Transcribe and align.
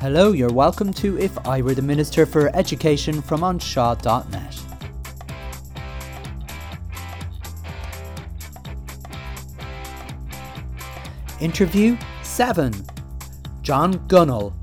Hello, 0.00 0.32
you're 0.32 0.50
welcome 0.50 0.94
to 0.94 1.18
If 1.18 1.36
I 1.46 1.60
Were 1.60 1.74
the 1.74 1.82
Minister 1.82 2.24
for 2.24 2.48
Education 2.56 3.20
from 3.20 3.42
anseo.net. 3.42 4.58
Interview 11.38 11.98
7 12.22 12.72
John 13.60 13.92
Gunnell. 14.08 14.54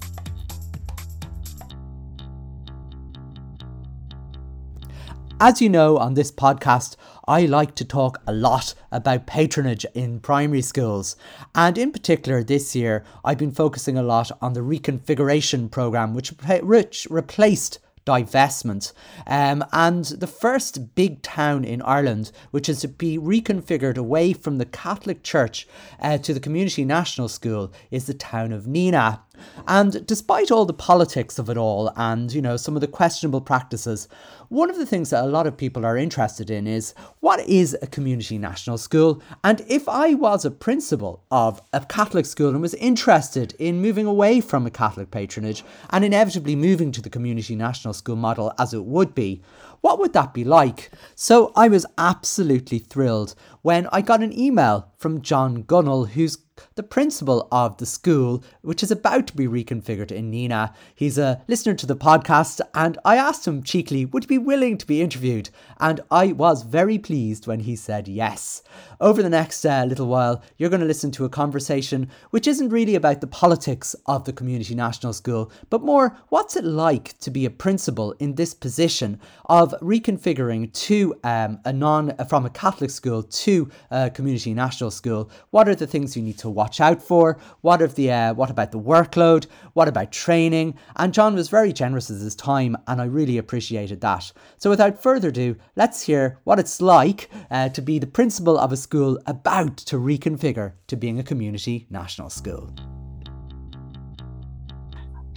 As 5.39 5.61
you 5.61 5.69
know, 5.69 5.97
on 5.97 6.15
this 6.15 6.31
podcast, 6.31 6.95
I 7.27 7.45
like 7.45 7.75
to 7.75 7.85
talk 7.85 8.21
a 8.25 8.31
lot 8.31 8.73
about 8.89 9.27
patronage 9.27 9.85
in 9.93 10.21
primary 10.21 10.61
schools. 10.61 11.17
And 11.53 11.77
in 11.77 11.91
particular, 11.91 12.41
this 12.41 12.73
year, 12.73 13.03
I've 13.25 13.37
been 13.37 13.51
focusing 13.51 13.97
a 13.97 14.03
lot 14.03 14.31
on 14.41 14.53
the 14.53 14.61
reconfiguration 14.61 15.69
programme, 15.69 16.13
which, 16.13 16.29
which 16.61 17.07
replaced 17.09 17.79
divestment. 18.05 18.93
Um, 19.27 19.65
and 19.73 20.05
the 20.05 20.27
first 20.27 20.95
big 20.95 21.21
town 21.21 21.65
in 21.65 21.81
Ireland, 21.81 22.31
which 22.51 22.69
is 22.69 22.79
to 22.81 22.87
be 22.87 23.17
reconfigured 23.17 23.97
away 23.97 24.31
from 24.31 24.57
the 24.57 24.65
Catholic 24.65 25.21
Church 25.23 25.67
uh, 25.99 26.17
to 26.19 26.33
the 26.33 26.39
Community 26.39 26.85
National 26.85 27.27
School, 27.27 27.73
is 27.91 28.07
the 28.07 28.13
town 28.13 28.53
of 28.53 28.63
Nenagh. 28.63 29.19
And 29.67 30.05
despite 30.05 30.51
all 30.51 30.65
the 30.65 30.73
politics 30.73 31.39
of 31.39 31.49
it 31.49 31.57
all 31.57 31.91
and, 31.95 32.33
you 32.33 32.41
know, 32.41 32.57
some 32.57 32.75
of 32.75 32.81
the 32.81 32.87
questionable 32.87 33.41
practices, 33.41 34.07
one 34.49 34.69
of 34.69 34.77
the 34.77 34.85
things 34.85 35.09
that 35.09 35.23
a 35.23 35.27
lot 35.27 35.45
of 35.45 35.57
people 35.57 35.85
are 35.85 35.97
interested 35.97 36.49
in 36.49 36.67
is 36.67 36.93
what 37.19 37.41
is 37.41 37.77
a 37.81 37.87
community 37.87 38.37
national 38.37 38.77
school? 38.77 39.21
And 39.43 39.61
if 39.67 39.89
I 39.89 40.13
was 40.13 40.45
a 40.45 40.51
principal 40.51 41.23
of 41.31 41.61
a 41.73 41.85
Catholic 41.85 42.25
school 42.25 42.49
and 42.49 42.61
was 42.61 42.73
interested 42.75 43.53
in 43.59 43.81
moving 43.81 44.05
away 44.05 44.39
from 44.39 44.65
a 44.65 44.71
Catholic 44.71 45.11
patronage 45.11 45.63
and 45.89 46.05
inevitably 46.05 46.55
moving 46.55 46.91
to 46.93 47.01
the 47.01 47.09
community 47.09 47.55
national 47.55 47.93
school 47.93 48.15
model 48.15 48.53
as 48.57 48.73
it 48.73 48.85
would 48.85 49.13
be, 49.13 49.41
what 49.81 49.99
would 49.99 50.13
that 50.13 50.33
be 50.33 50.43
like? 50.43 50.91
So 51.15 51.51
I 51.55 51.67
was 51.67 51.85
absolutely 51.97 52.79
thrilled 52.79 53.35
when 53.67 53.85
I 53.91 53.99
got 53.99 54.23
an 54.23 54.31
email 54.31 54.93
from 54.97 55.21
John 55.21 55.61
Gunnell, 55.63 56.11
who's 56.11 56.37
the 56.75 56.83
principal 56.83 57.47
of 57.51 57.77
the 57.77 57.85
school, 57.85 58.43
which 58.61 58.81
is 58.81 58.91
about 58.91 59.27
to 59.27 59.35
be 59.35 59.47
reconfigured 59.47 60.11
in 60.11 60.31
Nenagh. 60.31 60.73
He's 60.95 61.17
a 61.17 61.41
listener 61.47 61.75
to 61.75 61.85
the 61.85 61.95
podcast, 61.95 62.61
and 62.73 62.97
I 63.05 63.17
asked 63.17 63.47
him 63.47 63.63
cheekily, 63.63 64.05
would 64.05 64.23
he 64.23 64.27
be 64.27 64.37
willing 64.37 64.77
to 64.77 64.87
be 64.87 65.01
interviewed? 65.01 65.49
And 65.79 66.01
I 66.09 66.31
was 66.31 66.63
very 66.63 66.97
pleased 66.97 67.47
when 67.47 67.61
he 67.61 67.75
said 67.75 68.07
yes. 68.07 68.63
Over 68.99 69.21
the 69.21 69.29
next 69.29 69.65
uh, 69.65 69.85
little 69.87 70.07
while, 70.07 70.41
you're 70.57 70.69
going 70.69 70.81
to 70.81 70.87
listen 70.87 71.11
to 71.11 71.25
a 71.25 71.29
conversation 71.29 72.09
which 72.31 72.47
isn't 72.47 72.69
really 72.69 72.95
about 72.95 73.21
the 73.21 73.27
politics 73.27 73.95
of 74.05 74.25
the 74.25 74.33
Community 74.33 74.73
National 74.75 75.13
School, 75.13 75.51
but 75.69 75.83
more 75.83 76.17
what's 76.29 76.55
it 76.55 76.63
like 76.63 77.17
to 77.19 77.29
be 77.29 77.45
a 77.45 77.51
principal 77.51 78.13
in 78.13 78.35
this 78.35 78.53
position 78.53 79.19
of 79.45 79.75
reconfiguring 79.81 80.73
to 80.73 81.15
um, 81.23 81.59
a 81.65 81.73
non 81.73 82.15
from 82.27 82.45
a 82.45 82.49
Catholic 82.49 82.89
school 82.89 83.23
to 83.23 83.56
a 83.91 84.09
Community 84.09 84.53
National 84.53 84.91
School. 84.91 85.29
What 85.51 85.67
are 85.67 85.75
the 85.75 85.87
things 85.87 86.15
you 86.15 86.23
need 86.23 86.37
to 86.39 86.49
watch 86.49 86.79
out 86.81 87.01
for? 87.01 87.37
What 87.61 87.81
of 87.81 87.95
the 87.95 88.11
uh, 88.11 88.33
what 88.33 88.49
about 88.49 88.71
the 88.71 88.79
workload? 88.79 89.47
What 89.73 89.87
about 89.87 90.11
training? 90.11 90.75
And 90.95 91.13
John 91.13 91.35
was 91.35 91.49
very 91.49 91.73
generous 91.73 92.09
with 92.09 92.21
his 92.21 92.35
time, 92.35 92.75
and 92.87 93.01
I 93.01 93.05
really 93.05 93.37
appreciated 93.37 94.01
that. 94.01 94.31
So 94.57 94.69
without 94.69 95.01
further 95.01 95.29
ado, 95.29 95.55
let's 95.75 96.01
hear 96.01 96.39
what 96.43 96.59
it's 96.59 96.81
like 96.81 97.29
uh, 97.51 97.69
to 97.69 97.81
be 97.81 97.99
the 97.99 98.07
principal 98.07 98.57
of 98.57 98.71
a 98.71 98.77
school 98.77 99.19
about 99.25 99.77
to 99.77 99.97
reconfigure 99.97 100.73
to 100.87 100.95
being 100.95 101.19
a 101.19 101.23
community 101.23 101.87
national 101.89 102.29
school. 102.29 102.73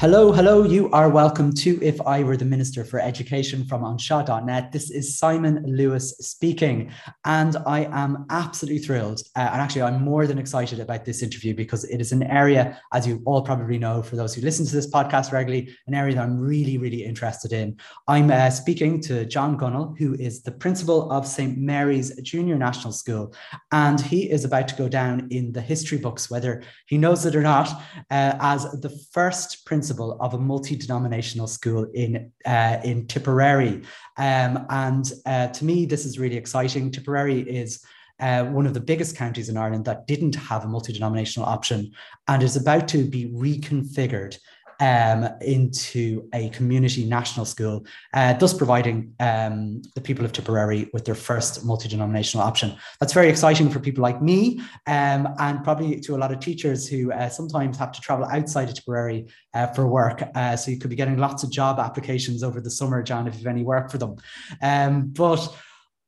Hello, 0.00 0.32
hello. 0.32 0.64
You 0.64 0.90
are 0.92 1.10
welcome 1.10 1.52
to 1.56 1.78
If 1.82 2.00
I 2.06 2.22
Were 2.22 2.38
the 2.38 2.46
Minister 2.46 2.86
for 2.86 2.98
Education 2.98 3.66
from 3.66 3.82
anseo.net. 3.82 4.72
This 4.72 4.90
is 4.90 5.18
Simon 5.18 5.62
Lewis 5.66 6.16
speaking, 6.20 6.90
and 7.26 7.58
I 7.66 7.80
am 7.92 8.24
absolutely 8.30 8.78
thrilled. 8.78 9.20
Uh, 9.36 9.50
and 9.52 9.60
actually, 9.60 9.82
I'm 9.82 10.02
more 10.02 10.26
than 10.26 10.38
excited 10.38 10.80
about 10.80 11.04
this 11.04 11.22
interview 11.22 11.54
because 11.54 11.84
it 11.84 12.00
is 12.00 12.12
an 12.12 12.22
area, 12.22 12.80
as 12.94 13.06
you 13.06 13.20
all 13.26 13.42
probably 13.42 13.76
know, 13.76 14.02
for 14.02 14.16
those 14.16 14.34
who 14.34 14.40
listen 14.40 14.64
to 14.64 14.72
this 14.72 14.90
podcast 14.90 15.32
regularly, 15.32 15.68
an 15.86 15.92
area 15.92 16.14
that 16.14 16.22
I'm 16.22 16.38
really, 16.38 16.78
really 16.78 17.04
interested 17.04 17.52
in. 17.52 17.76
I'm 18.08 18.30
uh, 18.30 18.48
speaking 18.48 19.02
to 19.02 19.26
John 19.26 19.58
Gunnell, 19.58 19.98
who 19.98 20.14
is 20.14 20.42
the 20.42 20.52
principal 20.52 21.12
of 21.12 21.26
St. 21.26 21.58
Mary's 21.58 22.18
Junior 22.22 22.56
National 22.56 22.94
School, 22.94 23.34
and 23.70 24.00
he 24.00 24.30
is 24.30 24.46
about 24.46 24.66
to 24.68 24.76
go 24.76 24.88
down 24.88 25.28
in 25.30 25.52
the 25.52 25.60
history 25.60 25.98
books, 25.98 26.30
whether 26.30 26.62
he 26.86 26.96
knows 26.96 27.26
it 27.26 27.36
or 27.36 27.42
not, 27.42 27.68
uh, 28.10 28.38
as 28.40 28.62
the 28.80 28.98
first 29.12 29.66
principal 29.66 29.89
principal 29.90 30.16
of 30.20 30.34
a 30.34 30.38
multi-denominational 30.38 31.48
school 31.48 31.84
in 31.94 32.30
uh, 32.46 32.78
in 32.84 33.06
Tipperary. 33.06 33.82
Um, 34.16 34.66
and 34.68 35.12
uh, 35.26 35.48
to 35.48 35.64
me, 35.64 35.86
this 35.86 36.04
is 36.04 36.18
really 36.18 36.36
exciting. 36.36 36.92
Tipperary 36.92 37.40
is 37.40 37.84
uh, 38.20 38.44
one 38.44 38.66
of 38.66 38.74
the 38.74 38.80
biggest 38.80 39.16
counties 39.16 39.48
in 39.48 39.56
Ireland 39.56 39.84
that 39.86 40.06
didn't 40.06 40.36
have 40.36 40.64
a 40.64 40.68
multi-denominational 40.68 41.48
option 41.48 41.90
and 42.28 42.42
is 42.42 42.56
about 42.56 42.86
to 42.88 43.04
be 43.04 43.32
reconfigured 43.32 44.36
um, 44.80 45.28
into 45.42 46.28
a 46.34 46.48
community 46.50 47.04
national 47.04 47.44
school, 47.44 47.84
uh, 48.14 48.32
thus 48.34 48.54
providing 48.54 49.14
um, 49.20 49.82
the 49.94 50.00
people 50.00 50.24
of 50.24 50.32
Tipperary 50.32 50.88
with 50.92 51.04
their 51.04 51.14
first 51.14 51.64
multi 51.64 51.88
denominational 51.88 52.46
option. 52.46 52.74
That's 52.98 53.12
very 53.12 53.28
exciting 53.28 53.70
for 53.70 53.78
people 53.78 54.02
like 54.02 54.20
me 54.22 54.60
um, 54.86 55.28
and 55.38 55.62
probably 55.62 56.00
to 56.00 56.16
a 56.16 56.18
lot 56.18 56.32
of 56.32 56.40
teachers 56.40 56.88
who 56.88 57.12
uh, 57.12 57.28
sometimes 57.28 57.76
have 57.78 57.92
to 57.92 58.00
travel 58.00 58.24
outside 58.26 58.68
of 58.68 58.74
Tipperary 58.74 59.26
uh, 59.54 59.66
for 59.68 59.86
work. 59.86 60.22
Uh, 60.34 60.56
so 60.56 60.70
you 60.70 60.78
could 60.78 60.90
be 60.90 60.96
getting 60.96 61.18
lots 61.18 61.42
of 61.42 61.50
job 61.50 61.78
applications 61.78 62.42
over 62.42 62.60
the 62.60 62.70
summer, 62.70 63.02
John, 63.02 63.28
if 63.28 63.34
you 63.34 63.40
have 63.40 63.54
any 63.54 63.64
work 63.64 63.90
for 63.90 63.98
them. 63.98 64.16
Um, 64.62 65.08
but 65.08 65.54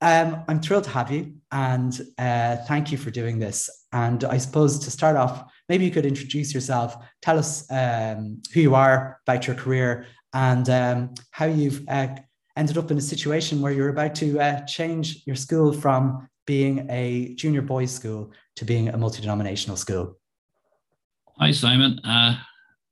um, 0.01 0.43
I'm 0.49 0.61
thrilled 0.61 0.85
to 0.85 0.91
have 0.91 1.13
you 1.13 1.35
and 1.53 1.99
uh, 2.19 2.57
thank 2.67 2.91
you 2.91 2.99
for 2.99 3.11
doing 3.11 3.39
this. 3.39 3.71
And 3.93 4.25
I 4.25 4.39
suppose 4.39 4.79
to 4.81 4.91
start 4.91 5.17
off, 5.17 5.45
maybe 5.73 5.87
you 5.87 5.91
could 5.91 6.05
introduce 6.05 6.53
yourself, 6.53 6.95
tell 7.23 7.39
us 7.39 7.65
um, 7.71 8.43
who 8.53 8.61
you 8.61 8.75
are, 8.75 9.19
about 9.27 9.47
your 9.47 9.57
career, 9.57 10.05
and 10.35 10.69
um, 10.69 11.15
how 11.31 11.47
you've 11.47 11.83
uh, 11.89 12.09
ended 12.59 12.77
up 12.77 12.91
in 12.91 12.99
a 12.99 13.01
situation 13.15 13.63
where 13.63 13.73
you're 13.73 13.89
about 13.89 14.15
to 14.15 14.39
uh, 14.39 14.61
change 14.67 15.23
your 15.25 15.35
school 15.35 15.73
from 15.73 16.29
being 16.47 16.87
a 16.91 17.35
junior 17.37 17.63
boys' 17.63 17.91
school 17.91 18.31
to 18.57 18.67
being 18.67 18.91
a 18.91 18.99
multi 18.99 19.23
denominational 19.23 19.79
school. 19.79 20.19
Hi, 21.39 21.53
Simon. 21.53 21.99
Uh, 22.05 22.37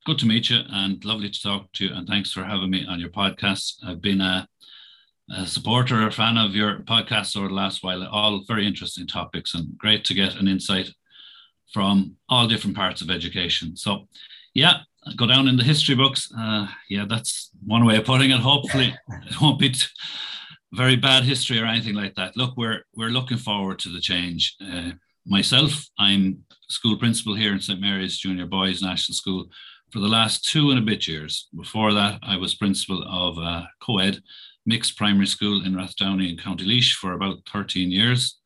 good 0.07 0.19
to 0.21 0.27
meet 0.27 0.49
you 0.49 0.61
and 0.71 1.05
lovely 1.05 1.29
to 1.29 1.43
talk 1.43 1.71
to 1.75 1.85
you. 1.85 1.95
And 1.95 2.09
thanks 2.09 2.33
for 2.33 2.45
having 2.45 2.71
me 2.71 2.87
on 2.87 2.99
your 2.99 3.11
podcast. 3.11 3.75
I've 3.87 4.01
been 4.01 4.23
a, 4.23 4.49
a 5.37 5.47
supporter, 5.47 6.07
a 6.07 6.11
fan 6.11 6.39
of 6.39 6.55
your 6.55 6.79
podcast 6.79 7.37
over 7.37 7.49
the 7.49 7.61
last 7.63 7.83
while. 7.83 8.03
All 8.07 8.43
very 8.49 8.67
interesting 8.67 9.07
topics 9.07 9.53
and 9.53 9.77
great 9.77 10.03
to 10.07 10.15
get 10.15 10.37
an 10.37 10.49
insight 10.49 10.89
from 11.73 12.17
all 12.29 12.49
different 12.49 12.77
parts 12.77 13.01
of 13.01 13.11
education. 13.11 13.77
So, 13.77 14.09
yeah, 14.55 14.81
go 15.17 15.27
down 15.27 15.49
in 15.49 15.57
the 15.57 15.65
history 15.65 15.95
books. 15.95 16.33
Uh, 16.37 16.67
yeah, 16.89 17.05
that's 17.09 17.51
one 17.65 17.85
way 17.85 17.97
of 17.97 18.05
putting 18.05 18.31
it. 18.31 18.41
Hopefully, 18.41 18.95
it 19.09 19.41
won't 19.41 19.59
be 19.59 19.71
t- 19.71 19.87
very 20.73 20.97
bad 20.97 21.25
history 21.25 21.59
or 21.59 21.67
anything 21.67 21.95
like 21.95 22.15
that. 22.15 22.37
Look, 22.37 22.57
we're 22.57 22.85
we're 22.95 23.11
looking 23.11 23.39
forward 23.39 23.79
to 23.81 23.89
the 23.89 24.01
change. 24.01 24.57
Uh, 24.65 24.93
myself, 25.27 25.87
I'm 25.99 26.45
school 26.69 26.97
principal 26.97 27.35
here 27.35 27.53
in 27.53 27.61
St 27.61 27.81
Mary's 27.81 28.19
Junior 28.19 28.47
Boys 28.47 28.83
National 28.83 29.15
School 29.15 29.47
for 29.91 29.99
the 29.99 30.09
last 30.09 30.45
two 30.45 30.71
and 30.71 30.79
a 30.79 30.83
bit 30.83 31.09
years. 31.09 31.49
Before 31.57 31.93
that, 31.95 32.21
I 32.23 32.37
was 32.37 32.55
principal 32.55 33.05
of 33.09 33.39
a 33.39 33.69
co-ed 33.81 34.23
mixed 34.67 34.97
primary 34.97 35.27
school 35.27 35.65
in 35.65 35.75
Rathdowney 35.75 36.31
in 36.31 36.37
County 36.37 36.65
Laois 36.65 36.93
for 36.95 37.13
about 37.13 37.39
13 37.53 37.91
years. 37.91 38.39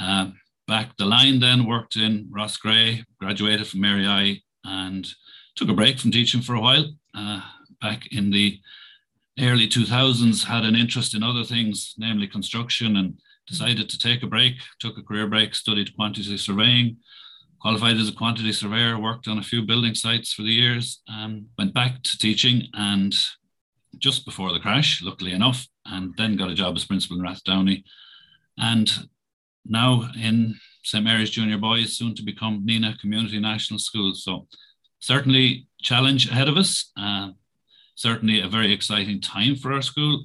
Um, 0.00 0.34
back 0.72 0.96
the 0.96 1.04
line 1.04 1.38
then, 1.38 1.66
worked 1.66 1.96
in 1.96 2.26
Roscrea, 2.30 3.04
graduated 3.20 3.66
from 3.66 3.82
Mary 3.82 4.06
I, 4.06 4.40
and 4.64 5.06
took 5.54 5.68
a 5.68 5.74
break 5.74 5.98
from 5.98 6.10
teaching 6.10 6.40
for 6.40 6.54
a 6.54 6.60
while. 6.62 6.86
Uh, 7.14 7.42
back 7.82 8.06
in 8.10 8.30
the 8.30 8.58
early 9.38 9.68
2000s, 9.68 10.44
had 10.44 10.64
an 10.64 10.74
interest 10.74 11.14
in 11.14 11.22
other 11.22 11.44
things, 11.44 11.92
namely 11.98 12.26
construction, 12.26 12.96
and 12.96 13.18
decided 13.46 13.90
to 13.90 13.98
take 13.98 14.22
a 14.22 14.26
break, 14.26 14.54
took 14.80 14.96
a 14.96 15.02
career 15.02 15.26
break, 15.26 15.54
studied 15.54 15.94
quantity 15.94 16.38
surveying, 16.38 16.96
qualified 17.60 17.98
as 17.98 18.08
a 18.08 18.14
quantity 18.14 18.50
surveyor, 18.50 18.98
worked 18.98 19.28
on 19.28 19.36
a 19.36 19.42
few 19.42 19.60
building 19.60 19.94
sites 19.94 20.32
for 20.32 20.40
the 20.40 20.54
years, 20.54 21.02
um, 21.06 21.44
went 21.58 21.74
back 21.74 22.02
to 22.02 22.16
teaching, 22.16 22.62
and 22.72 23.14
just 23.98 24.24
before 24.24 24.54
the 24.54 24.58
crash, 24.58 25.02
luckily 25.02 25.32
enough, 25.32 25.66
and 25.84 26.14
then 26.16 26.34
got 26.34 26.50
a 26.50 26.54
job 26.54 26.74
as 26.76 26.86
principal 26.86 27.18
in 27.18 27.22
Rathdowney. 27.22 27.84
And 28.56 28.90
now 29.64 30.10
in 30.20 30.54
St. 30.84 31.04
Mary's 31.04 31.30
Junior 31.30 31.58
Boys, 31.58 31.96
soon 31.96 32.14
to 32.16 32.22
become 32.22 32.66
Nenagh 32.66 32.98
Community 32.98 33.38
National 33.38 33.78
School. 33.78 34.14
So 34.14 34.46
certainly 35.00 35.66
challenge 35.80 36.28
ahead 36.28 36.48
of 36.48 36.56
us. 36.56 36.90
Uh, 36.96 37.30
certainly 37.94 38.40
a 38.40 38.48
very 38.48 38.72
exciting 38.72 39.20
time 39.20 39.56
for 39.56 39.72
our 39.72 39.82
school. 39.82 40.24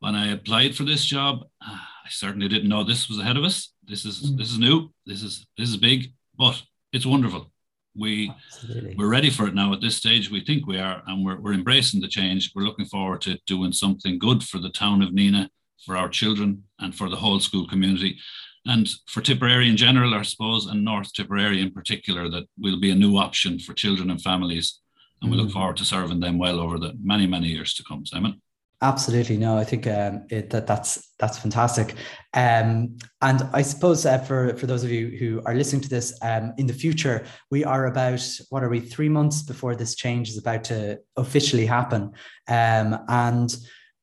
When 0.00 0.14
I 0.14 0.32
applied 0.32 0.74
for 0.74 0.84
this 0.84 1.04
job, 1.04 1.44
uh, 1.60 1.78
I 2.08 2.08
certainly 2.10 2.48
didn't 2.48 2.68
know 2.68 2.84
this 2.84 3.08
was 3.08 3.18
ahead 3.18 3.36
of 3.36 3.44
us. 3.44 3.72
This 3.84 4.04
is 4.04 4.22
mm. 4.22 4.38
this 4.38 4.50
is 4.50 4.58
new. 4.58 4.90
This 5.06 5.22
is 5.22 5.46
this 5.56 5.68
is 5.68 5.76
big, 5.76 6.12
but 6.36 6.60
it's 6.92 7.06
wonderful. 7.06 7.52
We 7.96 8.32
Absolutely. 8.46 8.94
we're 8.96 9.10
ready 9.10 9.30
for 9.30 9.46
it 9.48 9.54
now. 9.54 9.72
At 9.72 9.80
this 9.80 9.96
stage, 9.96 10.30
we 10.30 10.44
think 10.44 10.66
we 10.66 10.78
are, 10.78 11.02
and 11.06 11.24
we're 11.24 11.40
we're 11.40 11.52
embracing 11.52 12.00
the 12.00 12.08
change. 12.08 12.52
We're 12.54 12.62
looking 12.62 12.86
forward 12.86 13.20
to 13.22 13.38
doing 13.46 13.72
something 13.72 14.18
good 14.18 14.42
for 14.42 14.58
the 14.58 14.70
town 14.70 15.02
of 15.02 15.10
Nenagh, 15.10 15.48
for 15.84 15.96
our 15.96 16.08
children, 16.08 16.64
and 16.78 16.94
for 16.94 17.08
the 17.08 17.16
whole 17.16 17.40
school 17.40 17.66
community. 17.66 18.18
And 18.68 18.88
for 19.06 19.22
Tipperary 19.22 19.68
in 19.68 19.78
general, 19.78 20.14
I 20.14 20.22
suppose, 20.22 20.66
and 20.66 20.84
North 20.84 21.12
Tipperary 21.14 21.62
in 21.62 21.70
particular, 21.70 22.28
that 22.28 22.44
will 22.58 22.78
be 22.78 22.90
a 22.90 22.94
new 22.94 23.16
option 23.16 23.58
for 23.58 23.72
children 23.72 24.10
and 24.10 24.20
families. 24.20 24.80
And 25.22 25.30
we 25.30 25.38
look 25.38 25.48
mm. 25.48 25.54
forward 25.54 25.78
to 25.78 25.86
serving 25.86 26.20
them 26.20 26.38
well 26.38 26.60
over 26.60 26.78
the 26.78 26.92
many, 27.02 27.26
many 27.26 27.48
years 27.48 27.72
to 27.74 27.84
come, 27.84 28.04
Simon. 28.04 28.40
Absolutely, 28.80 29.38
no. 29.38 29.56
I 29.56 29.64
think 29.64 29.88
um, 29.88 30.26
it, 30.30 30.50
that 30.50 30.68
that's 30.68 31.12
that's 31.18 31.36
fantastic, 31.36 31.94
um, 32.34 32.96
and 33.22 33.42
I 33.52 33.60
suppose 33.60 34.06
uh, 34.06 34.18
for 34.18 34.56
for 34.56 34.68
those 34.68 34.84
of 34.84 34.90
you 34.92 35.16
who 35.18 35.42
are 35.46 35.54
listening 35.56 35.82
to 35.82 35.88
this 35.88 36.16
um, 36.22 36.54
in 36.58 36.68
the 36.68 36.72
future, 36.72 37.26
we 37.50 37.64
are 37.64 37.86
about 37.86 38.24
what 38.50 38.62
are 38.62 38.68
we 38.68 38.78
three 38.78 39.08
months 39.08 39.42
before 39.42 39.74
this 39.74 39.96
change 39.96 40.28
is 40.28 40.38
about 40.38 40.62
to 40.64 41.00
officially 41.16 41.66
happen, 41.66 42.12
um, 42.46 42.96
and 43.08 43.56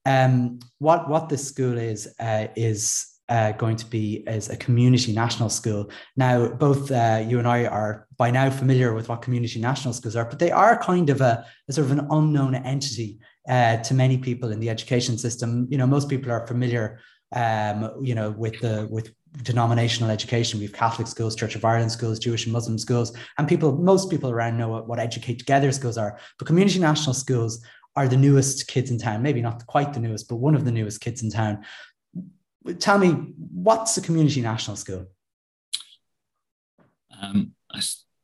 um, 0.06 0.60
what 0.80 1.08
what 1.08 1.30
this 1.30 1.48
school 1.48 1.78
is 1.78 2.14
uh, 2.20 2.48
is 2.58 3.15
uh, 3.30 3.52
going 3.54 3.76
to 3.76 3.86
be 3.86 4.24
as 4.28 4.50
a 4.50 4.58
community 4.58 5.14
national 5.14 5.50
school. 5.50 5.90
Now, 6.16 6.48
both 6.48 6.92
uh, 6.92 7.24
you 7.28 7.40
and 7.40 7.48
I 7.48 7.66
are 7.66 8.08
by 8.18 8.32
now 8.32 8.50
familiar 8.50 8.94
with 8.94 9.10
what 9.10 9.22
community 9.22 9.60
national 9.60 9.94
schools 9.94 10.16
are, 10.16 10.26
but 10.26 10.40
they 10.40 10.52
are 10.52 10.82
kind 10.82 11.10
of 11.10 11.22
a, 11.22 11.46
a 11.68 11.74
sort 11.74 11.86
of 11.86 11.98
an 11.98 12.08
unknown 12.12 12.56
entity 12.56 13.20
uh, 13.50 13.78
to 13.78 13.94
many 13.94 14.18
people 14.18 14.52
in 14.52 14.60
the 14.60 14.70
education 14.70 15.18
system. 15.18 15.68
You 15.70 15.78
know, 15.78 15.88
most 15.88 16.10
people 16.10 16.32
are 16.32 16.46
familiar, 16.46 17.00
um, 17.36 17.92
you 18.02 18.16
know, 18.16 18.32
with 18.32 18.60
the 18.60 18.88
with 18.92 19.14
denominational 19.44 20.12
education. 20.12 20.60
We 20.60 20.66
have 20.66 20.74
Catholic 20.74 21.08
schools, 21.08 21.36
Church 21.36 21.56
of 21.56 21.66
Ireland 21.66 21.92
schools, 21.92 22.20
Jewish 22.20 22.46
and 22.46 22.54
Muslim 22.54 22.78
schools, 22.78 23.16
and 23.38 23.48
people, 23.48 23.76
most 23.78 24.10
people 24.10 24.30
around 24.30 24.58
know 24.58 24.70
what, 24.70 24.88
what 24.88 25.00
Educate 25.00 25.40
Together 25.40 25.72
schools 25.72 25.98
are. 25.98 26.18
But 26.40 26.48
community 26.48 26.80
national 26.80 27.16
schools 27.16 27.62
are 27.96 28.08
the 28.08 28.18
newest 28.18 28.68
kids 28.68 28.92
in 28.92 28.98
town, 28.98 29.22
maybe 29.22 29.42
not 29.42 29.66
quite 29.68 29.94
the 29.94 30.00
newest, 30.00 30.28
but 30.28 30.38
one 30.38 30.56
of 30.56 30.66
the 30.66 30.72
newest 30.72 31.02
kids 31.02 31.24
in 31.24 31.30
town 31.30 31.64
tell 32.74 32.98
me 32.98 33.34
what's 33.54 33.98
a 33.98 34.02
community 34.02 34.42
national 34.42 34.78
school? 34.78 35.06
Um, 37.22 37.54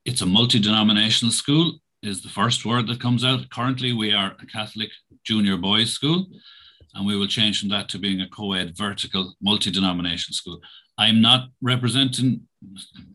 it's 0.04 0.20
a 0.20 0.26
multi-denominational 0.26 1.32
school 1.32 1.78
is 2.02 2.22
the 2.22 2.28
first 2.28 2.66
word 2.66 2.88
that 2.88 3.00
comes 3.00 3.24
out. 3.24 3.48
Currently, 3.50 3.92
we 3.92 4.12
are 4.12 4.34
a 4.40 4.46
Catholic 4.46 4.90
junior 5.24 5.56
boys 5.56 5.92
school, 5.92 6.26
and 6.94 7.06
we 7.06 7.16
will 7.16 7.28
change 7.28 7.60
from 7.60 7.68
that 7.68 7.88
to 7.90 7.98
being 7.98 8.20
a 8.20 8.28
co-ed 8.28 8.76
vertical 8.76 9.34
multi-denominational 9.40 10.34
school. 10.34 10.60
I'm 10.98 11.20
not 11.20 11.48
representing 11.62 12.42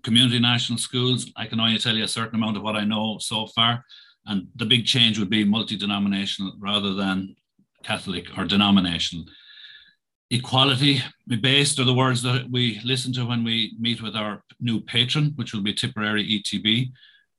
community 0.04 0.40
national 0.40 0.80
schools. 0.80 1.32
I 1.36 1.46
can 1.46 1.60
only 1.60 1.78
tell 1.78 1.96
you 1.96 2.06
a 2.06 2.08
certain 2.08 2.36
amount 2.36 2.58
of 2.58 2.64
what 2.64 2.76
I 2.76 2.86
know 2.86 3.18
so 3.20 3.48
far. 3.48 3.84
And 4.26 4.48
the 4.56 4.66
big 4.66 4.86
change 4.86 5.20
would 5.20 5.30
be 5.30 5.44
multi-denominational 5.44 6.54
rather 6.60 6.94
than 6.94 7.36
Catholic 7.84 8.38
or 8.38 8.46
denominational 8.46 9.26
equality 10.30 11.02
based 11.42 11.80
are 11.80 11.86
the 11.86 11.94
words 11.94 12.22
that 12.22 12.50
we 12.52 12.82
listen 12.84 13.14
to 13.14 13.26
when 13.26 13.44
we 13.44 13.76
meet 13.80 14.02
with 14.02 14.16
our 14.16 14.44
new 14.60 14.82
patron, 14.82 15.34
which 15.36 15.54
will 15.54 15.62
be 15.62 15.74
Tipperary 15.74 16.24
ETB. 16.26 16.92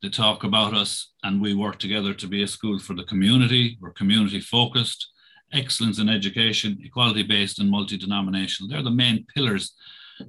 They 0.02 0.08
talk 0.08 0.44
about 0.44 0.74
us 0.74 1.12
and 1.22 1.40
we 1.40 1.54
work 1.54 1.78
together 1.78 2.14
to 2.14 2.26
be 2.26 2.42
a 2.42 2.48
school 2.48 2.78
for 2.78 2.94
the 2.94 3.04
community. 3.04 3.76
We're 3.80 3.92
community 3.92 4.40
focused, 4.40 5.10
excellence 5.52 5.98
in 5.98 6.08
education, 6.08 6.78
equality 6.82 7.24
based, 7.24 7.58
and 7.58 7.70
multi 7.70 7.98
denominational. 7.98 8.70
They're 8.70 8.82
the 8.82 8.90
main 8.90 9.26
pillars 9.34 9.74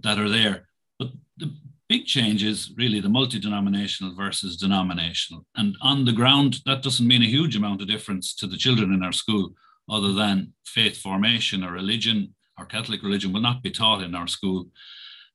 that 0.03 0.19
are 0.19 0.29
there. 0.29 0.67
But 0.97 1.09
the 1.37 1.53
big 1.87 2.05
change 2.05 2.43
is 2.43 2.73
really 2.77 2.99
the 2.99 3.09
multi 3.09 3.39
denominational 3.39 4.15
versus 4.15 4.57
denominational. 4.57 5.45
And 5.55 5.75
on 5.81 6.03
the 6.03 6.13
ground, 6.13 6.57
that 6.65 6.83
doesn't 6.83 7.07
mean 7.07 7.21
a 7.21 7.27
huge 7.27 7.55
amount 7.55 7.81
of 7.81 7.87
difference 7.87 8.33
to 8.35 8.47
the 8.47 8.57
children 8.57 8.93
in 8.93 9.03
our 9.03 9.13
school, 9.13 9.53
other 9.89 10.13
than 10.13 10.53
faith 10.65 10.97
formation 10.97 11.63
or 11.63 11.71
religion 11.71 12.33
our 12.59 12.65
Catholic 12.65 13.01
religion 13.01 13.31
will 13.31 13.41
not 13.41 13.63
be 13.63 13.71
taught 13.71 14.03
in 14.03 14.13
our 14.13 14.27
school 14.27 14.67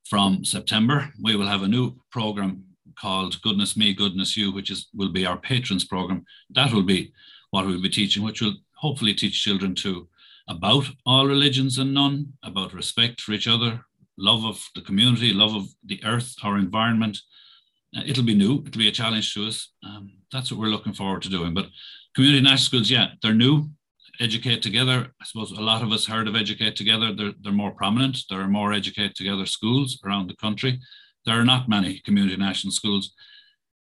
from 0.05 0.44
September. 0.44 1.11
We 1.23 1.35
will 1.37 1.47
have 1.47 1.62
a 1.62 1.69
new 1.69 1.97
program 2.11 2.62
called 3.00 3.41
Goodness 3.43 3.76
Me, 3.76 3.94
Goodness 3.94 4.37
You, 4.37 4.53
which 4.53 4.71
is 4.71 4.88
will 4.94 5.09
be 5.09 5.26
our 5.26 5.38
patrons 5.38 5.85
program. 5.85 6.25
That 6.50 6.73
will 6.73 6.82
be 6.82 7.12
what 7.50 7.67
we'll 7.67 7.82
be 7.82 7.88
teaching, 7.88 8.23
which 8.23 8.43
will 8.43 8.55
hopefully 8.76 9.15
teach 9.15 9.43
children 9.43 9.75
to 9.76 10.06
about 10.49 10.85
all 11.06 11.26
religions 11.26 11.79
and 11.79 11.94
none, 11.94 12.35
about 12.43 12.75
respect 12.75 13.23
for 13.23 13.32
each 13.32 13.49
other, 13.49 13.81
love 14.19 14.44
of 14.44 14.62
the 14.75 14.82
community, 14.82 15.32
love 15.32 15.55
of 15.55 15.67
the 15.87 16.05
earth, 16.05 16.35
our 16.43 16.59
environment. 16.59 17.19
Uh, 17.97 18.03
it'll 18.06 18.25
be 18.25 18.35
new. 18.35 18.62
It'll 18.67 18.79
be 18.79 18.88
a 18.88 18.93
challenge 18.93 19.32
to 19.32 19.47
us. 19.47 19.70
Um, 19.82 20.12
that's 20.31 20.50
what 20.50 20.61
we're 20.61 20.67
looking 20.67 20.93
forward 20.93 21.23
to 21.23 21.31
doing. 21.31 21.55
But 21.55 21.69
community 22.15 22.43
national 22.43 22.59
schools, 22.59 22.91
yeah, 22.91 23.12
they're 23.23 23.32
new. 23.32 23.70
Educate 24.21 24.63
Together, 24.63 25.09
I 25.21 25.25
suppose 25.25 25.51
a 25.53 25.61
lot 25.61 25.83
of 25.83 25.93
us 25.93 26.07
heard 26.07 26.29
of 26.29 26.37
Educate 26.37 26.77
Together. 26.77 27.13
They're, 27.13 27.33
they're 27.41 27.53
more 27.53 27.73
prominent. 27.73 28.19
There 28.31 28.41
are 28.41 28.49
more 28.49 28.73
Educate 28.73 29.15
Together 29.15 29.47
schools 29.47 29.99
around 30.05 30.29
the 30.29 30.37
country. 30.37 30.81
There 31.27 31.39
are 31.39 31.45
not 31.45 31.69
many 31.69 32.01
community 32.01 32.37
national 32.37 32.73
schools. 32.73 33.13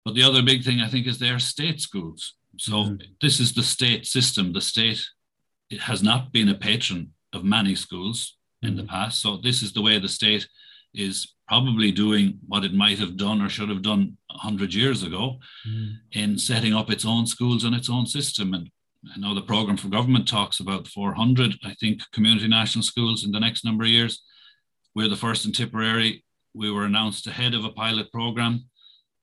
But 0.04 0.14
the 0.14 0.22
other 0.22 0.42
big 0.42 0.64
thing 0.64 0.80
I 0.80 0.88
think 0.88 1.06
is 1.06 1.18
they're 1.18 1.38
state 1.38 1.80
schools. 1.80 2.34
So 2.58 2.72
mm-hmm. 2.72 2.96
this 3.20 3.40
is 3.40 3.52
the 3.52 3.62
state 3.62 4.06
system. 4.06 4.52
The 4.52 4.60
state 4.60 5.04
it 5.70 5.80
has 5.80 6.02
not 6.02 6.32
been 6.32 6.48
a 6.48 6.54
patron 6.54 7.12
of 7.32 7.44
many 7.44 7.74
schools 7.74 8.36
in 8.62 8.76
the 8.76 8.82
mm-hmm. 8.82 8.90
past. 8.90 9.20
So 9.20 9.36
this 9.36 9.62
is 9.62 9.72
the 9.72 9.82
way 9.82 9.98
the 9.98 10.08
state 10.08 10.48
is 10.94 11.34
probably 11.46 11.92
doing 11.92 12.38
what 12.46 12.64
it 12.64 12.74
might 12.74 12.98
have 12.98 13.16
done 13.16 13.42
or 13.42 13.48
should 13.48 13.68
have 13.68 13.82
done 13.82 14.16
100 14.30 14.74
years 14.74 15.02
ago 15.02 15.38
mm. 15.68 15.94
in 16.12 16.38
setting 16.38 16.74
up 16.74 16.90
its 16.90 17.04
own 17.04 17.26
schools 17.26 17.64
and 17.64 17.74
its 17.74 17.90
own 17.90 18.06
system. 18.06 18.54
And 18.54 18.70
I 19.14 19.18
know 19.18 19.34
the 19.34 19.42
program 19.42 19.76
for 19.76 19.88
government 19.88 20.26
talks 20.26 20.60
about 20.60 20.88
400, 20.88 21.54
I 21.64 21.74
think, 21.74 22.02
community 22.12 22.48
national 22.48 22.82
schools 22.82 23.24
in 23.24 23.30
the 23.30 23.40
next 23.40 23.64
number 23.64 23.84
of 23.84 23.90
years. 23.90 24.22
We're 24.94 25.08
the 25.08 25.16
first 25.16 25.44
in 25.44 25.52
Tipperary. 25.52 26.24
We 26.54 26.70
were 26.70 26.84
announced 26.84 27.26
ahead 27.26 27.54
of 27.54 27.64
a 27.64 27.70
pilot 27.70 28.10
program. 28.10 28.64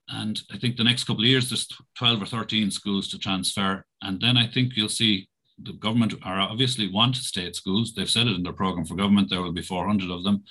And 0.08 0.40
I 0.52 0.58
think 0.58 0.76
the 0.76 0.84
next 0.84 1.04
couple 1.04 1.22
of 1.22 1.28
years, 1.28 1.50
there's 1.50 1.68
12 1.98 2.22
or 2.22 2.26
13 2.26 2.70
schools 2.70 3.08
to 3.08 3.18
transfer. 3.18 3.84
And 4.02 4.20
then 4.20 4.36
I 4.36 4.46
think 4.46 4.72
you'll 4.76 4.88
see 4.88 5.28
the 5.58 5.72
government 5.72 6.14
are 6.22 6.40
obviously 6.40 6.90
want 6.90 7.16
state 7.16 7.56
schools. 7.56 7.92
They've 7.92 8.08
said 8.08 8.28
it 8.28 8.36
in 8.36 8.42
their 8.42 8.52
program 8.52 8.86
for 8.86 8.94
government, 8.94 9.30
there 9.30 9.42
will 9.42 9.52
be 9.52 9.62
400 9.62 10.10
of 10.10 10.24
them. 10.24 10.44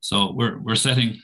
So 0.00 0.32
we're, 0.32 0.58
we're 0.58 0.76
setting, 0.76 1.20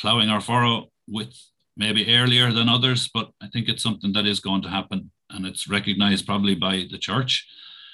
plowing 0.00 0.28
our 0.28 0.40
furrow 0.40 0.90
with 1.08 1.34
maybe 1.76 2.14
earlier 2.14 2.52
than 2.52 2.68
others, 2.68 3.08
but 3.12 3.30
I 3.40 3.48
think 3.48 3.68
it's 3.68 3.82
something 3.82 4.12
that 4.12 4.26
is 4.26 4.40
going 4.40 4.62
to 4.62 4.68
happen 4.68 5.10
and 5.40 5.46
it's 5.46 5.68
recognized 5.68 6.26
probably 6.26 6.54
by 6.54 6.86
the 6.90 6.98
church, 6.98 7.48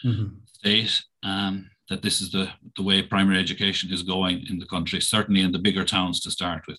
mm-hmm. 0.05 0.35
state, 0.47 1.03
um, 1.23 1.71
that 1.89 2.03
this 2.03 2.21
is 2.21 2.33
the, 2.33 2.51
the 2.77 2.83
way 2.83 3.03
primary 3.03 3.39
education 3.39 3.93
is 3.93 4.03
going 4.03 4.45
in 4.51 4.59
the 4.59 4.67
country, 4.67 5.01
certainly 5.01 5.43
in 5.43 5.53
the 5.53 5.59
bigger 5.59 5.85
towns 5.85 6.21
to 6.21 6.31
start 6.31 6.67
with. 6.67 6.79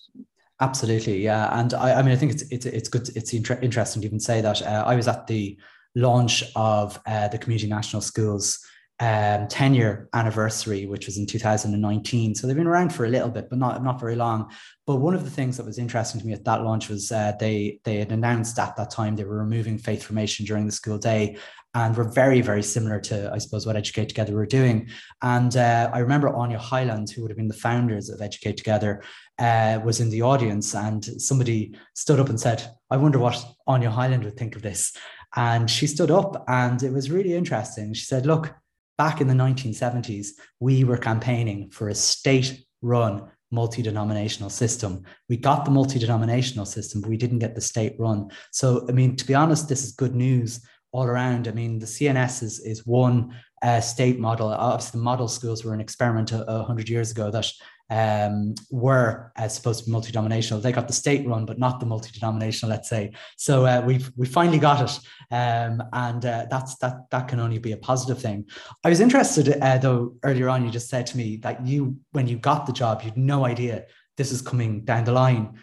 Absolutely, 0.60 1.22
yeah, 1.22 1.58
and 1.58 1.72
I, 1.72 1.94
I 1.94 2.02
mean, 2.02 2.12
I 2.12 2.16
think 2.16 2.32
it's 2.32 2.42
it's 2.50 2.66
it's 2.66 2.88
good. 2.88 3.08
It's 3.14 3.32
inter- 3.32 3.60
interesting 3.62 4.02
to 4.02 4.08
even 4.08 4.18
say 4.18 4.40
that. 4.40 4.60
Uh, 4.60 4.82
I 4.84 4.96
was 4.96 5.06
at 5.06 5.28
the 5.28 5.56
launch 5.94 6.42
of 6.56 7.00
uh, 7.06 7.28
the 7.28 7.38
community 7.38 7.68
national 7.68 8.02
schools 8.02 8.58
um, 9.00 9.46
10 9.46 9.74
year 9.74 10.08
anniversary, 10.12 10.86
which 10.86 11.06
was 11.06 11.18
in 11.18 11.26
2019. 11.26 12.34
So 12.34 12.46
they've 12.46 12.56
been 12.56 12.66
around 12.66 12.92
for 12.92 13.04
a 13.04 13.08
little 13.08 13.28
bit, 13.28 13.48
but 13.48 13.58
not, 13.58 13.82
not 13.82 14.00
very 14.00 14.16
long. 14.16 14.50
But 14.86 14.96
one 14.96 15.14
of 15.14 15.24
the 15.24 15.30
things 15.30 15.56
that 15.56 15.66
was 15.66 15.78
interesting 15.78 16.20
to 16.20 16.26
me 16.26 16.32
at 16.32 16.44
that 16.44 16.62
launch 16.62 16.88
was 16.88 17.12
uh, 17.12 17.32
they, 17.38 17.80
they 17.84 17.98
had 17.98 18.10
announced 18.10 18.58
at 18.58 18.76
that 18.76 18.90
time 18.90 19.14
they 19.14 19.24
were 19.24 19.38
removing 19.38 19.78
faith 19.78 20.02
formation 20.02 20.46
during 20.46 20.66
the 20.66 20.72
school 20.72 20.98
day 20.98 21.36
and 21.74 21.96
were 21.96 22.10
very, 22.10 22.40
very 22.40 22.62
similar 22.62 22.98
to, 22.98 23.30
I 23.32 23.38
suppose, 23.38 23.66
what 23.66 23.76
Educate 23.76 24.08
Together 24.08 24.34
were 24.34 24.46
doing. 24.46 24.88
And 25.22 25.56
uh, 25.56 25.90
I 25.92 25.98
remember 25.98 26.30
Áine 26.30 26.56
Hyland, 26.56 27.10
who 27.10 27.22
would 27.22 27.30
have 27.30 27.36
been 27.36 27.48
the 27.48 27.54
founders 27.54 28.08
of 28.08 28.20
Educate 28.20 28.56
Together, 28.56 29.02
uh, 29.38 29.78
was 29.84 30.00
in 30.00 30.10
the 30.10 30.22
audience, 30.22 30.74
and 30.74 31.04
somebody 31.04 31.76
stood 31.94 32.18
up 32.18 32.30
and 32.30 32.40
said, 32.40 32.66
I 32.90 32.96
wonder 32.96 33.18
what 33.18 33.44
Áine 33.68 33.86
Hyland 33.86 34.24
would 34.24 34.36
think 34.36 34.56
of 34.56 34.62
this. 34.62 34.92
And 35.36 35.70
she 35.70 35.86
stood 35.86 36.10
up, 36.10 36.42
and 36.48 36.82
it 36.82 36.92
was 36.92 37.10
really 37.10 37.34
interesting. 37.34 37.92
She 37.92 38.06
said, 38.06 38.24
Look, 38.24 38.54
back 38.98 39.20
in 39.20 39.28
the 39.28 39.34
1970s, 39.34 40.28
we 40.60 40.84
were 40.84 40.98
campaigning 40.98 41.70
for 41.70 41.88
a 41.88 41.94
state 41.94 42.64
run 42.82 43.30
multi 43.50 43.80
denominational 43.80 44.50
system. 44.50 45.04
We 45.28 45.36
got 45.36 45.64
the 45.64 45.70
multi 45.70 45.98
denominational 45.98 46.66
system, 46.66 47.00
but 47.00 47.08
we 47.08 47.16
didn't 47.16 47.38
get 47.38 47.54
the 47.54 47.60
state 47.60 47.94
run. 47.98 48.30
So, 48.52 48.84
I 48.88 48.92
mean, 48.92 49.16
to 49.16 49.26
be 49.26 49.34
honest, 49.34 49.68
this 49.68 49.84
is 49.84 49.92
good 49.92 50.14
news 50.14 50.60
all 50.92 51.04
around. 51.04 51.48
I 51.48 51.52
mean, 51.52 51.78
the 51.78 51.86
CNS 51.86 52.42
is, 52.42 52.60
is 52.60 52.86
one 52.86 53.34
uh, 53.62 53.80
state 53.80 54.18
model. 54.18 54.48
Obviously, 54.48 54.98
the 54.98 55.04
model 55.04 55.28
schools 55.28 55.64
were 55.64 55.74
an 55.74 55.80
experiment 55.80 56.32
a, 56.32 56.44
a 56.50 56.64
hundred 56.64 56.88
years 56.88 57.10
ago 57.10 57.30
that 57.30 57.50
um, 57.90 58.54
were 58.70 59.32
uh, 59.36 59.48
supposed 59.48 59.80
to 59.80 59.86
be 59.86 59.92
multi-denominational. 59.92 60.60
They 60.60 60.72
got 60.72 60.88
the 60.88 60.94
state 60.94 61.26
run, 61.26 61.46
but 61.46 61.58
not 61.58 61.80
the 61.80 61.86
multi-denominational, 61.86 62.70
let's 62.70 62.88
say. 62.88 63.12
So 63.36 63.64
uh, 63.64 63.82
we've 63.84 64.10
we 64.16 64.26
finally 64.26 64.58
got 64.58 64.82
it, 64.82 64.98
um, 65.34 65.82
and 65.92 66.24
uh, 66.24 66.46
that's 66.50 66.76
that 66.76 67.10
that 67.10 67.28
can 67.28 67.40
only 67.40 67.58
be 67.58 67.72
a 67.72 67.76
positive 67.76 68.20
thing. 68.20 68.46
I 68.84 68.90
was 68.90 69.00
interested 69.00 69.58
uh, 69.62 69.78
though 69.78 70.16
earlier 70.22 70.48
on. 70.48 70.64
You 70.64 70.70
just 70.70 70.88
said 70.88 71.06
to 71.08 71.16
me 71.16 71.36
that 71.38 71.66
you, 71.66 71.96
when 72.12 72.28
you 72.28 72.36
got 72.36 72.66
the 72.66 72.72
job, 72.72 73.02
you'd 73.02 73.16
no 73.16 73.44
idea 73.46 73.86
this 74.16 74.32
is 74.32 74.42
coming 74.42 74.84
down 74.84 75.04
the 75.04 75.12
line. 75.12 75.58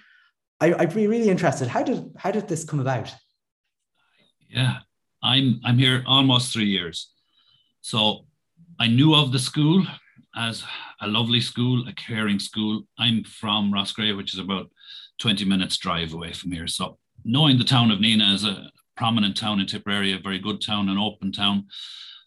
I, 0.59 0.73
I'd 0.73 0.95
be 0.95 1.07
really 1.07 1.29
interested. 1.29 1.67
How 1.67 1.83
did 1.83 2.11
how 2.17 2.31
did 2.31 2.47
this 2.47 2.63
come 2.63 2.79
about? 2.79 3.13
Yeah, 4.49 4.79
I'm 5.21 5.61
I'm 5.63 5.77
here 5.77 6.03
almost 6.07 6.53
three 6.53 6.69
years, 6.69 7.11
so 7.81 8.25
I 8.79 8.87
knew 8.87 9.13
of 9.13 9.31
the 9.31 9.39
school 9.39 9.85
as 10.35 10.63
a 11.01 11.07
lovely 11.07 11.41
school, 11.41 11.87
a 11.87 11.93
caring 11.93 12.39
school. 12.39 12.83
I'm 12.97 13.23
from 13.23 13.71
Roscrea, 13.71 14.15
which 14.15 14.33
is 14.33 14.39
about 14.39 14.69
20 15.19 15.45
minutes 15.45 15.77
drive 15.77 16.13
away 16.13 16.33
from 16.33 16.51
here. 16.51 16.67
So 16.67 16.97
knowing 17.23 17.57
the 17.57 17.63
town 17.63 17.91
of 17.91 17.99
Nenagh 17.99 18.33
as 18.33 18.43
a 18.43 18.71
prominent 18.97 19.37
town 19.37 19.59
in 19.59 19.65
Tipperary, 19.65 20.13
a 20.13 20.19
very 20.19 20.39
good 20.39 20.61
town, 20.61 20.89
an 20.89 20.97
open 20.97 21.31
town, 21.31 21.67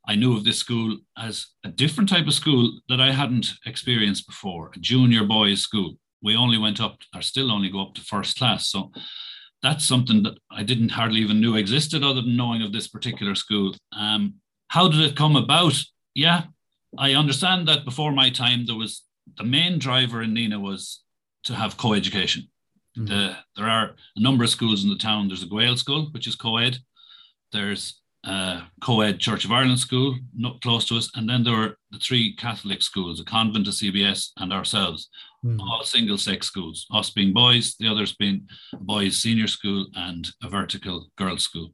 I 0.07 0.15
knew 0.15 0.35
of 0.37 0.45
this 0.45 0.59
school 0.59 0.97
as 1.19 1.49
a 1.65 1.69
different 1.69 2.09
type 2.09 2.27
of 2.27 2.33
school 2.33 2.81
that 2.89 3.01
I 3.01 3.13
hadn't 3.13 3.49
experienced 3.67 4.27
before, 4.27 4.71
a 4.75 4.79
junior 4.79 5.25
boys 5.25 5.61
school. 5.61 5.99
We 6.23 6.35
only 6.35 6.57
went 6.59 6.81
up, 6.81 6.99
or 7.15 7.21
still 7.21 7.53
only 7.53 7.69
go 7.71 7.83
up 7.83 7.95
to 7.95 8.01
first 8.01 8.39
class. 8.39 8.69
So 8.69 8.91
that's 9.63 9.87
something 9.87 10.23
that 10.23 10.39
I 10.51 10.63
didn't 10.63 10.91
hardly 10.91 11.21
even 11.21 11.41
knew 11.41 11.57
existed 11.57 12.03
other 12.03 12.23
than 12.23 12.37
knowing 12.37 12.63
of 12.63 12.73
this 12.73 12.89
particular 12.89 13.35
school. 13.35 13.75
Um, 13.93 14.35
how 14.69 14.89
did 14.89 15.01
it 15.01 15.17
come 15.17 15.37
about? 15.37 15.75
Yeah, 16.15 16.45
I 16.97 17.15
understand 17.15 17.69
that 17.69 17.85
before 17.85 18.13
my 18.13 18.31
time, 18.31 18.65
there 18.67 18.77
was 18.77 19.03
the 19.37 19.45
main 19.45 19.79
driver 19.79 20.23
in 20.23 20.35
Nenagh 20.35 20.61
was 20.61 21.03
to 21.45 21.55
have 21.55 21.77
co-education. 21.77 22.49
Mm-hmm. 22.97 23.07
The, 23.07 23.37
there 23.57 23.69
are 23.69 23.95
a 24.17 24.21
number 24.21 24.45
of 24.45 24.51
schools 24.51 24.85
in 24.85 24.91
the 24.91 24.97
town. 24.97 25.29
There's 25.29 25.43
a 25.43 25.47
Gaelscoil, 25.47 26.13
which 26.13 26.27
is 26.27 26.35
co-ed. 26.35 26.79
There's 27.53 28.01
a 28.25 28.63
co-ed 28.81 29.21
Church 29.21 29.45
of 29.45 29.53
Ireland 29.53 29.79
school, 29.79 30.17
not 30.35 30.61
close 30.63 30.87
to 30.87 30.97
us, 30.97 31.11
and 31.15 31.29
then 31.29 31.45
there 31.45 31.57
were 31.57 31.77
the 31.91 31.99
three 31.99 32.35
Catholic 32.37 32.83
schools, 32.83 33.21
a 33.21 33.25
convent, 33.25 33.69
a 33.69 33.71
CBS, 33.71 34.31
and 34.39 34.53
ourselves, 34.53 35.09
mm-hmm. 35.45 35.61
all 35.61 35.85
single-sex 35.85 36.47
schools. 36.47 36.87
Us 36.93 37.11
being 37.11 37.33
boys, 37.33 37.77
the 37.79 37.89
others 37.89 38.15
being 38.17 38.49
boys' 38.81 39.17
senior 39.17 39.47
school 39.47 39.87
and 39.95 40.29
a 40.43 40.49
vertical 40.49 41.09
girls' 41.17 41.45
school. 41.45 41.73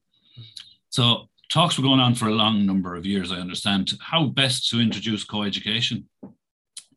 So 0.90 1.28
talks 1.50 1.76
were 1.76 1.84
going 1.84 2.00
on 2.00 2.14
for 2.14 2.28
a 2.28 2.34
long 2.34 2.66
number 2.66 2.94
of 2.96 3.06
years, 3.06 3.30
I 3.30 3.36
understand, 3.36 3.92
how 4.00 4.26
best 4.26 4.68
to 4.70 4.80
introduce 4.80 5.24
co-education 5.24 6.08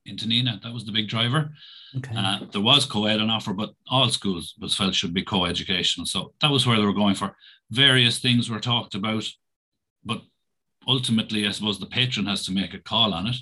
into 0.06 0.26
Nenagh. 0.26 0.62
That 0.62 0.74
was 0.74 0.86
the 0.86 0.92
big 0.92 1.08
driver. 1.08 1.52
Okay. 1.96 2.16
Uh, 2.16 2.40
there 2.52 2.62
was 2.62 2.86
co-ed 2.86 3.20
on 3.20 3.30
offer, 3.30 3.54
but 3.54 3.72
all 3.90 4.10
schools 4.10 4.56
was 4.60 4.76
felt 4.76 4.96
should 4.96 5.14
be 5.14 5.24
co-educational. 5.24 6.06
So 6.06 6.34
that 6.42 6.52
was 6.52 6.66
where 6.66 6.78
they 6.78 6.86
were 6.86 6.94
going 6.94 7.16
for. 7.16 7.36
Various 7.72 8.20
things 8.20 8.50
were 8.50 8.60
talked 8.60 8.96
about, 8.96 9.26
but 10.06 10.22
ultimately, 10.88 11.48
I 11.48 11.52
suppose 11.52 11.80
the 11.80 11.86
patron 11.86 12.26
has 12.28 12.46
to 12.46 12.52
make 12.52 12.74
a 12.74 12.80
call 12.80 13.14
on 13.14 13.28
it. 13.28 13.36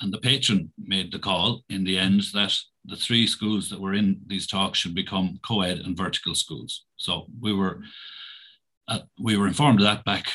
And 0.00 0.12
the 0.12 0.18
patron 0.18 0.72
made 0.78 1.12
the 1.12 1.18
call 1.18 1.62
in 1.68 1.84
the 1.84 1.98
end 1.98 2.22
that 2.34 2.58
the 2.84 2.96
three 2.96 3.26
schools 3.26 3.68
that 3.70 3.80
were 3.80 3.94
in 3.94 4.20
these 4.26 4.46
talks 4.48 4.78
should 4.78 4.94
become 4.94 5.38
co-ed 5.46 5.78
and 5.78 5.96
vertical 5.96 6.34
schools. 6.34 6.84
So 6.96 7.26
we 7.40 7.52
were 7.52 7.82
uh, 8.88 9.00
we 9.20 9.36
were 9.36 9.46
informed 9.46 9.80
of 9.80 9.84
that 9.84 10.04
back 10.04 10.26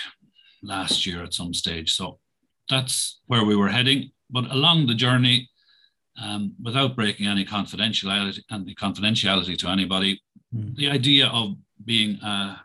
last 0.63 1.05
year 1.05 1.23
at 1.23 1.33
some 1.33 1.53
stage. 1.53 1.93
So 1.93 2.19
that's 2.69 3.19
where 3.27 3.45
we 3.45 3.55
were 3.55 3.69
heading. 3.69 4.11
But 4.29 4.51
along 4.51 4.87
the 4.87 4.95
journey, 4.95 5.49
um, 6.21 6.53
without 6.61 6.95
breaking 6.95 7.27
any 7.27 7.45
confidentiality 7.45 8.41
any 8.51 8.75
confidentiality 8.75 9.57
to 9.59 9.69
anybody, 9.69 10.21
mm. 10.53 10.75
the 10.75 10.89
idea 10.89 11.27
of 11.27 11.55
being 11.85 12.15
a 12.23 12.61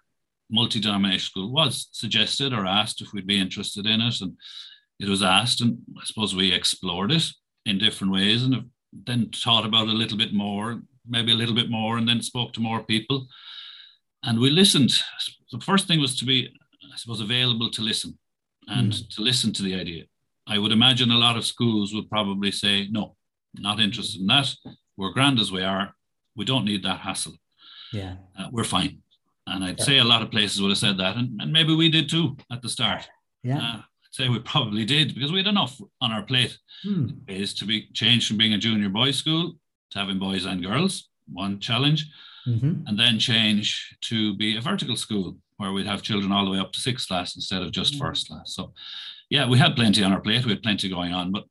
multi-denominational 0.50 1.20
school 1.20 1.52
was 1.52 1.88
suggested 1.92 2.52
or 2.52 2.66
asked 2.66 3.00
if 3.00 3.12
we'd 3.12 3.26
be 3.26 3.40
interested 3.40 3.86
in 3.86 4.00
it, 4.00 4.20
and 4.20 4.36
it 4.98 5.08
was 5.08 5.22
asked, 5.22 5.60
and 5.60 5.78
I 6.00 6.04
suppose 6.04 6.34
we 6.34 6.52
explored 6.52 7.12
it 7.12 7.24
in 7.66 7.78
different 7.78 8.12
ways, 8.12 8.42
and 8.42 8.70
then 8.92 9.30
thought 9.34 9.64
about 9.64 9.88
it 9.88 9.94
a 9.94 9.96
little 9.96 10.18
bit 10.18 10.34
more, 10.34 10.82
maybe 11.08 11.32
a 11.32 11.36
little 11.36 11.54
bit 11.54 11.70
more, 11.70 11.98
and 11.98 12.08
then 12.08 12.22
spoke 12.22 12.52
to 12.52 12.60
more 12.60 12.82
people, 12.82 13.26
and 14.24 14.38
we 14.38 14.50
listened 14.50 15.02
the 15.52 15.60
first 15.60 15.86
thing 15.86 16.00
was 16.00 16.16
to 16.16 16.24
be, 16.24 16.48
I 16.92 16.96
suppose, 16.96 17.20
available 17.20 17.70
to 17.70 17.82
listen 17.82 18.18
and 18.68 18.92
mm. 18.92 19.14
to 19.14 19.22
listen 19.22 19.52
to 19.52 19.62
the 19.62 19.74
idea. 19.74 20.04
I 20.46 20.58
would 20.58 20.72
imagine 20.72 21.10
a 21.10 21.18
lot 21.18 21.36
of 21.36 21.44
schools 21.44 21.94
would 21.94 22.10
probably 22.10 22.50
say, 22.50 22.88
no, 22.90 23.16
not 23.54 23.78
interested 23.78 24.20
in 24.20 24.26
that. 24.28 24.52
We're 24.96 25.12
grand 25.12 25.38
as 25.38 25.52
we 25.52 25.62
are. 25.62 25.94
We 26.34 26.44
don't 26.44 26.64
need 26.64 26.82
that 26.84 27.00
hassle. 27.00 27.34
Yeah. 27.92 28.14
Uh, 28.38 28.48
we're 28.50 28.64
fine. 28.64 29.02
And 29.46 29.62
I'd 29.62 29.78
yeah. 29.78 29.84
say 29.84 29.98
a 29.98 30.04
lot 30.04 30.22
of 30.22 30.30
places 30.30 30.60
would 30.60 30.70
have 30.70 30.78
said 30.78 30.98
that. 30.98 31.16
And, 31.16 31.40
and 31.40 31.52
maybe 31.52 31.74
we 31.74 31.90
did 31.90 32.08
too 32.08 32.36
at 32.50 32.62
the 32.62 32.68
start. 32.68 33.08
Yeah. 33.42 33.58
Uh, 33.58 33.76
I'd 33.76 34.12
say 34.12 34.28
we 34.28 34.38
probably 34.40 34.84
did 34.84 35.14
because 35.14 35.32
we 35.32 35.38
had 35.38 35.46
enough 35.46 35.78
on 36.00 36.12
our 36.12 36.22
plate. 36.22 36.58
Hmm. 36.82 37.08
Is 37.28 37.54
to 37.54 37.64
be 37.64 37.88
changed 37.92 38.26
from 38.26 38.38
being 38.38 38.54
a 38.54 38.58
junior 38.58 38.88
boys 38.88 39.16
school 39.16 39.54
to 39.90 39.98
having 39.98 40.18
boys 40.18 40.46
and 40.46 40.64
girls, 40.64 41.08
one 41.30 41.60
challenge 41.60 42.06
mm-hmm. 42.46 42.86
and 42.86 42.98
then 42.98 43.18
change 43.18 43.96
to 44.02 44.34
be 44.36 44.56
a 44.56 44.60
vertical 44.60 44.96
school 44.96 45.36
where 45.56 45.72
we'd 45.72 45.86
have 45.86 46.02
children 46.02 46.32
all 46.32 46.44
the 46.44 46.50
way 46.50 46.58
up 46.58 46.72
to 46.72 46.80
sixth 46.80 47.08
class 47.08 47.36
instead 47.36 47.62
of 47.62 47.72
just 47.72 47.94
mm-hmm. 47.94 48.04
first 48.04 48.28
class. 48.28 48.54
So, 48.54 48.72
yeah, 49.30 49.48
we 49.48 49.58
had 49.58 49.76
plenty 49.76 50.02
on 50.02 50.12
our 50.12 50.20
plate. 50.20 50.44
We 50.44 50.52
had 50.52 50.62
plenty 50.62 50.88
going 50.88 51.12
on, 51.12 51.32
but 51.32 51.44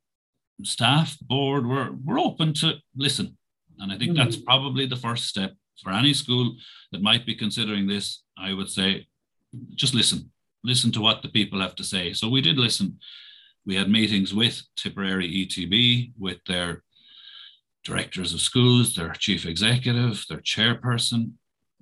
staff, 0.62 1.18
board, 1.20 1.66
we're, 1.66 1.92
we're 2.04 2.20
open 2.20 2.54
to 2.54 2.74
listen. 2.96 3.36
And 3.78 3.92
I 3.92 3.98
think 3.98 4.12
mm-hmm. 4.12 4.22
that's 4.22 4.36
probably 4.36 4.86
the 4.86 4.96
first 4.96 5.26
step 5.26 5.52
for 5.82 5.90
any 5.90 6.14
school 6.14 6.54
that 6.92 7.02
might 7.02 7.26
be 7.26 7.34
considering 7.34 7.86
this. 7.86 8.22
I 8.38 8.52
would 8.52 8.68
say 8.68 9.06
just 9.74 9.94
listen, 9.94 10.30
listen 10.64 10.92
to 10.92 11.00
what 11.00 11.22
the 11.22 11.28
people 11.28 11.60
have 11.60 11.74
to 11.76 11.84
say. 11.84 12.12
So 12.12 12.28
we 12.28 12.40
did 12.40 12.58
listen. 12.58 12.98
We 13.66 13.76
had 13.76 13.90
meetings 13.90 14.34
with 14.34 14.62
Tipperary 14.76 15.28
ETB, 15.28 16.12
with 16.18 16.38
their 16.46 16.82
directors 17.84 18.32
of 18.32 18.40
schools, 18.40 18.94
their 18.94 19.12
chief 19.12 19.46
executive, 19.46 20.24
their 20.28 20.38
chairperson. 20.38 21.32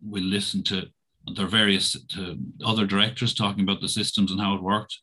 We 0.02 0.21
listened 0.21 0.66
to 0.66 0.88
their 1.37 1.47
various 1.47 1.97
to 2.14 2.38
other 2.64 2.87
directors 2.87 3.35
talking 3.35 3.62
about 3.62 3.80
the 3.80 3.88
systems 3.88 4.30
and 4.30 4.40
how 4.40 4.54
it 4.54 4.62
worked. 4.62 4.99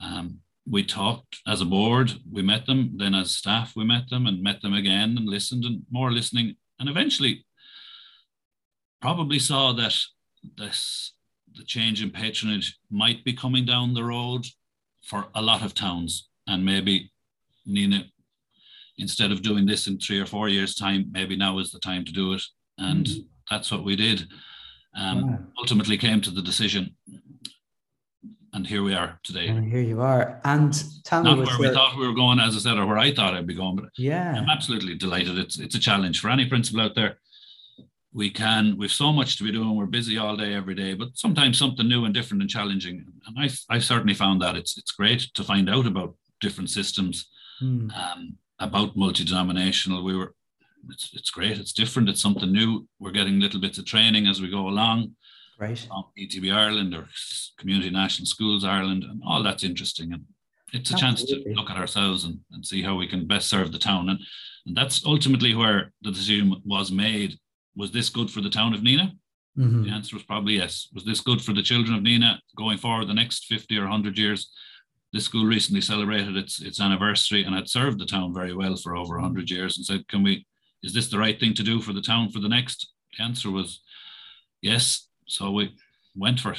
Um, 0.00 0.40
we 0.68 0.84
talked 0.84 1.40
as 1.46 1.60
a 1.60 1.66
board, 1.66 2.12
we 2.30 2.42
met 2.42 2.66
them, 2.66 2.92
then 2.96 3.14
as 3.14 3.36
staff, 3.36 3.74
we 3.76 3.84
met 3.84 4.08
them 4.08 4.26
and 4.26 4.42
met 4.42 4.62
them 4.62 4.74
again 4.74 5.16
and 5.16 5.28
listened 5.28 5.64
and 5.64 5.82
more 5.90 6.10
listening. 6.10 6.56
And 6.78 6.88
eventually, 6.88 7.44
probably 9.00 9.38
saw 9.38 9.72
that 9.72 9.94
this 10.56 11.12
the 11.54 11.64
change 11.64 12.02
in 12.02 12.10
patronage 12.10 12.78
might 12.90 13.24
be 13.24 13.32
coming 13.32 13.64
down 13.64 13.94
the 13.94 14.02
road 14.02 14.46
for 15.02 15.26
a 15.34 15.42
lot 15.42 15.62
of 15.62 15.74
towns 15.74 16.28
and 16.48 16.64
maybe 16.64 17.12
Nenagh 17.68 18.10
instead 18.98 19.32
of 19.32 19.42
doing 19.42 19.66
this 19.66 19.86
in 19.86 19.98
three 19.98 20.20
or 20.20 20.26
four 20.26 20.48
years' 20.48 20.74
time, 20.74 21.10
maybe 21.10 21.36
now 21.36 21.58
is 21.58 21.72
the 21.72 21.80
time 21.80 22.04
to 22.04 22.12
do 22.12 22.32
it. 22.32 22.42
And 22.78 23.06
mm. 23.06 23.26
that's 23.50 23.70
what 23.70 23.84
we 23.84 23.96
did. 23.96 24.26
Um, 24.96 25.30
wow. 25.30 25.38
Ultimately 25.58 25.98
came 25.98 26.20
to 26.20 26.30
the 26.30 26.42
decision. 26.42 26.94
And 28.52 28.64
here 28.64 28.84
we 28.84 28.94
are 28.94 29.18
today. 29.24 29.48
And 29.48 29.68
here 29.68 29.80
you 29.80 30.00
are. 30.00 30.40
And 30.44 30.72
tell 31.04 31.24
Not 31.24 31.38
me 31.38 31.44
where 31.44 31.58
we 31.58 31.74
thought 31.74 31.98
we 31.98 32.06
were 32.06 32.14
going, 32.14 32.38
as 32.38 32.54
I 32.54 32.60
said, 32.60 32.78
or 32.78 32.86
where 32.86 32.98
I 32.98 33.12
thought 33.12 33.34
I'd 33.34 33.48
be 33.48 33.54
going. 33.54 33.74
But 33.74 33.86
yeah, 33.98 34.32
I'm 34.36 34.48
absolutely 34.48 34.94
delighted. 34.94 35.38
It's 35.38 35.58
it's 35.58 35.74
a 35.74 35.80
challenge 35.80 36.20
for 36.20 36.30
any 36.30 36.48
principal 36.48 36.80
out 36.80 36.94
there. 36.94 37.18
We 38.12 38.30
can, 38.30 38.76
we've 38.78 38.92
so 38.92 39.12
much 39.12 39.38
to 39.38 39.42
be 39.42 39.50
doing. 39.50 39.74
We're 39.74 39.86
busy 39.86 40.18
all 40.18 40.36
day, 40.36 40.54
every 40.54 40.76
day, 40.76 40.94
but 40.94 41.08
sometimes 41.14 41.58
something 41.58 41.88
new 41.88 42.04
and 42.04 42.14
different 42.14 42.42
and 42.42 42.50
challenging. 42.50 43.04
And 43.26 43.36
I 43.36 43.50
I 43.74 43.80
certainly 43.80 44.14
found 44.14 44.40
that 44.42 44.54
it's 44.54 44.78
it's 44.78 44.92
great 44.92 45.22
to 45.34 45.42
find 45.42 45.68
out 45.68 45.86
about 45.86 46.14
different 46.40 46.70
systems. 46.70 47.28
Mm. 47.60 47.92
Um, 47.92 48.38
about 48.58 48.96
multi-denominational. 48.96 50.04
We 50.04 50.16
were, 50.16 50.34
it's, 50.90 51.10
it's 51.14 51.30
great. 51.30 51.58
It's 51.58 51.72
different. 51.72 52.08
It's 52.08 52.20
something 52.22 52.52
new. 52.52 52.86
We're 52.98 53.10
getting 53.10 53.40
little 53.40 53.60
bits 53.60 53.78
of 53.78 53.86
training 53.86 54.26
as 54.26 54.40
we 54.40 54.50
go 54.50 54.68
along. 54.68 55.16
Right. 55.58 55.78
From 55.78 56.04
ETB 56.18 56.52
Ireland 56.52 56.94
or 56.94 57.06
Community 57.58 57.90
National 57.90 58.26
Schools 58.26 58.64
Ireland, 58.64 59.04
and 59.04 59.22
all 59.24 59.42
that's 59.42 59.62
interesting. 59.62 60.12
And 60.12 60.24
it's 60.72 60.90
a 60.90 60.94
Absolutely. 60.94 61.34
chance 61.34 61.44
to 61.44 61.54
look 61.54 61.70
at 61.70 61.76
ourselves 61.76 62.24
and, 62.24 62.40
and 62.50 62.66
see 62.66 62.82
how 62.82 62.96
we 62.96 63.06
can 63.06 63.26
best 63.26 63.48
serve 63.48 63.70
the 63.70 63.78
town. 63.78 64.08
And, 64.08 64.18
and 64.66 64.76
that's 64.76 65.06
ultimately 65.06 65.54
where 65.54 65.92
the 66.02 66.10
decision 66.10 66.60
was 66.64 66.90
made. 66.90 67.38
Was 67.76 67.92
this 67.92 68.08
good 68.08 68.30
for 68.30 68.40
the 68.40 68.50
town 68.50 68.74
of 68.74 68.80
Nenagh? 68.80 69.12
Mm-hmm. 69.56 69.84
The 69.84 69.90
answer 69.90 70.16
was 70.16 70.24
probably 70.24 70.54
yes. 70.54 70.88
Was 70.92 71.04
this 71.04 71.20
good 71.20 71.40
for 71.40 71.52
the 71.52 71.62
children 71.62 71.96
of 71.96 72.02
Nenagh 72.02 72.38
going 72.56 72.78
forward 72.78 73.06
the 73.06 73.14
next 73.14 73.46
50 73.46 73.78
or 73.78 73.82
100 73.82 74.18
years? 74.18 74.50
This 75.14 75.24
school 75.24 75.46
recently 75.46 75.80
celebrated 75.80 76.36
its 76.36 76.60
its 76.60 76.80
anniversary 76.80 77.44
and 77.44 77.54
had 77.54 77.68
served 77.68 78.00
the 78.00 78.04
town 78.04 78.34
very 78.34 78.52
well 78.52 78.76
for 78.76 78.96
over 78.96 79.14
100 79.14 79.48
years 79.48 79.76
and 79.76 79.86
said, 79.86 80.06
can 80.08 80.24
we, 80.24 80.44
is 80.82 80.92
this 80.92 81.08
the 81.08 81.18
right 81.18 81.38
thing 81.38 81.54
to 81.54 81.62
do 81.62 81.80
for 81.80 81.92
the 81.92 82.02
town 82.02 82.30
for 82.30 82.40
the 82.40 82.48
next? 82.48 82.92
The 83.16 83.22
answer 83.22 83.50
was 83.52 83.80
yes. 84.60 85.08
So 85.28 85.52
we 85.52 85.72
went 86.16 86.40
for 86.40 86.52
it. 86.52 86.58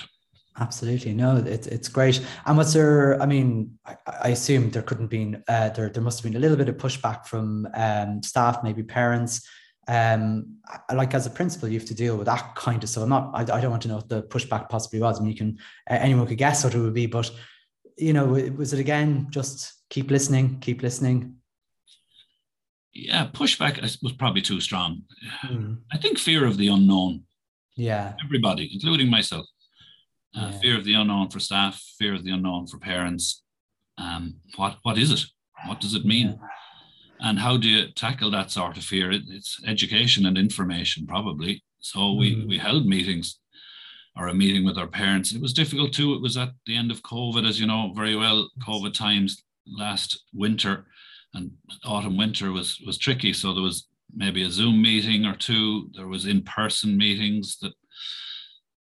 Absolutely, 0.57 1.13
no, 1.13 1.35
it's 1.35 1.67
it's 1.67 1.89
great. 1.89 2.25
And 2.45 2.57
was 2.57 2.71
there? 2.71 3.21
I 3.21 3.25
mean, 3.25 3.77
I, 3.85 3.97
I 4.23 4.29
assume 4.29 4.71
there 4.71 4.83
couldn't 4.83 5.07
been 5.07 5.43
uh, 5.49 5.69
there. 5.69 5.89
There 5.89 6.01
must 6.01 6.19
have 6.19 6.31
been 6.31 6.37
a 6.37 6.39
little 6.39 6.55
bit 6.55 6.69
of 6.69 6.77
pushback 6.77 7.25
from 7.25 7.67
um, 7.73 8.23
staff, 8.23 8.63
maybe 8.63 8.81
parents. 8.81 9.45
Um, 9.89 10.59
like 10.93 11.13
as 11.13 11.27
a 11.27 11.29
principal, 11.29 11.67
you 11.67 11.77
have 11.77 11.89
to 11.89 11.93
deal 11.93 12.15
with 12.15 12.27
that 12.27 12.55
kind 12.55 12.81
of. 12.81 12.89
So 12.89 13.03
I'm 13.03 13.09
not. 13.09 13.31
I, 13.33 13.41
I 13.41 13.59
don't 13.59 13.69
want 13.69 13.81
to 13.81 13.89
know 13.89 13.97
what 13.97 14.07
the 14.07 14.23
pushback 14.23 14.69
possibly 14.69 15.01
was. 15.01 15.19
I 15.19 15.23
mean, 15.23 15.31
you 15.33 15.37
can 15.37 15.57
uh, 15.89 15.97
anyone 15.99 16.25
could 16.25 16.37
guess 16.37 16.63
what 16.63 16.73
it 16.73 16.79
would 16.79 16.93
be, 16.93 17.05
but 17.05 17.29
you 17.97 18.13
know, 18.13 18.25
was 18.25 18.73
it 18.73 18.79
again 18.79 19.27
just 19.29 19.73
keep 19.89 20.11
listening, 20.11 20.59
keep 20.59 20.81
listening? 20.81 21.35
yeah, 22.95 23.27
pushback 23.27 23.81
was 24.01 24.13
probably 24.13 24.41
too 24.41 24.61
strong. 24.61 25.03
Mm. 25.43 25.79
I 25.91 25.97
think 25.97 26.17
fear 26.17 26.45
of 26.45 26.57
the 26.57 26.69
unknown. 26.69 27.23
Yeah. 27.75 28.13
Everybody, 28.23 28.71
including 28.73 29.09
myself. 29.09 29.45
Uh, 30.35 30.49
yeah. 30.51 30.59
Fear 30.59 30.77
of 30.77 30.85
the 30.85 30.93
unknown 30.93 31.29
for 31.29 31.41
staff, 31.41 31.83
fear 31.99 32.15
of 32.15 32.23
the 32.23 32.31
unknown 32.31 32.67
for 32.67 32.79
parents. 32.79 33.43
Um, 33.97 34.35
what 34.55 34.77
what 34.83 34.97
is 34.97 35.11
it? 35.11 35.25
What 35.67 35.81
does 35.81 35.93
it 35.93 36.05
mean? 36.05 36.39
Yeah. 36.39 37.27
And 37.27 37.39
how 37.39 37.57
do 37.57 37.67
you 37.67 37.91
tackle 37.91 38.31
that 38.31 38.51
sort 38.51 38.77
of 38.77 38.83
fear? 38.83 39.11
It, 39.11 39.23
it's 39.27 39.61
education 39.65 40.25
and 40.25 40.37
information, 40.37 41.05
probably. 41.05 41.63
So 41.79 41.99
mm. 41.99 42.19
we 42.19 42.45
we 42.45 42.57
held 42.57 42.85
meetings 42.85 43.39
or 44.17 44.27
a 44.27 44.33
meeting 44.33 44.63
with 44.65 44.77
our 44.77 44.87
parents. 44.87 45.33
It 45.33 45.41
was 45.41 45.53
difficult 45.53 45.93
too. 45.93 46.13
It 46.13 46.21
was 46.21 46.37
at 46.37 46.51
the 46.65 46.75
end 46.75 46.91
of 46.91 47.03
COVID, 47.03 47.47
as 47.47 47.59
you 47.59 47.67
know 47.67 47.91
very 47.95 48.15
well, 48.15 48.49
COVID 48.65 48.93
times 48.93 49.43
last 49.67 50.23
winter 50.33 50.85
and 51.33 51.51
autumn 51.83 52.17
winter 52.17 52.51
was 52.51 52.79
was 52.85 52.97
tricky. 52.97 53.33
So 53.33 53.53
there 53.53 53.63
was 53.63 53.87
maybe 54.15 54.43
a 54.43 54.49
Zoom 54.49 54.81
meeting 54.81 55.25
or 55.25 55.35
two. 55.35 55.89
There 55.95 56.07
was 56.07 56.25
in-person 56.25 56.97
meetings 56.97 57.57
that 57.61 57.73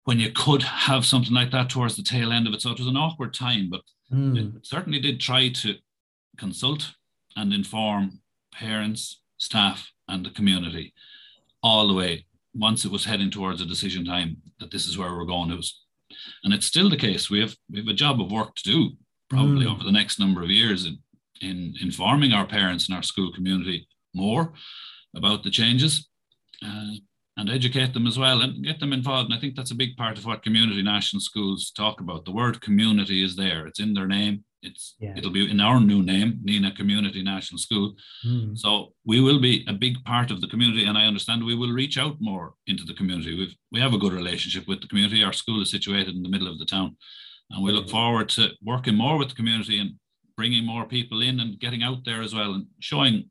when 0.03 0.19
you 0.19 0.31
could 0.31 0.63
have 0.63 1.05
something 1.05 1.33
like 1.33 1.51
that 1.51 1.69
towards 1.69 1.95
the 1.95 2.03
tail 2.03 2.31
end 2.31 2.47
of 2.47 2.53
it. 2.53 2.61
So 2.61 2.71
it 2.71 2.79
was 2.79 2.87
an 2.87 2.97
awkward 2.97 3.33
time, 3.33 3.69
but 3.69 3.81
mm. 4.11 4.55
it 4.57 4.65
certainly 4.65 4.99
did 4.99 5.19
try 5.19 5.49
to 5.49 5.75
consult 6.37 6.91
and 7.35 7.53
inform 7.53 8.19
parents, 8.51 9.21
staff, 9.37 9.91
and 10.07 10.25
the 10.25 10.31
community 10.31 10.93
all 11.63 11.87
the 11.87 11.93
way. 11.93 12.25
Once 12.53 12.83
it 12.85 12.91
was 12.91 13.05
heading 13.05 13.31
towards 13.31 13.61
a 13.61 13.65
decision 13.65 14.05
time 14.05 14.37
that 14.59 14.71
this 14.71 14.87
is 14.87 14.97
where 14.97 15.15
we're 15.15 15.25
going, 15.25 15.51
it 15.51 15.55
was, 15.55 15.81
and 16.43 16.53
it's 16.53 16.65
still 16.65 16.89
the 16.89 16.97
case. 16.97 17.29
We 17.29 17.39
have 17.39 17.55
we 17.71 17.79
have 17.79 17.87
a 17.87 17.93
job 17.93 18.19
of 18.21 18.31
work 18.31 18.55
to 18.55 18.63
do 18.63 18.89
probably 19.29 19.65
mm. 19.65 19.71
over 19.71 19.83
the 19.83 19.91
next 19.91 20.19
number 20.19 20.43
of 20.43 20.49
years 20.49 20.85
in, 20.85 20.97
in 21.41 21.73
informing 21.81 22.33
our 22.33 22.45
parents 22.45 22.87
and 22.87 22.95
our 22.95 23.03
school 23.03 23.31
community 23.31 23.87
more 24.13 24.51
about 25.15 25.43
the 25.43 25.49
changes 25.49 26.09
uh, 26.65 26.91
and 27.37 27.49
educate 27.49 27.93
them 27.93 28.07
as 28.07 28.19
well 28.19 28.41
and 28.41 28.63
get 28.63 28.79
them 28.79 28.91
involved. 28.91 29.29
And 29.29 29.37
I 29.37 29.39
think 29.39 29.55
that's 29.55 29.71
a 29.71 29.75
big 29.75 29.95
part 29.95 30.17
of 30.17 30.25
what 30.25 30.43
community 30.43 30.81
national 30.83 31.21
schools 31.21 31.71
talk 31.71 32.01
about. 32.01 32.25
The 32.25 32.31
word 32.31 32.61
community 32.61 33.23
is 33.23 33.35
there, 33.35 33.65
it's 33.67 33.79
in 33.79 33.93
their 33.93 34.07
name. 34.07 34.43
It's 34.61 34.95
yeah. 34.99 35.13
it'll 35.17 35.31
be 35.31 35.49
in 35.49 35.59
our 35.59 35.79
new 35.79 36.03
name, 36.03 36.39
Nenagh 36.45 36.75
Community 36.75 37.23
National 37.23 37.57
School. 37.57 37.95
Mm. 38.25 38.57
So 38.57 38.93
we 39.05 39.21
will 39.21 39.39
be 39.39 39.65
a 39.67 39.73
big 39.73 40.03
part 40.03 40.31
of 40.31 40.41
the 40.41 40.47
community, 40.47 40.85
and 40.85 40.97
I 40.97 41.05
understand 41.05 41.43
we 41.43 41.55
will 41.55 41.71
reach 41.71 41.97
out 41.97 42.17
more 42.19 42.53
into 42.67 42.83
the 42.83 42.93
community. 42.93 43.37
We've 43.37 43.55
we 43.71 43.79
have 43.79 43.93
a 43.93 43.97
good 43.97 44.13
relationship 44.13 44.67
with 44.67 44.81
the 44.81 44.87
community. 44.87 45.23
Our 45.23 45.33
school 45.33 45.61
is 45.61 45.71
situated 45.71 46.15
in 46.15 46.23
the 46.23 46.29
middle 46.29 46.47
of 46.47 46.59
the 46.59 46.65
town, 46.65 46.95
and 47.49 47.63
we 47.63 47.71
look 47.71 47.89
forward 47.89 48.29
to 48.29 48.49
working 48.63 48.95
more 48.95 49.17
with 49.17 49.29
the 49.29 49.35
community 49.35 49.79
and 49.79 49.91
bringing 50.37 50.65
more 50.65 50.85
people 50.85 51.21
in 51.21 51.39
and 51.39 51.59
getting 51.59 51.83
out 51.83 52.05
there 52.05 52.21
as 52.21 52.33
well 52.33 52.53
and 52.53 52.65
showing 52.79 53.29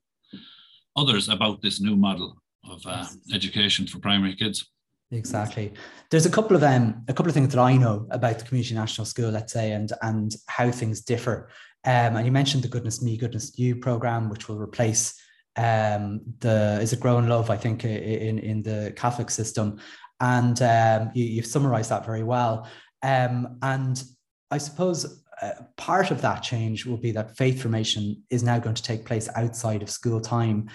others 0.96 1.28
about 1.28 1.62
this 1.62 1.80
new 1.80 1.96
model 1.96 2.36
of 2.68 2.80
uh, 2.86 3.06
education 3.32 3.86
for 3.86 3.98
primary 3.98 4.34
kids. 4.34 4.68
Exactly. 5.12 5.72
There's 6.10 6.26
a 6.26 6.30
couple 6.30 6.56
of 6.56 6.62
um, 6.62 7.04
a 7.08 7.12
couple 7.12 7.28
of 7.28 7.34
things 7.34 7.52
that 7.52 7.60
I 7.60 7.76
know 7.76 8.06
about 8.10 8.38
the 8.38 8.44
community 8.44 8.74
national 8.74 9.06
school, 9.06 9.30
let's 9.30 9.52
say, 9.52 9.72
and 9.72 9.92
and 10.02 10.32
how 10.46 10.70
things 10.70 11.00
differ. 11.00 11.48
Um, 11.84 12.16
and 12.16 12.26
you 12.26 12.30
mentioned 12.30 12.62
the 12.62 12.68
Goodness 12.68 13.02
Me, 13.02 13.16
Goodness 13.16 13.58
You 13.58 13.76
program, 13.76 14.28
which 14.28 14.48
will 14.48 14.58
replace 14.58 15.20
um, 15.56 16.20
the 16.38 16.78
is 16.80 16.92
it 16.92 17.00
Grow 17.00 17.18
in 17.18 17.28
Love, 17.28 17.50
I 17.50 17.56
think, 17.56 17.84
in 17.84 18.38
in 18.38 18.62
the 18.62 18.92
Catholic 18.94 19.30
system, 19.30 19.80
and 20.20 20.60
um, 20.62 21.10
you, 21.12 21.24
you've 21.24 21.46
summarised 21.46 21.90
that 21.90 22.06
very 22.06 22.22
well. 22.22 22.68
Um, 23.02 23.58
and 23.62 24.00
I 24.52 24.58
suppose 24.58 25.24
uh, 25.42 25.52
part 25.76 26.12
of 26.12 26.20
that 26.22 26.42
change 26.42 26.86
will 26.86 26.98
be 26.98 27.10
that 27.12 27.36
faith 27.36 27.62
formation 27.62 28.22
is 28.30 28.44
now 28.44 28.60
going 28.60 28.76
to 28.76 28.82
take 28.82 29.06
place 29.06 29.28
outside 29.34 29.82
of 29.82 29.90
school 29.90 30.20
time. 30.20 30.68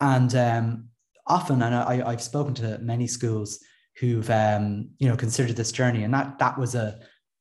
And 0.00 0.34
um, 0.34 0.88
often, 1.26 1.60
and 1.60 1.74
I, 1.74 2.02
I've 2.06 2.22
spoken 2.22 2.54
to 2.54 2.78
many 2.78 3.06
schools 3.06 3.58
who've 3.98 4.28
um, 4.30 4.90
you 4.98 5.08
know 5.08 5.16
considered 5.16 5.56
this 5.56 5.72
journey, 5.72 6.04
and 6.04 6.14
that 6.14 6.38
that 6.38 6.58
was 6.58 6.74
a 6.74 6.98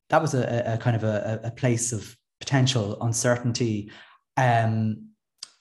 that 0.10 0.22
was 0.22 0.34
a, 0.34 0.74
a 0.74 0.77
kind 0.77 0.96
of 0.96 1.03
a, 1.03 1.39
a, 1.46 1.51
place 1.51 1.93
of 1.93 2.17
potential 2.39 3.01
uncertainty. 3.01 3.90
Um, 4.35 5.11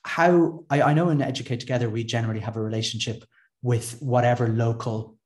how 0.05 0.65
I, 0.71 0.83
I 0.83 0.95
know 0.95 1.11
in 1.11 1.23
Educate 1.23 1.61
Together 1.61 1.89
we 1.89 2.03
generally 2.03 2.41
have 2.41 2.57
a 2.57 2.61
relationship 2.61 3.25
with 3.63 3.97
whatever 4.01 4.49
local 4.49 5.17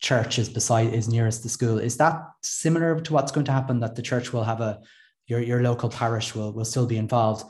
church 0.00 0.38
is 0.38 0.48
beside 0.48 0.94
is 0.94 1.08
nearest 1.08 1.42
the 1.42 1.48
school. 1.48 1.78
Is 1.78 1.98
that 1.98 2.22
similar 2.42 3.00
to 3.00 3.12
what's 3.12 3.32
going 3.32 3.46
to 3.46 3.52
happen? 3.52 3.80
That 3.80 3.96
the 3.96 4.02
church 4.02 4.32
will 4.32 4.44
have 4.44 4.60
a 4.60 4.80
your 5.26 5.40
your 5.40 5.62
local 5.62 5.90
parish 5.90 6.34
will 6.34 6.52
will 6.52 6.64
still 6.64 6.86
be 6.86 6.96
involved, 6.96 7.44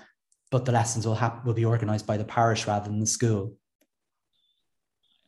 but 0.51 0.65
the 0.65 0.73
lessons 0.73 1.07
will 1.07 1.15
have 1.15 1.41
will 1.45 1.55
be 1.55 1.65
organised 1.65 2.07
by 2.07 2.17
the 2.17 2.25
parish 2.25 2.67
rather 2.67 2.89
than 2.89 3.01
the 3.01 3.07
school. 3.07 3.57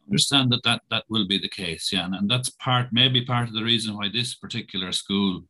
Understand 0.08 0.52
that, 0.52 0.62
that 0.64 0.82
that 0.90 1.04
will 1.08 1.26
be 1.26 1.38
the 1.38 1.48
case, 1.48 1.92
yeah, 1.92 2.04
and, 2.04 2.14
and 2.14 2.30
that's 2.30 2.50
part 2.50 2.88
maybe 2.92 3.24
part 3.24 3.48
of 3.48 3.54
the 3.54 3.62
reason 3.62 3.96
why 3.96 4.08
this 4.08 4.34
particular 4.34 4.92
school 4.92 5.44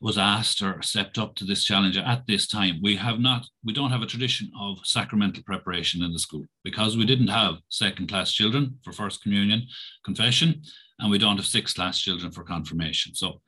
was 0.00 0.16
asked 0.16 0.62
or 0.62 0.80
stepped 0.82 1.18
up 1.18 1.34
to 1.34 1.44
this 1.44 1.64
challenge 1.64 1.96
at 1.96 2.26
this 2.26 2.46
time. 2.46 2.78
We 2.80 2.94
have 2.96 3.18
not, 3.18 3.44
we 3.64 3.72
don't 3.72 3.90
have 3.90 4.02
a 4.02 4.06
tradition 4.06 4.50
of 4.58 4.78
sacramental 4.84 5.42
preparation 5.42 6.02
in 6.02 6.12
the 6.12 6.18
school 6.18 6.44
because 6.62 6.96
we 6.96 7.04
didn't 7.04 7.28
have 7.28 7.56
second 7.68 8.08
class 8.08 8.32
children 8.32 8.78
for 8.84 8.92
first 8.92 9.22
communion, 9.22 9.66
confession, 10.04 10.62
and 11.00 11.10
we 11.10 11.18
don't 11.18 11.36
have 11.36 11.46
sixth 11.46 11.74
class 11.74 11.98
children 11.98 12.30
for 12.30 12.44
confirmation. 12.44 13.14
So 13.14 13.40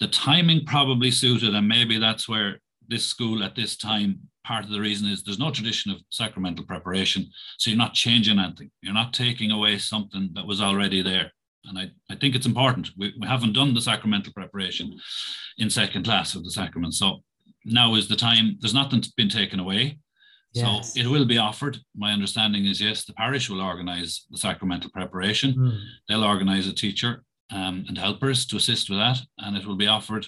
the 0.00 0.08
timing 0.08 0.66
probably 0.66 1.12
suited, 1.12 1.54
and 1.54 1.68
maybe 1.68 1.98
that's 1.98 2.28
where 2.28 2.60
this 2.88 3.06
school 3.06 3.44
at 3.44 3.54
this 3.54 3.76
time, 3.76 4.20
part 4.44 4.64
of 4.64 4.70
the 4.70 4.80
reason 4.80 5.08
is 5.08 5.22
there's 5.22 5.38
no 5.38 5.50
tradition 5.50 5.90
of 5.90 6.00
sacramental 6.10 6.64
preparation. 6.64 7.30
So 7.58 7.70
you're 7.70 7.78
not 7.78 7.94
changing 7.94 8.38
anything, 8.38 8.70
you're 8.82 8.94
not 8.94 9.12
taking 9.12 9.50
away 9.50 9.78
something 9.78 10.30
that 10.34 10.46
was 10.46 10.60
already 10.60 11.02
there. 11.02 11.32
And 11.66 11.78
I, 11.78 11.90
I 12.10 12.16
think 12.16 12.34
it's 12.34 12.46
important. 12.46 12.90
We, 12.98 13.14
we 13.18 13.26
haven't 13.26 13.54
done 13.54 13.72
the 13.72 13.80
sacramental 13.80 14.32
preparation 14.34 14.98
in 15.58 15.70
second 15.70 16.04
class 16.04 16.34
of 16.34 16.44
the 16.44 16.50
sacrament. 16.50 16.94
So 16.94 17.22
now 17.64 17.94
is 17.94 18.06
the 18.06 18.16
time, 18.16 18.58
there's 18.60 18.74
nothing 18.74 19.02
been 19.16 19.30
taken 19.30 19.60
away. 19.60 19.98
Yes. 20.52 20.94
So 20.94 21.00
it 21.00 21.06
will 21.06 21.24
be 21.24 21.38
offered. 21.38 21.78
My 21.96 22.12
understanding 22.12 22.66
is 22.66 22.80
yes, 22.80 23.04
the 23.04 23.14
parish 23.14 23.50
will 23.50 23.62
organise 23.62 24.26
the 24.30 24.38
sacramental 24.38 24.90
preparation. 24.90 25.54
Mm. 25.54 25.78
They'll 26.08 26.22
organise 26.22 26.68
a 26.68 26.74
teacher 26.74 27.24
um, 27.50 27.84
and 27.88 27.98
helpers 27.98 28.46
to 28.46 28.56
assist 28.56 28.88
with 28.88 28.98
that, 28.98 29.18
and 29.38 29.56
it 29.56 29.66
will 29.66 29.76
be 29.76 29.88
offered 29.88 30.26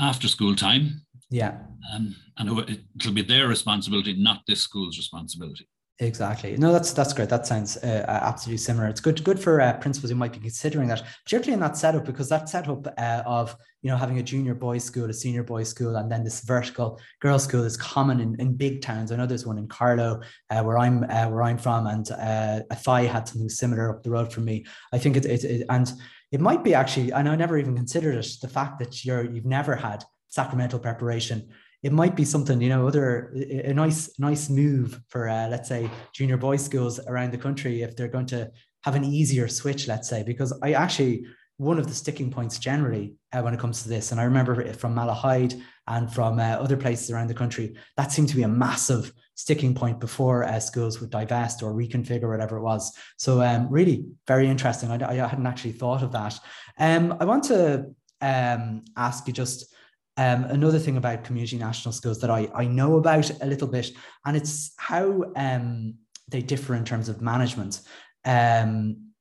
after 0.00 0.28
school 0.28 0.54
time. 0.54 1.06
Yeah. 1.30 1.58
Um, 1.94 2.16
and 2.38 2.48
it'll 2.96 3.12
be 3.12 3.22
their 3.22 3.48
responsibility, 3.48 4.14
not 4.14 4.42
this 4.46 4.60
school's 4.60 4.96
responsibility. 4.96 5.68
Exactly. 6.00 6.56
No, 6.56 6.72
that's 6.72 6.92
that's 6.92 7.12
great. 7.12 7.28
That 7.28 7.44
sounds 7.44 7.76
uh, 7.78 8.04
absolutely 8.06 8.58
similar. 8.58 8.86
It's 8.86 9.00
good 9.00 9.24
good 9.24 9.40
for 9.40 9.60
uh, 9.60 9.72
principals 9.78 10.10
who 10.10 10.16
might 10.16 10.32
be 10.32 10.38
considering 10.38 10.86
that, 10.88 11.02
particularly 11.24 11.54
in 11.54 11.60
that 11.60 11.76
setup, 11.76 12.04
because 12.04 12.28
that 12.28 12.48
setup 12.48 12.86
uh, 12.96 13.22
of 13.26 13.56
you 13.82 13.90
know 13.90 13.96
having 13.96 14.20
a 14.20 14.22
junior 14.22 14.54
boys 14.54 14.84
school, 14.84 15.10
a 15.10 15.12
senior 15.12 15.42
boys 15.42 15.70
school, 15.70 15.96
and 15.96 16.10
then 16.10 16.22
this 16.22 16.42
vertical 16.42 17.00
girls 17.20 17.42
school 17.42 17.64
is 17.64 17.76
common 17.76 18.20
in, 18.20 18.40
in 18.40 18.54
big 18.54 18.80
towns. 18.80 19.10
I 19.10 19.16
know 19.16 19.26
there's 19.26 19.44
one 19.44 19.58
in 19.58 19.66
Carlow 19.66 20.20
uh, 20.50 20.62
where 20.62 20.78
I'm 20.78 21.02
uh, 21.02 21.30
where 21.30 21.42
I'm 21.42 21.58
from, 21.58 21.88
and 21.88 22.08
uh, 22.12 22.60
Athy 22.70 23.08
had 23.08 23.26
something 23.26 23.48
similar 23.48 23.90
up 23.90 24.04
the 24.04 24.10
road 24.10 24.32
from 24.32 24.44
me. 24.44 24.66
I 24.92 24.98
think 24.98 25.16
it's 25.16 25.26
it, 25.26 25.42
it, 25.42 25.66
and 25.68 25.92
it 26.30 26.40
might 26.40 26.62
be 26.62 26.74
actually, 26.74 27.10
and 27.10 27.28
I 27.28 27.34
never 27.34 27.58
even 27.58 27.74
considered 27.74 28.14
it, 28.14 28.28
the 28.40 28.46
fact 28.46 28.78
that 28.78 29.04
you're 29.04 29.24
you've 29.24 29.46
never 29.46 29.74
had 29.74 30.04
sacramental 30.28 30.78
preparation. 30.78 31.48
It 31.82 31.92
might 31.92 32.16
be 32.16 32.24
something 32.24 32.60
you 32.60 32.68
know 32.68 32.88
other 32.88 33.32
a 33.34 33.72
nice 33.72 34.18
nice 34.18 34.48
move 34.50 35.00
for 35.08 35.28
uh, 35.28 35.48
let's 35.48 35.68
say 35.68 35.90
junior 36.12 36.36
boys 36.36 36.64
schools 36.64 36.98
around 37.06 37.32
the 37.32 37.38
country 37.38 37.82
if 37.82 37.94
they're 37.94 38.08
going 38.08 38.26
to 38.26 38.50
have 38.84 38.96
an 38.96 39.04
easier 39.04 39.46
switch 39.48 39.86
let's 39.86 40.08
say 40.08 40.22
because 40.24 40.52
i 40.62 40.72
actually 40.72 41.24
one 41.56 41.78
of 41.78 41.86
the 41.86 41.94
sticking 41.94 42.30
points 42.30 42.58
generally 42.58 43.14
uh, 43.32 43.40
when 43.42 43.54
it 43.54 43.60
comes 43.60 43.82
to 43.82 43.88
this 43.88 44.10
and 44.10 44.20
i 44.20 44.24
remember 44.24 44.60
it 44.60 44.76
from 44.76 44.94
malahide 44.94 45.60
and 45.86 46.12
from 46.12 46.38
uh, 46.38 46.42
other 46.42 46.76
places 46.76 47.10
around 47.10 47.28
the 47.28 47.34
country 47.34 47.76
that 47.96 48.10
seemed 48.10 48.28
to 48.28 48.36
be 48.36 48.44
a 48.44 48.48
massive 48.48 49.12
sticking 49.38 49.72
point 49.72 50.00
before 50.00 50.42
uh, 50.42 50.58
schools 50.58 51.00
would 51.00 51.10
divest 51.10 51.62
or 51.62 51.72
reconfigure 51.72 52.28
whatever 52.28 52.56
it 52.56 52.62
was. 52.62 52.92
So 53.18 53.40
um, 53.40 53.68
really 53.70 54.04
very 54.26 54.48
interesting. 54.48 54.90
I, 54.90 55.22
I, 55.22 55.28
hadn't 55.28 55.46
actually 55.46 55.72
thought 55.72 56.02
of 56.02 56.10
that. 56.10 56.36
Um, 56.76 57.16
i 57.20 57.24
want 57.24 57.44
to 57.44 57.86
um, 58.20 58.82
ask 58.96 59.28
you 59.28 59.32
just 59.32 59.72
um, 60.18 60.44
another 60.44 60.80
thing 60.80 60.96
about 60.96 61.22
community 61.22 61.56
national 61.56 61.92
schools 61.92 62.18
that 62.20 62.28
I, 62.30 62.48
I 62.52 62.66
know 62.66 62.96
about 62.96 63.30
a 63.40 63.46
little 63.46 63.68
bit, 63.68 63.92
and 64.26 64.36
it's 64.36 64.72
how 64.76 65.22
um, 65.36 65.94
they 66.28 66.42
differ 66.42 66.74
in 66.74 66.84
terms 66.84 67.08
of 67.08 67.22
management. 67.22 67.80
Um, 68.24 69.12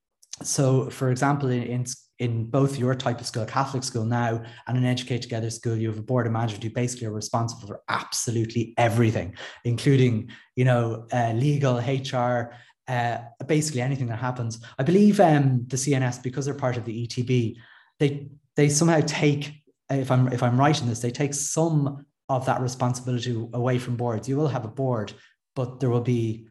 so, 0.42 0.90
for 0.90 1.12
example, 1.12 1.50
in, 1.50 1.64
in, 1.64 1.86
in 2.18 2.50
both 2.50 2.80
your 2.80 2.96
type 2.96 3.20
of 3.20 3.28
school, 3.28 3.46
Catholic 3.46 3.84
school 3.84 4.06
now, 4.06 4.44
and 4.68 4.76
an 4.76 4.86
Educate 4.86 5.22
Together 5.22 5.52
school, 5.52 5.76
you 5.76 5.88
have 5.88 6.00
a 6.00 6.02
board 6.04 6.26
of 6.26 6.34
management 6.34 6.64
who 6.64 6.72
basically 6.72 7.06
are 7.06 7.12
responsible 7.12 7.68
for 7.68 7.82
absolutely 7.90 8.74
everything, 8.80 9.36
including 9.66 10.32
you 10.56 10.66
know 10.66 11.06
uh, 11.14 11.32
legal, 11.34 11.78
HR, 11.78 12.56
uh, 12.88 13.20
basically 13.46 13.82
anything 13.82 14.08
that 14.08 14.18
happens. 14.18 14.60
I 14.80 14.84
believe 14.84 15.20
um, 15.20 15.66
the 15.68 15.78
CNS, 15.78 16.24
because 16.24 16.46
they're 16.46 16.56
part 16.56 16.76
of 16.76 16.86
the 16.86 17.08
ETB, 17.08 17.56
they 18.00 18.30
they 18.56 18.70
somehow 18.70 19.02
take 19.06 19.54
if 19.90 20.12
I'm 20.12 20.28
if 20.30 20.44
I'm 20.44 20.60
right 20.60 20.80
in 20.80 20.88
this, 20.88 21.00
they 21.00 21.12
take 21.12 21.34
some 21.34 22.06
of 22.30 22.46
that 22.46 22.62
responsibility 22.62 23.32
away 23.54 23.80
from 23.80 23.96
boards. 23.96 24.28
You 24.28 24.38
will 24.38 24.48
have 24.48 24.66
a 24.66 24.70
board, 24.70 25.14
but 25.56 25.80
there 25.80 25.90
will 25.90 26.02
be 26.02 26.48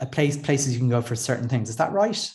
a 0.00 0.06
place 0.06 0.36
places 0.36 0.72
you 0.72 0.78
can 0.78 0.88
go 0.88 1.02
for 1.02 1.16
certain 1.16 1.48
things. 1.48 1.68
Is 1.68 1.76
that 1.76 1.92
right? 1.92 2.30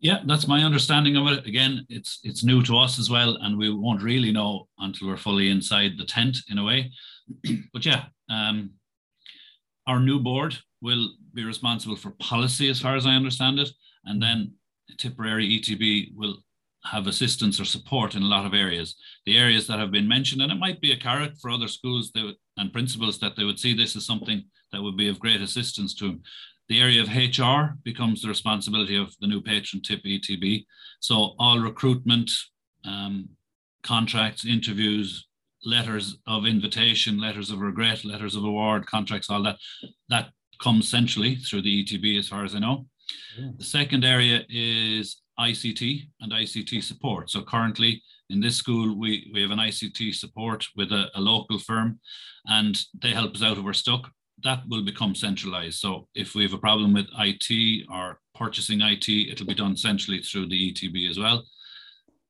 Yeah, 0.00 0.20
that's 0.26 0.46
my 0.46 0.62
understanding 0.62 1.16
of 1.16 1.26
it. 1.26 1.46
Again, 1.46 1.84
it's 1.88 2.20
it's 2.22 2.44
new 2.44 2.62
to 2.64 2.78
us 2.78 2.98
as 2.98 3.10
well, 3.10 3.36
and 3.40 3.58
we 3.58 3.72
won't 3.72 4.02
really 4.02 4.30
know 4.30 4.68
until 4.78 5.08
we're 5.08 5.16
fully 5.16 5.50
inside 5.50 5.92
the 5.96 6.04
tent 6.04 6.38
in 6.50 6.58
a 6.58 6.64
way. 6.64 6.92
but 7.72 7.84
yeah, 7.84 8.04
um, 8.30 8.70
our 9.86 9.98
new 9.98 10.20
board 10.20 10.56
will 10.80 11.10
be 11.34 11.44
responsible 11.44 11.96
for 11.96 12.10
policy, 12.20 12.68
as 12.68 12.80
far 12.80 12.96
as 12.96 13.06
I 13.06 13.14
understand 13.14 13.58
it, 13.58 13.70
and 14.04 14.22
then 14.22 14.52
Tipperary 14.98 15.58
ETB 15.58 16.14
will 16.14 16.38
have 16.84 17.06
assistance 17.06 17.60
or 17.60 17.64
support 17.64 18.14
in 18.14 18.22
a 18.22 18.26
lot 18.26 18.46
of 18.46 18.54
areas. 18.54 18.96
The 19.26 19.38
areas 19.38 19.66
that 19.66 19.78
have 19.78 19.90
been 19.90 20.08
mentioned, 20.08 20.42
and 20.42 20.52
it 20.52 20.58
might 20.58 20.80
be 20.80 20.92
a 20.92 20.96
carrot 20.96 21.32
for 21.40 21.50
other 21.50 21.68
schools 21.68 22.12
would, 22.14 22.36
and 22.56 22.72
principals 22.72 23.18
that 23.18 23.36
they 23.36 23.44
would 23.44 23.58
see 23.58 23.74
this 23.74 23.96
as 23.96 24.06
something 24.06 24.44
that 24.72 24.82
would 24.82 24.96
be 24.96 25.08
of 25.08 25.18
great 25.18 25.40
assistance 25.40 25.94
to 25.96 26.08
them. 26.08 26.22
The 26.68 26.80
area 26.80 27.02
of 27.02 27.08
HR 27.08 27.76
becomes 27.82 28.20
the 28.22 28.28
responsibility 28.28 28.96
of 28.96 29.14
the 29.20 29.26
new 29.26 29.40
patron 29.40 29.82
tip 29.82 30.02
ETB. 30.04 30.66
So 31.00 31.34
all 31.38 31.58
recruitment, 31.58 32.30
um, 32.84 33.28
contracts, 33.82 34.44
interviews, 34.44 35.26
letters 35.64 36.18
of 36.26 36.46
invitation, 36.46 37.18
letters 37.18 37.50
of 37.50 37.60
regret, 37.60 38.04
letters 38.04 38.36
of 38.36 38.44
award, 38.44 38.86
contracts, 38.86 39.30
all 39.30 39.42
that, 39.42 39.56
that 40.08 40.30
comes 40.60 40.88
centrally 40.88 41.36
through 41.36 41.62
the 41.62 41.84
ETB 41.84 42.18
as 42.18 42.28
far 42.28 42.44
as 42.44 42.54
I 42.54 42.58
know. 42.58 42.86
Yeah. 43.38 43.50
The 43.56 43.64
second 43.64 44.04
area 44.04 44.44
is 44.48 45.22
ICT 45.38 46.08
and 46.20 46.32
ICT 46.32 46.82
support. 46.82 47.30
So 47.30 47.42
currently 47.42 48.02
in 48.30 48.40
this 48.40 48.56
school, 48.56 48.98
we, 48.98 49.30
we 49.32 49.42
have 49.42 49.50
an 49.50 49.58
ICT 49.58 50.14
support 50.14 50.66
with 50.76 50.92
a, 50.92 51.06
a 51.14 51.20
local 51.20 51.58
firm 51.58 52.00
and 52.46 52.78
they 53.02 53.10
help 53.10 53.34
us 53.34 53.42
out 53.42 53.58
if 53.58 53.64
we're 53.64 53.72
stuck 53.72 54.10
that 54.44 54.62
will 54.68 54.84
become 54.84 55.14
centralized. 55.14 55.80
So 55.80 56.08
if 56.14 56.34
we 56.34 56.42
have 56.42 56.52
a 56.52 56.58
problem 56.58 56.92
with 56.92 57.06
IT 57.18 57.86
or 57.90 58.20
purchasing 58.34 58.80
IT, 58.80 59.08
it'll 59.08 59.46
be 59.46 59.54
done 59.54 59.76
centrally 59.76 60.22
through 60.22 60.48
the 60.48 60.72
ETB 60.72 61.10
as 61.10 61.18
well. 61.18 61.44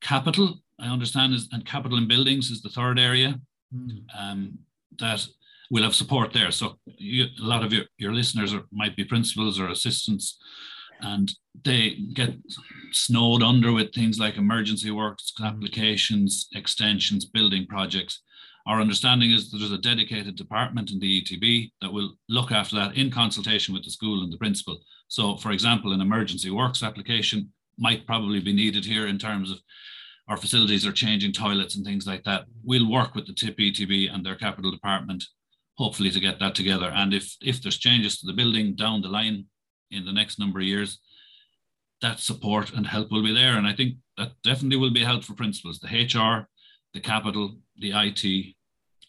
Capital, 0.01 0.61
I 0.81 0.87
understand, 0.87 1.35
is 1.35 1.49
and 1.53 1.67
capital 1.67 1.99
and 1.99 2.09
buildings 2.09 2.51
is 2.51 2.63
the 2.63 2.71
third 2.71 2.99
area 2.99 3.39
mm. 3.75 4.03
um, 4.19 4.59
that 4.99 5.27
will 5.71 5.83
have 5.83 5.95
support 5.95 6.33
there. 6.33 6.51
So 6.51 6.79
you, 6.87 7.25
a 7.25 7.45
lot 7.45 7.65
of 7.65 7.73
your, 7.73 7.85
your 7.99 8.15
listeners 8.15 8.55
are, 8.55 8.65
might 8.73 8.97
be 8.97 9.05
principals 9.05 9.61
or 9.61 9.69
assistants, 9.69 10.39
and 11.01 11.33
they 11.65 11.97
get 12.15 12.35
snowed 12.93 13.43
under 13.43 13.73
with 13.73 13.93
things 13.93 14.19
like 14.19 14.37
emergency 14.37 14.91
works, 14.91 15.33
mm-hmm. 15.33 15.47
applications, 15.47 16.49
extensions, 16.55 17.25
building 17.25 17.67
projects. 17.67 18.23
Our 18.67 18.81
understanding 18.81 19.33
is 19.33 19.51
that 19.51 19.59
there's 19.59 19.73
a 19.73 19.79
dedicated 19.79 20.37
department 20.37 20.91
in 20.91 20.99
the 20.99 21.23
ETB 21.23 21.73
that 21.81 21.93
will 21.93 22.15
look 22.29 22.53
after 22.53 22.77
that 22.77 22.97
in 22.97 23.11
consultation 23.11 23.73
with 23.73 23.85
the 23.85 23.91
school 23.91 24.23
and 24.23 24.33
the 24.33 24.37
principal. 24.37 24.79
So, 25.09 25.37
for 25.37 25.53
example, 25.53 25.93
an 25.93 26.03
emergency 26.03 26.51
works 26.51 26.83
application 26.83 27.53
might 27.79 28.07
probably 28.07 28.41
be 28.41 28.53
needed 28.53 28.85
here 28.85 29.07
in 29.07 29.19
terms 29.19 29.51
of 29.51 29.59
our 30.29 30.37
facilities 30.37 30.87
are 30.87 30.93
changing 30.93 31.33
toilets 31.33 31.77
and 31.77 31.85
things 31.85 32.07
like 32.07 32.25
that. 32.25 32.45
We'll 32.63 32.91
work 32.91 33.15
with 33.15 33.27
the 33.27 33.33
TIP 33.33 33.57
ETB 33.57 34.15
and 34.15 34.25
their 34.25 34.35
capital 34.35 34.71
department, 34.71 35.25
hopefully 35.79 36.11
to 36.11 36.21
get 36.21 36.39
that 36.41 36.55
together. 36.55 36.93
And 36.95 37.15
if 37.15 37.35
if 37.41 37.63
there's 37.63 37.79
changes 37.79 38.19
to 38.19 38.27
the 38.27 38.35
building 38.35 38.75
down 38.75 39.01
the 39.01 39.09
line 39.09 39.47
in 39.91 40.05
the 40.05 40.13
next 40.13 40.39
number 40.39 40.61
of 40.61 40.67
years, 40.67 40.99
that 42.03 42.21
support 42.21 42.73
and 42.73 42.87
help 42.87 43.11
will 43.11 43.23
be 43.23 43.35
there. 43.35 43.57
And 43.57 43.67
I 43.67 43.75
think 43.75 43.97
that 44.17 44.33
definitely 44.45 44.77
will 44.77 44.93
be 44.93 45.05
help 45.05 45.25
for 45.25 45.35
principals, 45.35 45.81
the 45.81 45.89
HR, 45.89 46.49
the 46.95 47.01
capital, 47.01 47.57
the 47.77 47.93
IT, 47.95 48.55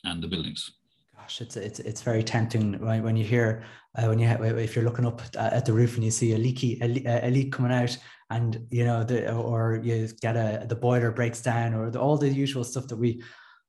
and 0.04 0.24
the 0.24 0.28
buildings. 0.28 0.72
Gosh, 1.15 1.42
it's 1.42 1.58
it's 1.58 1.80
it's 1.80 2.02
very 2.02 2.24
tempting 2.24 2.80
right? 2.80 3.04
when 3.04 3.18
you 3.18 3.24
hear 3.24 3.63
uh, 3.98 4.08
when 4.08 4.20
you 4.20 4.28
if 4.28 4.76
you're 4.76 4.86
looking 4.86 5.06
up 5.06 5.22
at 5.36 5.65
the 5.65 5.74
roof 5.74 5.96
and 5.96 6.04
you 6.04 6.12
see 6.12 6.34
a 6.34 6.38
leaky 6.38 6.80
a, 6.82 7.28
a 7.28 7.30
leak 7.30 7.52
coming 7.52 7.72
out 7.72 7.98
and 8.30 8.65
you 8.70 8.86
know 8.86 9.04
the 9.04 9.32
or 9.34 9.82
you 9.84 10.08
get 10.22 10.36
a 10.36 10.65
the 10.68 10.76
boiler 10.76 11.12
breaks 11.12 11.42
down 11.42 11.74
or 11.74 11.89
the, 11.89 12.00
all 12.00 12.18
the 12.18 12.30
usual 12.30 12.63
stuff 12.63 12.88
that 12.88 12.96
we 12.96 13.22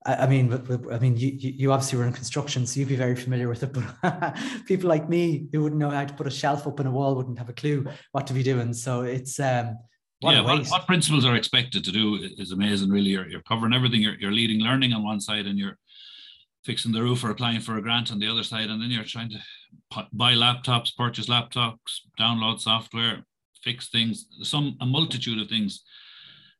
I 0.06 0.26
mean, 0.26 0.50
I 0.90 0.98
mean, 0.98 1.16
you, 1.18 1.30
you 1.38 1.72
obviously 1.72 1.98
were 1.98 2.06
in 2.06 2.12
construction, 2.14 2.66
so 2.66 2.80
you'd 2.80 2.88
be 2.88 2.96
very 2.96 3.16
familiar 3.16 3.48
with 3.48 3.62
it. 3.62 3.72
But 4.02 4.38
people 4.66 4.88
like 4.88 5.10
me 5.10 5.48
who 5.52 5.62
wouldn't 5.62 5.78
know 5.78 5.90
how 5.90 6.06
to 6.06 6.14
put 6.14 6.26
a 6.26 6.30
shelf 6.30 6.66
up 6.66 6.80
in 6.80 6.86
a 6.86 6.90
wall 6.90 7.14
wouldn't 7.14 7.38
have 7.38 7.50
a 7.50 7.52
clue 7.52 7.86
what 8.12 8.26
to 8.28 8.32
be 8.32 8.42
doing. 8.42 8.72
So 8.72 9.02
it's 9.02 9.38
um, 9.38 9.76
what 10.20 10.34
yeah, 10.34 10.40
what, 10.40 10.66
what, 10.68 10.86
principals 10.86 11.26
are 11.26 11.34
expected 11.34 11.84
to 11.84 11.92
do 11.92 12.18
is 12.38 12.52
amazing. 12.52 12.90
Really, 12.90 13.10
you're, 13.10 13.28
you're 13.28 13.42
covering 13.42 13.74
everything. 13.74 14.00
You're, 14.00 14.18
you're 14.18 14.32
leading 14.32 14.60
learning 14.60 14.94
on 14.94 15.02
one 15.02 15.20
side, 15.20 15.46
and 15.46 15.58
you're 15.58 15.76
fixing 16.64 16.92
the 16.92 17.02
roof 17.02 17.22
or 17.22 17.30
applying 17.30 17.60
for 17.60 17.76
a 17.76 17.82
grant 17.82 18.10
on 18.10 18.18
the 18.18 18.28
other 18.28 18.42
side, 18.42 18.70
and 18.70 18.80
then 18.80 18.90
you're 18.90 19.04
trying 19.04 19.30
to 19.30 19.38
buy 20.12 20.34
laptops, 20.34 20.96
purchase 20.96 21.26
laptops, 21.26 22.00
download 22.18 22.60
software, 22.60 23.24
fix 23.62 23.88
things. 23.88 24.26
Some 24.42 24.76
a 24.80 24.86
multitude 24.86 25.40
of 25.40 25.48
things 25.48 25.82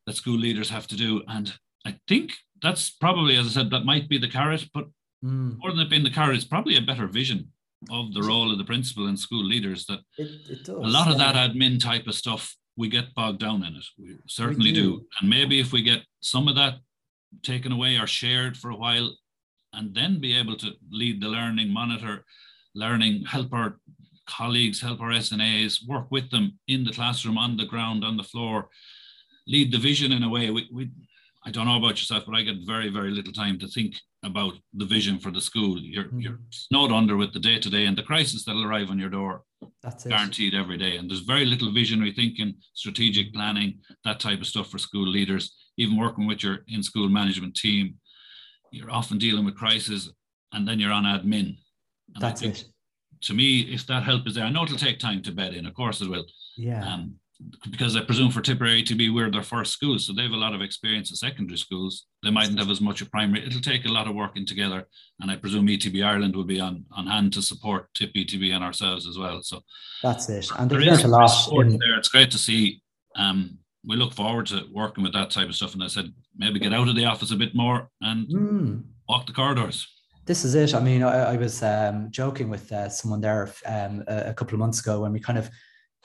that 0.07 0.17
school 0.17 0.39
leaders 0.39 0.69
have 0.69 0.87
to 0.89 0.97
do, 0.97 1.23
and 1.29 1.53
I 1.87 1.99
think 2.09 2.33
that's 2.63 2.91
probably, 2.91 3.37
as 3.37 3.47
I 3.47 3.51
said, 3.51 3.71
that 3.71 3.85
might 3.85 4.09
be 4.09 4.19
the 4.19 4.29
carrot, 4.29 4.67
but 4.75 4.87
mm. 5.25 5.59
more 5.59 5.71
than 5.71 5.81
it 5.81 5.91
being 5.91 6.05
the 6.05 6.11
carrot, 6.11 6.37
it's 6.37 6.45
probably 6.45 6.77
a 6.77 6.83
better 6.83 7.07
vision 7.07 7.53
of 7.91 8.13
the 8.13 8.23
role 8.23 8.53
of 8.53 8.59
the 8.59 8.65
principal 8.65 9.07
and 9.07 9.19
school 9.19 9.45
leaders. 9.45 9.87
That 9.87 10.01
it, 10.19 10.31
it 10.51 10.65
does, 10.65 10.77
a 10.77 10.81
lot 10.81 11.07
yeah. 11.07 11.13
of 11.13 11.19
that 11.19 11.35
admin 11.35 11.81
type 11.81 12.07
of 12.07 12.15
stuff 12.15 12.55
we 12.77 12.89
get 12.89 13.15
bogged 13.15 13.41
down 13.41 13.65
in 13.65 13.77
it. 13.77 13.85
We 13.99 14.17
certainly 14.27 14.71
we 14.71 14.75
do. 14.75 14.91
do. 14.99 15.07
And 15.21 15.31
maybe 15.31 15.61
if 15.61 15.73
we 15.73 15.83
get 15.83 16.01
some 16.21 16.49
of 16.49 16.57
that 16.57 16.75
taken 17.43 17.73
away 17.73 17.97
or 17.97 18.07
shared 18.07 18.57
for 18.57 18.71
a 18.71 18.77
while, 18.77 19.15
and 19.73 19.95
then 19.95 20.21
be 20.21 20.37
able 20.37 20.57
to 20.57 20.73
lead 20.91 21.21
the 21.21 21.29
learning, 21.29 21.73
monitor 21.73 22.25
learning, 22.75 23.25
help 23.25 23.53
our 23.53 23.79
colleagues, 24.27 24.81
help 24.81 25.01
our 25.01 25.11
SNAs, 25.11 25.87
work 25.87 26.07
with 26.11 26.31
them 26.31 26.59
in 26.69 26.85
the 26.85 26.93
classroom, 26.93 27.39
on 27.39 27.57
the 27.57 27.67
ground, 27.67 28.05
on 28.05 28.17
the 28.17 28.23
floor, 28.23 28.69
lead 29.47 29.73
the 29.73 29.79
vision 29.79 30.13
in 30.13 30.23
a 30.23 30.29
way. 30.29 30.51
We, 30.51 30.69
we 30.73 30.91
I 31.45 31.51
don't 31.51 31.67
know 31.67 31.77
about 31.77 31.99
yourself, 31.99 32.25
but 32.27 32.35
I 32.35 32.43
get 32.43 32.67
very, 32.67 32.91
very 32.91 33.11
little 33.11 33.33
time 33.33 33.59
to 33.61 33.69
think 33.69 33.95
about 34.23 34.55
the 34.75 34.85
vision 34.85 35.19
for 35.19 35.31
the 35.31 35.41
school. 35.41 35.79
You're 35.79 36.05
mm-hmm. 36.05 36.21
you're 36.21 36.41
snowed 36.51 36.93
under 36.93 37.17
with 37.17 37.33
the 37.33 37.41
day 37.41 37.59
to 37.59 37.71
day 37.71 37.87
and 37.87 37.97
the 37.97 38.03
crisis 38.03 38.45
that'll 38.45 38.67
arrive 38.67 38.91
on 38.91 38.99
your 38.99 39.09
door. 39.09 39.43
That's 39.83 40.05
guaranteed 40.05 40.55
every 40.55 40.77
day. 40.77 40.97
And 40.97 41.11
there's 41.11 41.21
very 41.21 41.47
little 41.47 41.73
visionary 41.73 42.13
thinking, 42.13 42.55
strategic 42.75 43.33
planning, 43.33 43.79
that 44.05 44.21
type 44.21 44.41
of 44.41 44.47
stuff 44.47 44.71
for 44.71 44.79
school 44.79 45.07
leaders. 45.07 45.55
Even 45.79 45.99
working 45.99 46.27
with 46.27 46.43
your 46.43 46.59
in-school 46.69 47.09
management 47.09 47.55
team, 47.55 47.95
you're 48.71 48.91
often 48.91 49.17
dealing 49.17 49.45
with 49.45 49.57
crisis, 49.57 50.11
and 50.53 50.69
then 50.69 50.79
you're 50.79 50.93
on 50.93 51.05
admin. 51.05 51.57
And 52.15 52.21
That's 52.21 52.43
it. 52.43 52.65
To 53.23 53.35
me, 53.35 53.61
if 53.61 53.87
that 53.87 54.03
help 54.03 54.27
is 54.27 54.35
there, 54.35 54.45
I 54.45 54.51
know 54.51 54.65
it'll 54.65 54.77
take 54.77 54.99
time 54.99 55.23
to 55.23 55.33
bed 55.33 55.55
in. 55.55 55.67
Of 55.67 55.75
course, 55.75 56.01
it 56.01 56.11
will. 56.11 56.27
Yeah. 56.57 56.87
Um, 56.87 57.15
because 57.71 57.97
I 57.97 58.03
presume 58.03 58.31
for 58.31 58.41
Tipperary 58.41 58.83
to 58.83 58.95
be 58.95 59.11
we're 59.11 59.31
their 59.31 59.43
first 59.43 59.73
school, 59.73 59.99
so 59.99 60.13
they 60.13 60.23
have 60.23 60.33
a 60.33 60.37
lot 60.37 60.55
of 60.55 60.63
experience 60.63 61.11
in 61.11 61.17
secondary 61.17 61.59
schools. 61.59 62.07
They 62.23 62.31
mightn't 62.31 62.59
have 62.59 62.71
as 62.71 62.81
much 62.81 63.01
of 63.01 63.11
primary. 63.11 63.47
It'll 63.47 63.61
take 63.61 63.85
a 63.85 63.93
lot 63.93 64.09
of 64.09 64.15
working 64.15 64.47
together, 64.47 64.87
and 65.21 65.31
I 65.31 65.37
presume 65.37 65.67
ETB 65.67 66.05
Ireland 66.05 66.37
will 66.37 66.45
be 66.45 66.61
on, 66.61 66.85
on 66.93 67.07
hand 67.07 67.33
to 67.35 67.43
support 67.43 67.89
TIP 67.95 68.13
ETB 68.15 68.53
and 68.53 68.65
ourselves 68.65 69.07
as 69.07 69.19
well. 69.19 69.43
So 69.43 69.61
that's 70.03 70.29
it. 70.29 70.49
And 70.59 70.71
there 70.71 70.81
is 70.81 71.05
a 71.05 71.09
lot 71.09 71.31
in... 71.53 71.79
there. 71.79 71.97
It's 71.99 72.09
great 72.09 72.31
to 72.33 72.39
see. 72.39 72.83
Um, 73.17 73.59
we 73.85 73.97
look 73.97 74.13
forward 74.13 74.47
to 74.47 74.67
working 74.73 75.03
with 75.03 75.13
that 75.15 75.31
type 75.31 75.49
of 75.49 75.55
stuff. 75.55 75.75
And 75.75 75.83
I 75.83 75.87
said 75.87 76.13
maybe 76.37 76.59
get 76.59 76.75
out 76.75 76.89
of 76.89 76.97
the 76.97 77.07
office 77.07 77.31
a 77.31 77.37
bit 77.37 77.55
more 77.55 77.89
and 78.03 78.29
mm. 78.29 78.83
walk 79.09 79.27
the 79.27 79.33
corridors. 79.33 79.87
This 80.27 80.45
is 80.45 80.55
it. 80.55 80.75
I 80.75 80.81
mean, 80.81 81.03
I, 81.03 81.33
I 81.33 81.37
was 81.37 81.63
um, 81.63 82.09
joking 82.11 82.51
with 82.51 82.71
uh, 82.73 82.89
someone 82.89 83.21
there 83.21 83.53
um, 83.67 84.05
a, 84.07 84.31
a 84.31 84.35
couple 84.35 84.55
of 84.55 84.61
months 84.61 84.81
ago 84.81 85.01
when 85.01 85.13
we 85.13 85.21
kind 85.21 85.39
of 85.39 85.51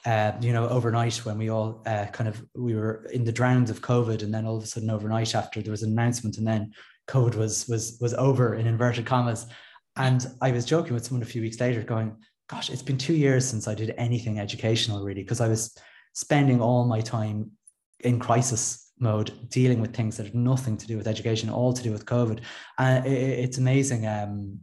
uh, 0.05 0.33
you 0.39 0.53
know, 0.53 0.69
overnight 0.69 1.17
when 1.25 1.37
we 1.37 1.49
all 1.49 1.81
uh, 1.87 2.05
kind 2.07 2.27
of 2.27 2.43
we 2.55 2.75
were 2.75 3.05
in 3.11 3.23
the 3.23 3.31
drowns 3.31 3.69
of 3.69 3.81
COVID, 3.81 4.21
and 4.21 4.33
then 4.33 4.45
all 4.45 4.57
of 4.57 4.63
a 4.63 4.67
sudden 4.67 4.89
overnight 4.89 5.33
after 5.33 5.61
there 5.61 5.71
was 5.71 5.83
an 5.83 5.91
announcement, 5.91 6.37
and 6.37 6.47
then 6.47 6.73
COVID 7.07 7.35
was 7.35 7.67
was 7.67 7.97
was 7.99 8.13
over 8.13 8.55
in 8.55 8.67
inverted 8.67 9.05
commas. 9.05 9.47
And 9.95 10.27
I 10.41 10.51
was 10.51 10.65
joking 10.65 10.93
with 10.93 11.05
someone 11.05 11.23
a 11.23 11.25
few 11.25 11.41
weeks 11.41 11.59
later, 11.59 11.81
going, 11.81 12.15
"Gosh, 12.49 12.69
it's 12.69 12.83
been 12.83 12.97
two 12.97 13.15
years 13.15 13.47
since 13.47 13.67
I 13.67 13.73
did 13.73 13.95
anything 13.97 14.39
educational, 14.39 15.03
really, 15.03 15.23
because 15.23 15.41
I 15.41 15.47
was 15.47 15.75
spending 16.13 16.61
all 16.61 16.85
my 16.85 17.01
time 17.01 17.51
in 18.01 18.19
crisis 18.19 18.91
mode, 18.99 19.31
dealing 19.49 19.81
with 19.81 19.95
things 19.95 20.17
that 20.17 20.27
had 20.27 20.35
nothing 20.35 20.77
to 20.77 20.87
do 20.87 20.97
with 20.97 21.07
education, 21.07 21.49
all 21.49 21.73
to 21.73 21.83
do 21.83 21.91
with 21.91 22.05
COVID. 22.05 22.41
And 22.77 23.05
it, 23.07 23.39
it's 23.39 23.57
amazing." 23.57 24.05
Um, 24.05 24.59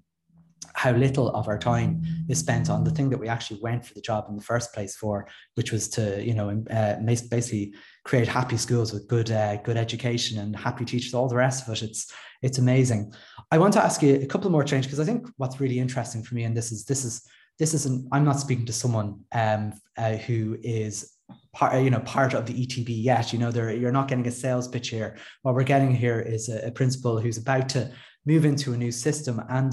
how 0.83 0.91
little 0.91 1.29
of 1.29 1.47
our 1.47 1.59
time 1.59 2.03
is 2.29 2.41
spent 2.41 2.69
on 2.69 2.83
the 2.83 2.91
thing 2.91 3.09
that 3.09 3.17
we 3.17 3.29
actually 3.29 3.61
went 3.63 3.87
for 3.87 3.95
the 3.95 4.01
job 4.01 4.27
in 4.29 4.35
the 4.35 4.43
first 4.43 4.75
place 4.75 4.97
for, 4.97 5.29
which 5.55 5.71
was 5.71 5.89
to, 5.89 6.21
you 6.21 6.35
know, 6.35 6.49
uh, 6.73 6.97
basically 7.05 7.73
create 8.05 8.27
happy 8.27 8.57
schools 8.57 8.93
with 8.93 9.07
good, 9.07 9.31
uh, 9.31 9.55
good 9.63 9.77
education 9.77 10.41
and 10.41 10.57
happy 10.57 10.85
teachers, 10.85 11.15
all 11.15 11.29
the 11.29 11.37
rest 11.37 11.63
of 11.63 11.73
it. 11.73 11.83
It's, 11.83 12.13
it's 12.43 12.59
amazing. 12.59 13.13
I 13.53 13.59
want 13.59 13.73
to 13.75 13.85
ask 13.85 14.03
you 14.03 14.17
a 14.17 14.27
couple 14.27 14.51
more 14.51 14.65
change 14.65 14.87
because 14.87 14.99
I 14.99 15.05
think 15.05 15.29
what's 15.37 15.61
really 15.61 15.79
interesting 15.79 16.25
for 16.25 16.35
me, 16.35 16.43
and 16.43 16.57
this 16.57 16.73
is, 16.73 16.85
this 16.85 17.05
is, 17.05 17.23
this 17.61 17.75
isn't, 17.75 18.09
I'm 18.11 18.25
not 18.25 18.41
speaking 18.41 18.67
to 18.67 18.73
someone 18.73 19.21
um, 19.31 19.75
uh, 19.97 20.15
who 20.15 20.57
is 20.65 21.13
part, 21.53 21.81
you 21.81 21.91
know, 21.91 22.01
part 22.01 22.35
of 22.35 22.45
the 22.45 22.55
ETB 22.55 22.89
yet. 22.89 23.33
You 23.33 23.39
know, 23.39 23.53
there 23.53 23.73
you're 23.73 23.93
not 23.93 24.09
getting 24.09 24.27
a 24.27 24.33
sales 24.33 24.67
pitch 24.67 24.89
here. 24.89 25.17
What 25.43 25.55
we're 25.55 25.63
getting 25.63 25.95
here 25.95 26.19
is 26.19 26.49
a, 26.49 26.67
a 26.67 26.71
principal 26.73 27.21
who's 27.21 27.39
about 27.39 27.69
to 27.69 27.93
move 28.27 28.45
into 28.45 28.73
a 28.73 28.77
new 28.77 28.91
system 28.91 29.41
and 29.49 29.73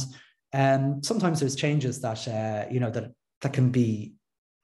um, 0.53 1.03
sometimes 1.03 1.39
there's 1.39 1.55
changes 1.55 2.01
that 2.01 2.27
uh, 2.27 2.65
you 2.71 2.79
know 2.79 2.89
that 2.89 3.11
that 3.41 3.53
can 3.53 3.69
be 3.69 4.13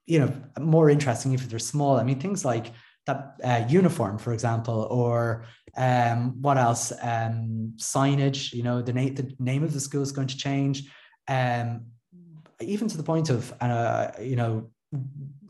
you 0.06 0.20
know 0.20 0.34
more 0.60 0.90
interesting 0.90 1.34
if 1.34 1.48
they're 1.48 1.60
small. 1.60 1.98
I 1.98 2.04
mean, 2.04 2.20
things 2.20 2.44
like 2.44 2.72
that 3.06 3.36
uh, 3.44 3.66
uniform, 3.70 4.18
for 4.18 4.34
example, 4.34 4.88
or 4.90 5.46
um, 5.78 6.42
what 6.42 6.58
else? 6.58 6.92
Um, 7.02 7.74
signage. 7.78 8.54
You 8.54 8.64
know, 8.64 8.82
the 8.82 8.94
name 8.94 9.16
the 9.16 9.36
name 9.40 9.64
of 9.64 9.74
the 9.74 9.80
school 9.80 10.02
is 10.02 10.12
going 10.12 10.28
to 10.28 10.38
change. 10.38 10.90
Um, 11.28 11.86
even 12.62 12.88
to 12.88 12.98
the 12.98 13.04
point 13.04 13.30
of 13.30 13.54
uh, 13.62 14.12
you 14.22 14.36
know 14.36 14.70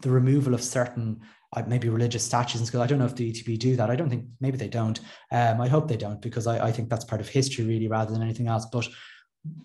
the 0.01 0.09
removal 0.09 0.53
of 0.53 0.63
certain 0.63 1.21
uh, 1.53 1.63
maybe 1.67 1.89
religious 1.89 2.23
statues 2.23 2.59
in 2.59 2.67
school. 2.67 2.81
I 2.81 2.87
don't 2.87 2.99
know 2.99 3.05
if 3.05 3.15
the 3.15 3.31
ETB 3.31 3.57
do 3.57 3.75
that. 3.75 3.89
I 3.89 3.95
don't 3.95 4.09
think 4.09 4.25
maybe 4.41 4.57
they 4.57 4.67
don't. 4.67 4.99
Um, 5.31 5.61
I 5.61 5.67
hope 5.67 5.87
they 5.87 5.97
don't 5.97 6.21
because 6.21 6.47
I, 6.47 6.67
I 6.67 6.71
think 6.71 6.89
that's 6.89 7.05
part 7.05 7.21
of 7.21 7.29
history 7.29 7.63
really 7.63 7.87
rather 7.87 8.11
than 8.11 8.21
anything 8.21 8.47
else. 8.47 8.65
But 8.71 8.87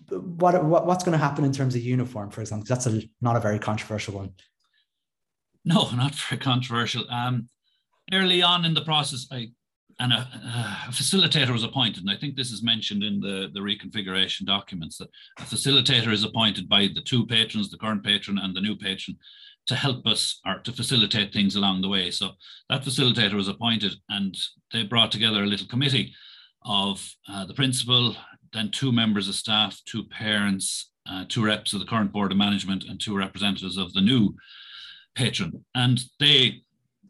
what, 0.09 0.63
what 0.63 0.85
what's 0.85 1.03
going 1.03 1.17
to 1.17 1.23
happen 1.23 1.45
in 1.45 1.51
terms 1.51 1.75
of 1.75 1.81
uniform, 1.81 2.29
for 2.29 2.41
example? 2.41 2.65
That's 2.67 2.85
a 2.87 3.01
not 3.21 3.35
a 3.35 3.39
very 3.39 3.59
controversial 3.59 4.15
one. 4.15 4.33
No, 5.63 5.89
not 5.95 6.15
very 6.15 6.39
controversial. 6.39 7.09
Um, 7.09 7.49
early 8.13 8.41
on 8.41 8.65
in 8.65 8.73
the 8.73 8.83
process, 8.83 9.27
I 9.31 9.51
and 9.99 10.13
a, 10.13 10.17
a, 10.87 10.91
facilitator 10.91 11.51
was 11.51 11.63
appointed, 11.63 12.01
and 12.01 12.09
I 12.09 12.17
think 12.17 12.35
this 12.35 12.51
is 12.51 12.63
mentioned 12.63 13.03
in 13.03 13.19
the, 13.19 13.51
the 13.53 13.59
reconfiguration 13.59 14.45
documents 14.45 14.97
that 14.97 15.09
a 15.37 15.43
facilitator 15.43 16.11
is 16.11 16.23
appointed 16.23 16.67
by 16.67 16.89
the 16.93 17.01
two 17.01 17.27
patrons, 17.27 17.69
the 17.69 17.77
current 17.77 18.03
patron 18.03 18.39
and 18.39 18.55
the 18.55 18.61
new 18.61 18.75
patron, 18.75 19.17
to 19.67 19.75
help 19.75 20.07
us 20.07 20.39
or 20.45 20.59
to 20.59 20.71
facilitate 20.71 21.31
things 21.31 21.55
along 21.55 21.81
the 21.81 21.87
way. 21.87 22.09
So 22.09 22.31
that 22.69 22.83
facilitator 22.83 23.33
was 23.33 23.47
appointed, 23.47 23.93
and 24.09 24.35
they 24.73 24.83
brought 24.83 25.11
together 25.11 25.43
a 25.43 25.47
little 25.47 25.67
committee 25.67 26.15
of 26.65 27.07
uh, 27.29 27.45
the 27.45 27.53
principal, 27.53 28.15
then 28.53 28.69
two 28.71 28.91
members 28.91 29.27
of 29.27 29.35
staff, 29.35 29.79
two 29.85 30.03
parents, 30.05 30.91
uh, 31.09 31.25
two 31.27 31.43
reps 31.43 31.73
of 31.73 31.79
the 31.79 31.85
current 31.85 32.11
board 32.11 32.31
of 32.31 32.37
management, 32.37 32.83
and 32.85 32.99
two 32.99 33.17
representatives 33.17 33.77
of 33.77 33.93
the 33.93 34.01
new 34.01 34.35
patron. 35.15 35.65
And 35.75 35.99
they 36.19 36.63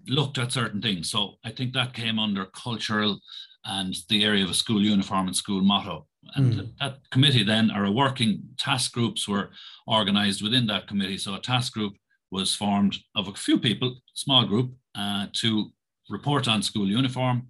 looked 0.08 0.38
at 0.38 0.52
certain 0.52 0.82
things. 0.82 1.12
So 1.12 1.36
I 1.46 1.52
think 1.52 1.74
that 1.74 1.94
came 1.94 2.20
under 2.20 2.46
cultural 2.46 3.20
and 3.66 3.96
the 4.10 4.24
area 4.24 4.44
of 4.44 4.50
a 4.50 4.56
school 4.56 4.82
uniform 4.82 5.28
and 5.28 5.36
school 5.36 5.62
motto. 5.62 6.08
And 6.36 6.54
mm. 6.54 6.70
that 6.80 6.98
committee 7.12 7.44
then, 7.44 7.72
or 7.72 7.86
a 7.86 7.92
working 7.92 8.42
task 8.58 8.94
groups 8.94 9.28
were 9.28 9.50
organized 9.88 10.42
within 10.42 10.68
that 10.68 10.88
committee. 10.88 11.18
So 11.18 11.36
a 11.36 11.40
task 11.40 11.74
group 11.74 11.94
was 12.32 12.56
formed 12.56 12.98
of 13.16 13.28
a 13.28 13.34
few 13.34 13.60
people, 13.60 13.98
small 14.14 14.46
group, 14.46 14.74
uh, 14.96 15.28
to 15.34 15.72
report 16.10 16.48
on 16.48 16.62
school 16.62 16.88
uniform, 16.88 17.48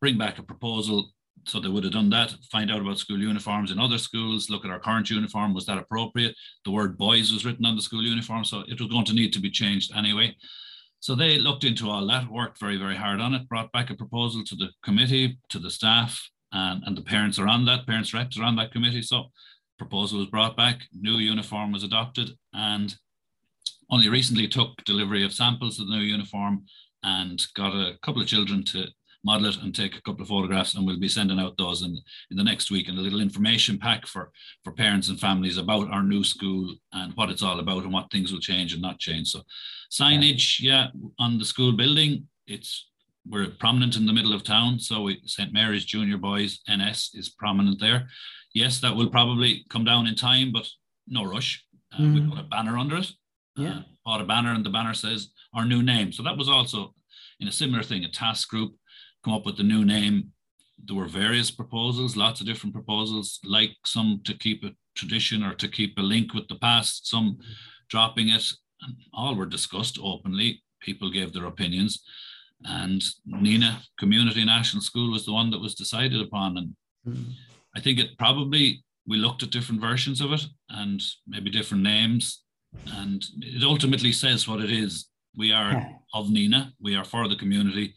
bring 0.00 0.18
back 0.18 0.38
a 0.38 0.42
proposal. 0.42 1.10
So 1.46 1.60
they 1.60 1.68
would 1.68 1.84
have 1.84 1.92
done 1.92 2.10
that, 2.10 2.34
find 2.50 2.72
out 2.72 2.80
about 2.80 2.98
school 2.98 3.20
uniforms 3.20 3.70
in 3.70 3.78
other 3.78 3.98
schools, 3.98 4.50
look 4.50 4.64
at 4.64 4.70
our 4.70 4.80
current 4.80 5.08
uniform, 5.10 5.54
was 5.54 5.64
that 5.66 5.78
appropriate? 5.78 6.34
The 6.64 6.72
word 6.72 6.98
boys 6.98 7.32
was 7.32 7.44
written 7.44 7.64
on 7.64 7.76
the 7.76 7.82
school 7.82 8.02
uniform, 8.02 8.44
so 8.44 8.64
it 8.66 8.80
was 8.80 8.90
going 8.90 9.04
to 9.04 9.14
need 9.14 9.32
to 9.34 9.40
be 9.40 9.50
changed 9.50 9.92
anyway. 9.94 10.36
So 10.98 11.14
they 11.14 11.38
looked 11.38 11.62
into 11.62 11.88
all 11.88 12.04
that, 12.08 12.28
worked 12.28 12.58
very, 12.58 12.76
very 12.76 12.96
hard 12.96 13.20
on 13.20 13.32
it, 13.34 13.48
brought 13.48 13.70
back 13.70 13.90
a 13.90 13.94
proposal 13.94 14.42
to 14.42 14.56
the 14.56 14.70
committee, 14.82 15.38
to 15.50 15.60
the 15.60 15.70
staff, 15.70 16.20
and, 16.52 16.82
and 16.84 16.96
the 16.96 17.02
parents 17.02 17.38
are 17.38 17.46
on 17.46 17.64
that, 17.66 17.86
parents 17.86 18.12
reps 18.12 18.38
are 18.38 18.44
on 18.44 18.56
that 18.56 18.72
committee. 18.72 19.02
So 19.02 19.26
proposal 19.78 20.18
was 20.18 20.28
brought 20.28 20.56
back, 20.56 20.80
new 20.92 21.18
uniform 21.18 21.70
was 21.70 21.84
adopted, 21.84 22.30
and 22.54 22.92
only 23.88 24.08
recently 24.08 24.48
took 24.48 24.82
delivery 24.84 25.24
of 25.24 25.32
samples 25.32 25.78
of 25.78 25.86
the 25.86 25.96
new 25.96 26.02
uniform 26.02 26.64
and 27.04 27.40
got 27.54 27.72
a 27.72 27.96
couple 28.02 28.20
of 28.20 28.26
children 28.26 28.64
to 28.64 28.86
model 29.26 29.48
it 29.48 29.58
and 29.62 29.74
take 29.74 29.96
a 29.96 30.02
couple 30.02 30.22
of 30.22 30.28
photographs 30.28 30.74
and 30.74 30.86
we'll 30.86 31.00
be 31.00 31.08
sending 31.08 31.40
out 31.40 31.58
those 31.58 31.82
in, 31.82 31.98
in 32.30 32.36
the 32.36 32.44
next 32.44 32.70
week. 32.70 32.88
And 32.88 32.96
a 32.96 33.02
little 33.02 33.20
information 33.20 33.76
pack 33.76 34.06
for 34.06 34.30
for 34.62 34.72
parents 34.72 35.08
and 35.08 35.20
families 35.20 35.58
about 35.58 35.90
our 35.90 36.04
new 36.04 36.22
school 36.24 36.74
and 36.92 37.12
what 37.16 37.30
it's 37.30 37.42
all 37.42 37.58
about 37.58 37.82
and 37.82 37.92
what 37.92 38.10
things 38.10 38.32
will 38.32 38.46
change 38.50 38.72
and 38.72 38.80
not 38.80 39.00
change. 39.00 39.26
So 39.28 39.40
signage 39.90 40.60
yeah 40.60 40.86
on 41.18 41.38
the 41.38 41.44
school 41.44 41.72
building 41.82 42.28
it's 42.46 42.70
we're 43.28 43.50
prominent 43.64 43.96
in 43.96 44.06
the 44.06 44.12
middle 44.12 44.34
of 44.36 44.44
town. 44.44 44.78
So 44.78 45.02
we, 45.06 45.20
st 45.26 45.52
mary's 45.52 45.84
junior 45.84 46.18
boys 46.28 46.60
ns 46.78 46.98
is 47.20 47.28
prominent 47.42 47.80
there. 47.80 48.00
Yes 48.54 48.80
that 48.80 48.94
will 48.96 49.10
probably 49.18 49.66
come 49.72 49.84
down 49.84 50.06
in 50.06 50.14
time 50.14 50.48
but 50.56 50.66
no 51.18 51.24
rush. 51.24 51.50
Uh, 51.92 52.02
mm. 52.02 52.14
we 52.14 52.30
put 52.30 52.44
a 52.44 52.52
banner 52.54 52.78
under 52.78 52.98
it. 53.02 53.10
Yeah. 53.56 53.78
uh, 53.78 53.82
bought 54.04 54.20
a 54.20 54.30
banner 54.32 54.52
and 54.56 54.64
the 54.64 54.76
banner 54.76 54.94
says 54.94 55.20
our 55.56 55.64
new 55.72 55.82
name. 55.82 56.12
So 56.12 56.22
that 56.22 56.38
was 56.40 56.48
also 56.48 56.94
in 57.40 57.48
a 57.48 57.58
similar 57.60 57.82
thing 57.82 58.04
a 58.04 58.10
task 58.24 58.48
group 58.52 58.72
come 59.26 59.34
up 59.34 59.44
with 59.44 59.56
the 59.56 59.62
new 59.64 59.84
name. 59.84 60.30
There 60.84 60.96
were 60.96 61.08
various 61.08 61.50
proposals, 61.50 62.16
lots 62.16 62.40
of 62.40 62.46
different 62.46 62.74
proposals, 62.74 63.40
like 63.44 63.72
some 63.84 64.20
to 64.24 64.34
keep 64.34 64.62
a 64.62 64.70
tradition 64.94 65.42
or 65.42 65.52
to 65.54 65.68
keep 65.68 65.98
a 65.98 66.02
link 66.02 66.32
with 66.32 66.46
the 66.46 66.54
past, 66.54 67.08
some 67.08 67.38
dropping 67.88 68.28
it. 68.28 68.44
All 69.12 69.34
were 69.34 69.46
discussed 69.46 69.98
openly. 70.00 70.62
People 70.80 71.10
gave 71.10 71.32
their 71.32 71.46
opinions. 71.46 72.04
And 72.64 73.02
Nenagh 73.28 73.82
Community 73.98 74.44
National 74.44 74.82
School 74.82 75.10
was 75.10 75.26
the 75.26 75.32
one 75.32 75.50
that 75.50 75.60
was 75.60 75.74
decided 75.74 76.20
upon. 76.20 76.56
And 76.58 76.76
mm. 77.08 77.32
I 77.74 77.80
think 77.80 77.98
it 77.98 78.16
probably, 78.18 78.84
we 79.08 79.16
looked 79.16 79.42
at 79.42 79.50
different 79.50 79.80
versions 79.80 80.20
of 80.20 80.32
it 80.32 80.44
and 80.70 81.02
maybe 81.26 81.50
different 81.50 81.82
names. 81.82 82.42
And 82.92 83.24
it 83.40 83.64
ultimately 83.64 84.12
says 84.12 84.46
what 84.46 84.60
it 84.60 84.70
is. 84.70 85.08
We 85.36 85.52
are 85.52 85.72
of 86.14 86.28
Nenagh, 86.28 86.70
we 86.80 86.94
are 86.94 87.04
for 87.04 87.28
the 87.28 87.36
community 87.36 87.94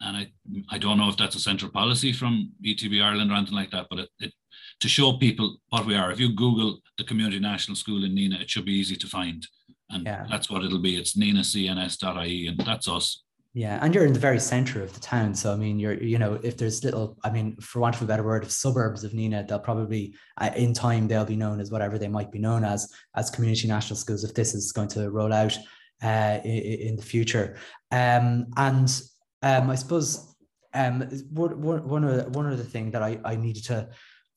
and 0.00 0.16
I 0.16 0.26
I 0.70 0.78
don't 0.78 0.98
know 0.98 1.08
if 1.08 1.16
that's 1.16 1.36
a 1.36 1.40
central 1.40 1.70
policy 1.70 2.12
from 2.12 2.52
ETB 2.64 3.02
Ireland 3.02 3.30
or 3.30 3.34
anything 3.34 3.54
like 3.54 3.70
that, 3.70 3.86
but 3.90 4.00
it, 4.00 4.08
it 4.20 4.32
to 4.80 4.88
show 4.88 5.14
people 5.14 5.58
what 5.70 5.86
we 5.86 5.94
are. 5.94 6.10
If 6.10 6.20
you 6.20 6.34
Google 6.34 6.80
the 6.98 7.04
Community 7.04 7.38
National 7.38 7.76
School 7.76 8.04
in 8.04 8.12
Nenagh, 8.12 8.42
it 8.42 8.50
should 8.50 8.66
be 8.66 8.72
easy 8.72 8.96
to 8.96 9.06
find, 9.06 9.46
and 9.90 10.04
yeah. 10.04 10.26
that's 10.30 10.50
what 10.50 10.64
it'll 10.64 10.82
be. 10.82 10.96
It's 10.96 11.16
nenaghcns.ie, 11.16 12.46
and 12.48 12.58
that's 12.58 12.88
us. 12.88 13.22
Yeah, 13.54 13.78
and 13.80 13.94
you're 13.94 14.04
in 14.04 14.12
the 14.12 14.20
very 14.20 14.38
center 14.38 14.82
of 14.82 14.92
the 14.92 15.00
town, 15.00 15.34
so 15.34 15.50
I 15.50 15.56
mean, 15.56 15.78
you're 15.78 15.94
you 15.94 16.18
know, 16.18 16.38
if 16.42 16.58
there's 16.58 16.84
little, 16.84 17.16
I 17.24 17.30
mean, 17.30 17.56
for 17.56 17.80
want 17.80 17.96
of 17.96 18.02
a 18.02 18.06
better 18.06 18.22
word, 18.22 18.42
of 18.42 18.52
suburbs 18.52 19.02
of 19.02 19.12
Nenagh, 19.12 19.48
they'll 19.48 19.58
probably 19.58 20.14
uh, 20.38 20.50
in 20.56 20.74
time 20.74 21.08
they'll 21.08 21.24
be 21.24 21.36
known 21.36 21.58
as 21.60 21.70
whatever 21.70 21.98
they 21.98 22.08
might 22.08 22.30
be 22.30 22.38
known 22.38 22.64
as 22.64 22.92
as 23.14 23.30
community 23.30 23.66
national 23.66 23.96
schools 23.96 24.24
if 24.24 24.34
this 24.34 24.54
is 24.54 24.72
going 24.72 24.88
to 24.88 25.10
roll 25.10 25.32
out 25.32 25.56
uh, 26.02 26.38
in, 26.44 26.88
in 26.88 26.96
the 26.96 27.02
future. 27.02 27.56
Um, 27.90 28.48
and 28.58 28.90
um, 29.42 29.70
I 29.70 29.74
suppose 29.74 30.34
um, 30.74 31.02
one, 31.30 31.62
one, 31.62 32.56
the 32.56 32.64
things 32.64 32.92
that 32.92 33.02
I, 33.02 33.18
I 33.24 33.36
needed 33.36 33.64
to 33.64 33.88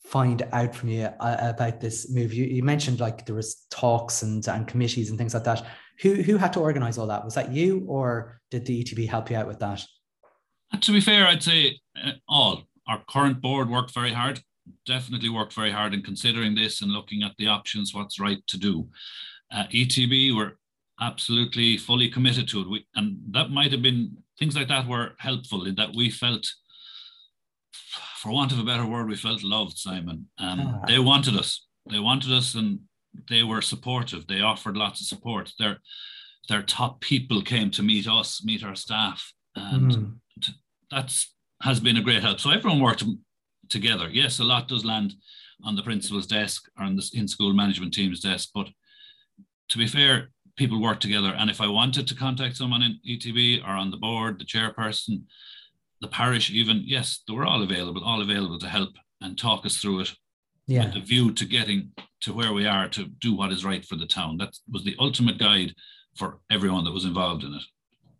find 0.05 0.47
out 0.53 0.73
from 0.73 0.89
you 0.89 1.09
uh, 1.19 1.37
about 1.39 1.81
this 1.81 2.11
move, 2.11 2.33
you, 2.33 2.45
you 2.45 2.63
mentioned 2.63 2.99
like 2.99 3.25
there 3.25 3.35
was 3.35 3.65
talks 3.69 4.21
and, 4.21 4.45
and 4.47 4.67
committees 4.67 5.09
and 5.09 5.17
things 5.17 5.33
like 5.33 5.43
that. 5.43 5.65
Who, 6.01 6.15
who 6.15 6.37
had 6.37 6.53
to 6.53 6.59
organize 6.61 6.97
all 6.97 7.07
that? 7.07 7.25
Was 7.25 7.35
that 7.35 7.51
you 7.51 7.85
or 7.87 8.39
did 8.51 8.65
the 8.65 8.83
ETB 8.83 9.07
help 9.07 9.29
you 9.29 9.37
out 9.37 9.47
with 9.47 9.59
that? 9.59 9.83
To 10.81 10.91
be 10.91 11.01
fair, 11.01 11.27
I'd 11.27 11.43
say 11.43 11.79
uh, 12.01 12.11
all. 12.27 12.63
Our 12.87 13.03
current 13.09 13.41
board 13.41 13.69
worked 13.69 13.93
very 13.93 14.13
hard, 14.13 14.41
definitely 14.85 15.29
worked 15.29 15.53
very 15.53 15.71
hard 15.71 15.93
in 15.93 16.01
considering 16.01 16.55
this 16.55 16.81
and 16.81 16.91
looking 16.91 17.21
at 17.21 17.35
the 17.37 17.47
options, 17.47 17.93
what's 17.93 18.19
right 18.19 18.39
to 18.47 18.57
do. 18.57 18.87
Uh, 19.51 19.65
ETB 19.71 20.35
were 20.35 20.57
absolutely 21.01 21.77
fully 21.77 22.09
committed 22.09 22.47
to 22.49 22.61
it. 22.61 22.69
We, 22.69 22.87
and 22.95 23.19
that 23.31 23.51
might 23.51 23.71
have 23.71 23.81
been 23.81 24.17
things 24.39 24.55
like 24.55 24.69
that 24.69 24.87
were 24.87 25.11
helpful 25.19 25.65
in 25.65 25.75
that 25.75 25.95
we 25.95 26.09
felt, 26.09 26.47
for 28.17 28.31
want 28.31 28.51
of 28.51 28.59
a 28.59 28.63
better 28.63 28.85
word, 28.85 29.07
we 29.07 29.15
felt 29.15 29.43
loved, 29.43 29.77
Simon. 29.77 30.27
Um, 30.39 30.59
ah. 30.61 30.85
They 30.87 30.99
wanted 30.99 31.35
us. 31.35 31.67
They 31.89 31.99
wanted 31.99 32.31
us 32.31 32.55
and 32.55 32.79
they 33.29 33.43
were 33.43 33.61
supportive. 33.61 34.25
They 34.27 34.41
offered 34.41 34.77
lots 34.77 35.01
of 35.01 35.07
support. 35.07 35.51
Their, 35.59 35.77
their 36.47 36.63
top 36.63 37.01
people 37.01 37.41
came 37.41 37.69
to 37.71 37.83
meet 37.83 38.07
us, 38.07 38.43
meet 38.43 38.63
our 38.63 38.75
staff. 38.75 39.33
And 39.55 39.91
mm. 39.91 40.13
that's 40.89 41.35
has 41.61 41.81
been 41.81 41.97
a 41.97 42.01
great 42.01 42.23
help. 42.23 42.39
So 42.39 42.51
everyone 42.51 42.79
worked 42.79 43.03
together. 43.67 44.07
Yes, 44.09 44.39
a 44.39 44.45
lot 44.45 44.69
does 44.69 44.85
land 44.85 45.13
on 45.63 45.75
the 45.75 45.83
principal's 45.83 46.25
desk 46.25 46.69
or 46.77 46.85
on 46.85 46.95
the 46.95 47.09
in-school 47.13 47.53
management 47.53 47.93
team's 47.93 48.21
desk, 48.21 48.49
but 48.53 48.67
to 49.69 49.77
be 49.77 49.85
fair, 49.85 50.29
people 50.59 50.81
work 50.81 50.99
together. 50.99 51.33
And 51.35 51.49
if 51.49 51.61
I 51.61 51.67
wanted 51.67 52.05
to 52.07 52.15
contact 52.15 52.57
someone 52.57 52.83
in 52.83 52.99
ETB 53.09 53.63
or 53.63 53.71
on 53.71 53.91
the 53.91 53.97
board, 53.97 54.37
the 54.37 54.45
chairperson, 54.45 55.23
the 56.01 56.09
parish, 56.09 56.51
even, 56.51 56.83
yes, 56.85 57.23
they 57.25 57.33
were 57.33 57.45
all 57.45 57.63
available, 57.63 58.03
all 58.03 58.21
available 58.21 58.59
to 58.59 58.67
help 58.67 58.89
and 59.21 59.37
talk 59.37 59.65
us 59.65 59.77
through 59.77 60.01
it 60.01 60.11
yeah. 60.67 60.85
with 60.85 60.97
a 60.97 60.99
view 60.99 61.31
to 61.31 61.45
getting 61.45 61.91
to 62.21 62.33
where 62.33 62.51
we 62.51 62.67
are 62.67 62.89
to 62.89 63.05
do 63.05 63.33
what 63.33 63.53
is 63.53 63.63
right 63.63 63.85
for 63.85 63.95
the 63.95 64.05
town. 64.05 64.37
That 64.37 64.53
was 64.69 64.83
the 64.83 64.97
ultimate 64.99 65.37
guide 65.37 65.73
for 66.17 66.39
everyone 66.51 66.83
that 66.83 66.91
was 66.91 67.05
involved 67.05 67.43
in 67.45 67.53
it. 67.53 67.63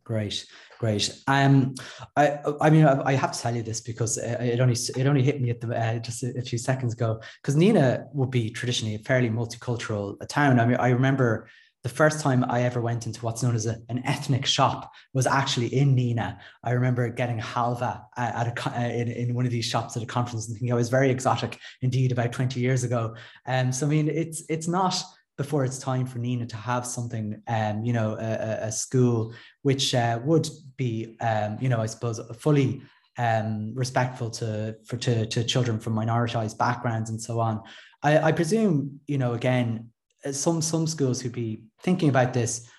Great, 0.06 0.46
great. 0.80 1.22
Um, 1.28 1.76
I, 2.16 2.40
I 2.62 2.70
mean, 2.70 2.86
I, 2.86 3.02
I 3.12 3.14
have 3.14 3.34
to 3.34 3.40
tell 3.40 3.56
you 3.56 3.64
this 3.64 3.82
because 3.82 4.18
it 4.18 4.60
only 4.60 4.78
it 4.98 5.06
only 5.06 5.22
hit 5.22 5.40
me 5.40 5.52
at 5.52 5.60
the 5.62 5.78
uh, 5.78 6.00
just 6.00 6.24
a, 6.24 6.36
a, 6.40 6.42
few 6.42 6.58
seconds 6.58 6.94
ago. 6.94 7.22
Because 7.42 7.56
Nenagh 7.56 8.08
would 8.14 8.32
be 8.32 8.50
traditionally 8.50 8.96
a 8.96 9.00
fairly 9.00 9.30
multicultural 9.30 10.18
town. 10.28 10.60
I 10.60 10.66
mean, 10.66 10.78
I 10.78 10.90
remember 10.90 11.48
the 11.84 11.90
first 11.90 12.20
time 12.20 12.44
I 12.44 12.64
ever 12.64 12.82
went 12.82 13.06
into 13.06 13.22
what's 13.22 13.42
known 13.42 13.56
as 13.56 13.66
a, 13.66 13.78
an 13.88 14.02
ethnic 14.06 14.46
shop 14.46 14.92
was 15.14 15.26
actually 15.26 15.68
in 15.68 15.96
Nenagh. 15.96 16.38
I 16.64 16.72
remember 16.72 17.10
getting 17.10 17.40
halva 17.40 18.04
at 18.18 18.48
a, 18.48 18.70
uh, 18.70 18.84
in, 18.84 19.08
in 19.08 19.34
one 19.34 19.46
of 19.46 19.52
these 19.52 19.66
shops 19.66 19.96
at 19.96 20.04
a 20.04 20.06
conference 20.06 20.48
and 20.48 20.56
thinking 20.56 20.74
I 20.74 20.76
was 20.76 20.90
very 20.90 21.10
exotic 21.10 21.58
indeed 21.82 22.12
about 22.12 22.34
20 22.34 22.60
years 22.60 22.84
ago. 22.84 23.16
Um, 23.46 23.72
so 23.72 23.86
I 23.86 23.90
mean, 23.90 24.10
it's 24.10 24.44
it's 24.50 24.68
not 24.68 25.02
before 25.38 25.64
it's 25.64 25.80
time 25.80 26.06
for 26.06 26.20
Nenagh 26.20 26.50
to 26.50 26.58
have 26.58 26.86
something, 26.86 27.42
um, 27.48 27.86
you 27.86 27.94
know, 27.94 28.18
a, 28.20 28.68
a 28.68 28.72
school 28.74 29.34
which 29.62 29.96
uh, 29.96 30.20
would 30.26 30.50
be, 30.76 31.16
um, 31.22 31.58
you 31.62 31.70
know, 31.70 31.80
I 31.80 31.86
suppose 31.86 32.20
fully 32.38 32.82
um, 33.18 33.74
respectful 33.74 34.30
to 34.32 34.76
for 34.86 34.98
to, 34.98 35.26
to 35.28 35.46
children 35.46 35.80
from 35.80 35.96
minoritized 35.96 36.58
backgrounds 36.58 37.10
and 37.10 37.22
so 37.22 37.40
on. 37.40 37.62
I, 38.04 38.20
I 38.20 38.32
presume, 38.34 39.00
you 39.08 39.18
know, 39.18 39.34
again, 39.34 39.92
some 40.32 40.62
some 40.62 40.88
schools 40.88 41.22
who'd 41.22 41.32
be 41.32 41.64
thinking 41.82 42.10
about 42.10 42.34
this 42.34 42.70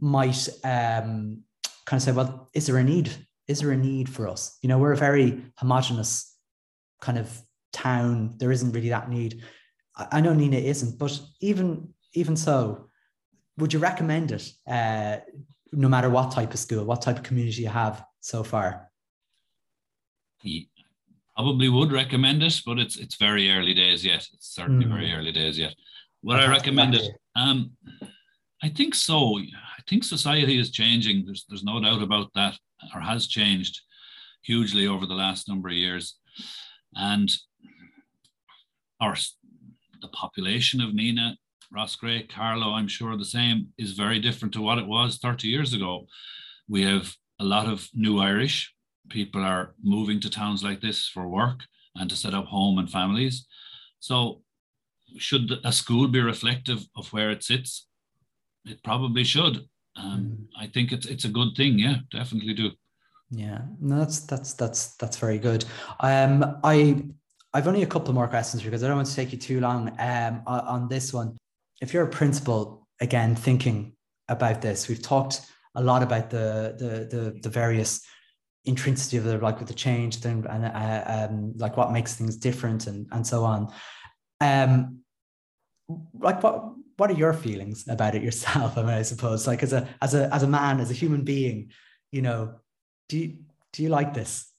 might 0.00 0.48
um, 0.64 1.42
kind 1.86 1.98
of 1.98 2.02
say, 2.02 2.12
well, 2.12 2.48
is 2.54 2.66
there 2.66 2.78
a 2.78 2.84
need? 2.84 3.10
Is 3.46 3.60
there 3.60 3.70
a 3.70 3.76
need 3.76 4.08
for 4.08 4.28
us? 4.28 4.58
You 4.62 4.68
know, 4.68 4.78
we're 4.78 4.92
a 4.92 4.96
very 4.96 5.42
homogenous 5.56 6.34
kind 7.00 7.18
of 7.18 7.42
town. 7.72 8.34
There 8.38 8.52
isn't 8.52 8.72
really 8.72 8.90
that 8.90 9.10
need. 9.10 9.42
I, 9.96 10.06
I 10.12 10.20
know 10.20 10.32
Nenagh 10.32 10.64
isn't, 10.64 10.98
but 10.98 11.18
even 11.40 11.94
even 12.14 12.36
so, 12.36 12.88
would 13.58 13.72
you 13.72 13.78
recommend 13.78 14.32
it? 14.32 14.52
Uh, 14.66 15.18
no 15.72 15.88
matter 15.88 16.10
what 16.10 16.30
type 16.30 16.52
of 16.52 16.58
school, 16.58 16.84
what 16.84 17.02
type 17.02 17.18
of 17.18 17.22
community 17.22 17.62
you 17.62 17.68
have 17.68 18.04
so 18.20 18.42
far. 18.42 18.90
He 20.40 20.70
probably 21.36 21.68
would 21.68 21.92
recommend 21.92 22.42
it, 22.42 22.60
but 22.64 22.78
it's 22.78 22.96
it's 22.96 23.16
very 23.16 23.50
early 23.50 23.74
days 23.74 24.04
yet. 24.04 24.26
It's 24.32 24.54
certainly 24.54 24.86
mm. 24.86 24.90
very 24.90 25.12
early 25.12 25.32
days 25.32 25.58
yet. 25.58 25.74
Would 26.22 26.40
I, 26.40 26.48
recommend 26.48 26.94
it? 26.94 27.10
Um, 27.36 27.72
I 28.62 28.68
think 28.68 28.94
so. 28.94 29.38
I 29.38 29.82
think 29.88 30.04
society 30.04 30.58
is 30.58 30.70
changing. 30.70 31.24
There's 31.24 31.44
there's 31.48 31.64
no 31.64 31.80
doubt 31.80 32.02
about 32.02 32.30
that, 32.34 32.58
or 32.94 33.00
has 33.00 33.26
changed 33.26 33.80
hugely 34.42 34.86
over 34.86 35.06
the 35.06 35.14
last 35.14 35.48
number 35.48 35.68
of 35.68 35.74
years, 35.74 36.18
and 36.94 37.30
our 39.00 39.14
the 40.00 40.08
population 40.08 40.80
of 40.80 40.90
Nenagh, 40.90 41.36
Roscrea, 41.74 42.28
Carlow, 42.28 42.72
I'm 42.72 42.88
sure 42.88 43.16
the 43.16 43.24
same, 43.24 43.68
is 43.78 43.92
very 43.92 44.20
different 44.20 44.54
to 44.54 44.62
what 44.62 44.78
it 44.78 44.86
was 44.86 45.18
30 45.18 45.48
years 45.48 45.74
ago. 45.74 46.06
We 46.68 46.82
have 46.82 47.14
a 47.40 47.44
lot 47.44 47.66
of 47.66 47.88
new 47.94 48.18
Irish. 48.18 48.72
People 49.08 49.42
are 49.42 49.74
moving 49.82 50.20
to 50.20 50.30
towns 50.30 50.62
like 50.62 50.80
this 50.80 51.08
for 51.08 51.28
work 51.28 51.60
and 51.94 52.08
to 52.10 52.16
set 52.16 52.34
up 52.34 52.46
home 52.46 52.78
and 52.78 52.90
families. 52.90 53.46
So 54.00 54.42
should 55.16 55.52
a 55.64 55.72
school 55.72 56.08
be 56.08 56.20
reflective 56.20 56.86
of 56.96 57.12
where 57.12 57.30
it 57.30 57.42
sits? 57.42 57.86
It 58.64 58.82
probably 58.82 59.24
should. 59.24 59.68
Um, 59.96 60.20
mm. 60.20 60.62
I 60.62 60.66
think 60.66 60.92
it's 60.92 61.06
it's 61.06 61.24
a 61.24 61.28
good 61.28 61.56
thing. 61.56 61.78
Yeah, 61.78 61.96
definitely 62.10 62.54
do. 62.54 62.70
Yeah, 63.30 63.60
no, 63.80 63.98
that's 63.98 64.20
that's 64.20 64.54
that's 64.54 64.94
that's 64.96 65.16
very 65.16 65.38
good. 65.38 65.64
Um, 66.00 66.58
I 66.64 67.04
I've 67.52 67.68
only 67.68 67.82
a 67.82 67.86
couple 67.86 68.12
more 68.14 68.28
questions 68.28 68.62
because 68.62 68.84
I 68.84 68.88
don't 68.88 68.96
want 68.96 69.08
to 69.08 69.14
take 69.14 69.32
you 69.32 69.38
too 69.38 69.60
long. 69.60 69.94
Um, 69.98 70.42
on 70.46 70.88
this 70.88 71.12
one, 71.12 71.36
if 71.80 71.92
you're 71.92 72.04
a 72.04 72.08
principal 72.08 72.86
again 73.00 73.34
thinking 73.34 73.94
about 74.28 74.60
this, 74.62 74.88
we've 74.88 75.02
talked 75.02 75.42
a 75.74 75.82
lot 75.82 76.02
about 76.02 76.30
the 76.30 76.74
the 76.78 77.16
the, 77.16 77.40
the 77.42 77.48
various 77.48 78.02
intrinsicity 78.66 79.18
of 79.18 79.24
the 79.24 79.38
like 79.38 79.58
with 79.58 79.68
the 79.68 79.74
change 79.74 80.16
thing 80.16 80.44
and 80.48 80.64
uh, 80.64 81.28
um, 81.28 81.52
like 81.56 81.76
what 81.76 81.92
makes 81.92 82.14
things 82.14 82.36
different 82.36 82.86
and 82.86 83.06
and 83.12 83.26
so 83.26 83.44
on. 83.44 83.72
Um, 84.40 85.00
like 86.20 86.42
what 86.42 86.72
what 86.96 87.10
are 87.10 87.14
your 87.14 87.32
feelings 87.32 87.86
about 87.88 88.14
it 88.14 88.22
yourself? 88.22 88.76
I 88.78 88.82
mean, 88.82 88.90
I 88.90 89.02
suppose 89.02 89.46
like 89.46 89.62
as 89.62 89.72
a 89.72 89.88
as 90.02 90.14
a 90.14 90.32
as 90.34 90.42
a 90.42 90.48
man, 90.48 90.80
as 90.80 90.90
a 90.90 90.94
human 90.94 91.24
being, 91.24 91.70
you 92.12 92.22
know, 92.22 92.54
do 93.08 93.18
you 93.18 93.38
do 93.72 93.82
you 93.82 93.88
like 93.88 94.14
this? 94.14 94.52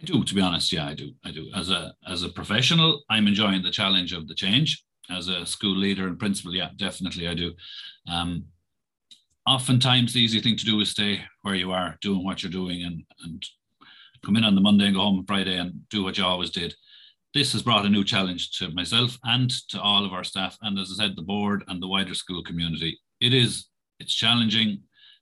I 0.00 0.04
do, 0.04 0.24
to 0.24 0.34
be 0.34 0.40
honest. 0.40 0.72
Yeah, 0.72 0.86
I 0.86 0.94
do. 0.94 1.12
I 1.24 1.30
do. 1.30 1.50
As 1.54 1.70
a 1.70 1.94
as 2.08 2.22
a 2.22 2.28
professional, 2.28 3.02
I'm 3.08 3.28
enjoying 3.28 3.62
the 3.62 3.70
challenge 3.70 4.12
of 4.12 4.26
the 4.26 4.34
change. 4.34 4.82
As 5.10 5.28
a 5.28 5.44
school 5.44 5.76
leader 5.76 6.06
and 6.06 6.18
principal, 6.18 6.54
yeah, 6.54 6.70
definitely 6.76 7.28
I 7.28 7.34
do. 7.34 7.52
Um, 8.10 8.44
oftentimes 9.46 10.12
the 10.12 10.20
easy 10.20 10.40
thing 10.40 10.56
to 10.56 10.64
do 10.64 10.80
is 10.80 10.90
stay 10.90 11.22
where 11.42 11.56
you 11.56 11.72
are, 11.72 11.98
doing 12.00 12.24
what 12.24 12.42
you're 12.42 12.52
doing, 12.52 12.84
and 12.84 13.04
and 13.24 13.44
come 14.24 14.36
in 14.36 14.44
on 14.44 14.54
the 14.54 14.60
Monday 14.60 14.86
and 14.86 14.94
go 14.94 15.00
home 15.00 15.18
on 15.18 15.26
Friday 15.26 15.56
and 15.58 15.88
do 15.90 16.02
what 16.02 16.16
you 16.16 16.24
always 16.24 16.50
did 16.50 16.74
this 17.34 17.52
has 17.52 17.62
brought 17.62 17.86
a 17.86 17.88
new 17.88 18.04
challenge 18.04 18.50
to 18.58 18.70
myself 18.70 19.18
and 19.24 19.50
to 19.68 19.80
all 19.80 20.04
of 20.04 20.12
our 20.12 20.24
staff 20.24 20.56
and 20.62 20.78
as 20.78 20.90
i 20.92 21.02
said 21.02 21.16
the 21.16 21.22
board 21.22 21.64
and 21.68 21.82
the 21.82 21.88
wider 21.88 22.14
school 22.14 22.42
community. 22.42 22.98
It 23.20 23.32
is 23.32 23.66
it's 24.00 24.14
challenging. 24.14 24.80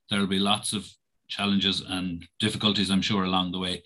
There'll 0.09 0.27
be 0.27 0.39
lots 0.39 0.73
of 0.73 0.87
challenges 1.27 1.81
and 1.87 2.25
difficulties 2.39 2.89
i'm 2.91 3.01
sure 3.01 3.23
along 3.23 3.51
the 3.51 3.59
way 3.59 3.81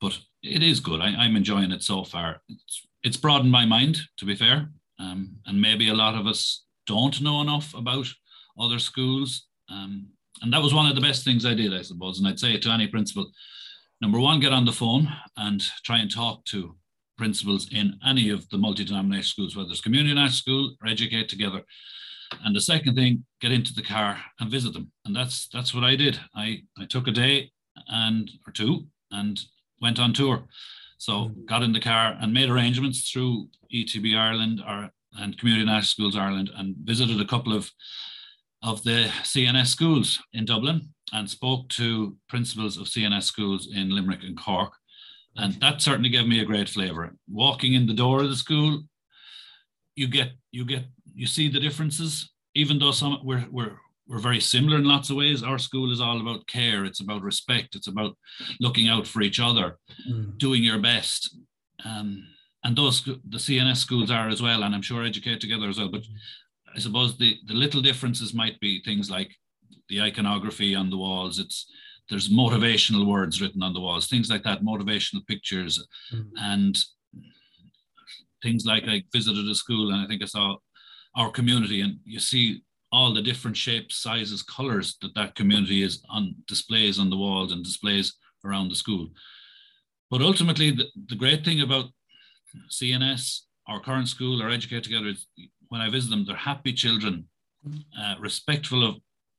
but 0.00 0.18
it 0.42 0.62
is 0.62 0.80
good. 0.80 1.00
I, 1.02 1.26
am 1.26 1.36
enjoying 1.36 1.70
it 1.70 1.82
so 1.82 2.02
far. 2.02 2.40
It's, 2.48 2.86
it's 3.02 3.16
broadened 3.18 3.52
my 3.52 3.66
mind 3.66 3.98
to 4.16 4.24
be 4.24 4.34
fair 4.34 4.70
um, 4.98 5.36
and 5.46 5.60
maybe 5.60 5.88
a 5.88 5.94
lot 5.94 6.14
of 6.14 6.26
us 6.26 6.64
don't 6.86 7.20
know 7.20 7.42
enough 7.42 7.72
about 7.74 8.06
other 8.58 8.78
schools 8.78 9.46
um, 9.68 10.08
and 10.42 10.52
that 10.52 10.62
was 10.62 10.74
one 10.74 10.86
of 10.86 10.94
the 10.94 11.00
best 11.00 11.22
things 11.22 11.44
i 11.46 11.54
did 11.54 11.72
i 11.74 11.82
suppose 11.82 12.18
and 12.18 12.26
i'd 12.26 12.40
say 12.40 12.58
to 12.58 12.70
any 12.70 12.88
principal. 12.88 13.30
Number 14.00 14.18
one 14.18 14.40
get 14.40 14.52
on 14.52 14.64
the 14.64 14.72
phone 14.72 15.12
and 15.36 15.62
try 15.84 15.98
and 15.98 16.10
talk 16.10 16.44
to 16.46 16.74
principals 17.20 17.68
in 17.70 17.98
any 18.04 18.30
of 18.30 18.48
the 18.48 18.56
multi-denominational 18.56 19.22
schools, 19.24 19.54
whether 19.54 19.70
it's 19.70 19.82
community 19.82 20.14
national 20.14 20.42
school 20.44 20.76
or 20.80 20.88
educate 20.88 21.28
together. 21.28 21.60
And 22.44 22.56
the 22.56 22.62
second 22.62 22.94
thing, 22.94 23.24
get 23.42 23.52
into 23.52 23.74
the 23.74 23.82
car 23.82 24.18
and 24.38 24.50
visit 24.50 24.72
them. 24.72 24.90
And 25.04 25.14
that's 25.14 25.48
that's 25.52 25.74
what 25.74 25.84
I 25.84 25.96
did. 25.96 26.18
I, 26.34 26.62
I 26.78 26.86
took 26.86 27.08
a 27.08 27.10
day 27.10 27.52
and 27.88 28.30
or 28.46 28.52
two 28.52 28.86
and 29.10 29.38
went 29.82 30.00
on 30.00 30.14
tour. 30.14 30.44
So 30.96 31.12
mm-hmm. 31.12 31.44
got 31.44 31.62
in 31.62 31.74
the 31.74 31.86
car 31.92 32.16
and 32.20 32.32
made 32.32 32.48
arrangements 32.48 33.10
through 33.10 33.48
ETB 33.74 34.16
Ireland 34.16 34.62
or 34.66 34.90
and 35.18 35.36
Community 35.38 35.66
National 35.66 35.94
Schools 35.94 36.16
Ireland 36.16 36.50
and 36.56 36.74
visited 36.84 37.20
a 37.20 37.30
couple 37.32 37.52
of 37.52 37.70
of 38.62 38.82
the 38.82 39.10
CNS 39.32 39.66
schools 39.66 40.18
in 40.32 40.44
Dublin 40.46 40.88
and 41.12 41.28
spoke 41.28 41.68
to 41.80 42.16
principals 42.28 42.78
of 42.78 42.86
CNS 42.86 43.24
schools 43.24 43.68
in 43.74 43.94
Limerick 43.94 44.22
and 44.22 44.38
Cork 44.38 44.72
and 45.36 45.54
that 45.54 45.80
certainly 45.80 46.08
gave 46.08 46.26
me 46.26 46.40
a 46.40 46.44
great 46.44 46.68
flavor. 46.68 47.14
Walking 47.28 47.74
in 47.74 47.86
the 47.86 47.94
door 47.94 48.22
of 48.22 48.30
the 48.30 48.36
school, 48.36 48.82
you 49.94 50.08
get 50.08 50.32
you 50.50 50.64
get 50.64 50.84
you 51.14 51.26
see 51.26 51.48
the 51.48 51.60
differences. 51.60 52.30
Even 52.54 52.78
though 52.78 52.92
some 52.92 53.20
we're 53.22 53.46
we're 53.50 53.76
we're 54.10 54.18
very 54.18 54.40
similar 54.40 54.76
in 54.76 54.84
lots 54.84 55.08
of 55.08 55.16
ways. 55.16 55.42
Our 55.42 55.58
school 55.58 55.92
is 55.92 56.00
all 56.00 56.20
about 56.20 56.46
care. 56.48 56.84
It's 56.84 57.00
about 57.00 57.22
respect. 57.22 57.76
It's 57.76 57.86
about 57.86 58.16
looking 58.58 58.88
out 58.88 59.06
for 59.06 59.22
each 59.22 59.38
other, 59.38 59.78
mm. 60.10 60.36
doing 60.36 60.64
your 60.64 60.80
best. 60.80 61.36
Um, 61.84 62.26
and 62.64 62.76
those 62.76 63.04
the 63.04 63.38
CNS 63.38 63.76
schools 63.76 64.10
are 64.10 64.28
as 64.28 64.42
well, 64.42 64.64
and 64.64 64.74
I'm 64.74 64.82
sure 64.82 65.04
educate 65.04 65.40
together 65.40 65.68
as 65.68 65.78
well. 65.78 65.90
But 65.90 66.02
I 66.74 66.80
suppose 66.80 67.16
the 67.16 67.38
the 67.46 67.54
little 67.54 67.80
differences 67.80 68.34
might 68.34 68.58
be 68.60 68.82
things 68.82 69.10
like 69.10 69.30
the 69.88 70.02
iconography 70.02 70.74
on 70.74 70.90
the 70.90 70.98
walls. 70.98 71.38
It's 71.38 71.66
there's 72.10 72.28
motivational 72.28 73.06
words 73.06 73.40
written 73.40 73.62
on 73.62 73.72
the 73.72 73.80
walls, 73.80 74.08
things 74.08 74.28
like 74.28 74.42
that, 74.42 74.62
motivational 74.62 75.26
pictures, 75.26 75.86
mm. 76.12 76.26
and 76.38 76.76
things 78.42 78.66
like 78.66 78.84
I 78.86 79.04
visited 79.12 79.48
a 79.48 79.54
school 79.54 79.92
and 79.92 80.02
I 80.02 80.06
think 80.06 80.22
I 80.22 80.26
saw 80.26 80.56
our 81.16 81.30
community, 81.30 81.80
and 81.80 81.98
you 82.04 82.18
see 82.18 82.62
all 82.92 83.14
the 83.14 83.22
different 83.22 83.56
shapes, 83.56 83.96
sizes, 83.96 84.42
colors 84.42 84.96
that 85.00 85.14
that 85.14 85.34
community 85.36 85.82
is 85.82 86.02
on 86.10 86.34
displays 86.46 86.98
on 86.98 87.10
the 87.10 87.16
walls 87.16 87.52
and 87.52 87.64
displays 87.64 88.14
around 88.44 88.68
the 88.68 88.74
school. 88.74 89.08
But 90.10 90.22
ultimately, 90.22 90.72
the, 90.72 90.86
the 91.06 91.14
great 91.14 91.44
thing 91.44 91.60
about 91.60 91.86
CNS, 92.70 93.40
our 93.68 93.80
current 93.80 94.08
school, 94.08 94.42
our 94.42 94.50
Educate 94.50 94.82
Together, 94.82 95.08
is 95.08 95.26
when 95.68 95.80
I 95.80 95.90
visit 95.90 96.10
them, 96.10 96.24
they're 96.24 96.36
happy 96.36 96.72
children, 96.72 97.26
mm. 97.66 97.84
uh, 98.00 98.16
respectful 98.18 98.84
of 98.84 98.96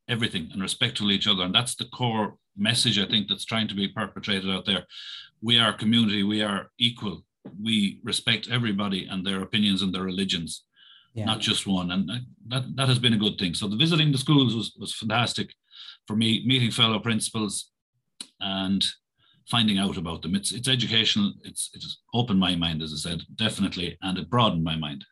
everything 0.07 0.49
and 0.51 0.61
respectful 0.61 1.07
of 1.07 1.13
each 1.13 1.27
other. 1.27 1.43
And 1.43 1.53
that's 1.53 1.75
the 1.75 1.85
core 1.85 2.35
message 2.57 2.99
I 2.99 3.05
think 3.05 3.27
that's 3.27 3.45
trying 3.45 3.67
to 3.69 3.75
be 3.75 3.87
perpetrated 3.87 4.49
out 4.49 4.65
there. 4.65 4.85
We 5.41 5.59
are 5.59 5.71
a 5.71 5.77
community, 5.77 6.23
we 6.23 6.41
are 6.41 6.71
equal. 6.77 7.25
We 7.61 7.99
respect 8.03 8.49
everybody 8.51 9.07
and 9.07 9.25
their 9.25 9.41
opinions 9.41 9.81
and 9.81 9.93
their 9.93 10.03
religions, 10.03 10.63
yeah. 11.13 11.25
not 11.25 11.39
just 11.39 11.65
one. 11.65 11.91
And 11.91 12.09
that, 12.47 12.75
that 12.75 12.87
has 12.87 12.99
been 12.99 13.13
a 13.13 13.17
good 13.17 13.37
thing. 13.39 13.55
So 13.55 13.67
the 13.67 13.75
visiting 13.75 14.11
the 14.11 14.17
schools 14.17 14.55
was, 14.55 14.75
was 14.79 14.93
fantastic 14.93 15.49
for 16.07 16.15
me, 16.15 16.43
meeting 16.45 16.71
fellow 16.71 16.99
principals 16.99 17.71
and 18.39 18.85
finding 19.49 19.79
out 19.79 19.97
about 19.97 20.21
them. 20.21 20.35
It's 20.35 20.51
it's 20.51 20.67
educational. 20.67 21.33
It's 21.43 21.69
it's 21.73 22.01
opened 22.13 22.39
my 22.39 22.55
mind, 22.55 22.81
as 22.81 22.93
I 22.93 23.09
said, 23.09 23.21
definitely, 23.35 23.97
and 24.01 24.17
it 24.17 24.29
broadened 24.29 24.63
my 24.63 24.75
mind. 24.75 25.05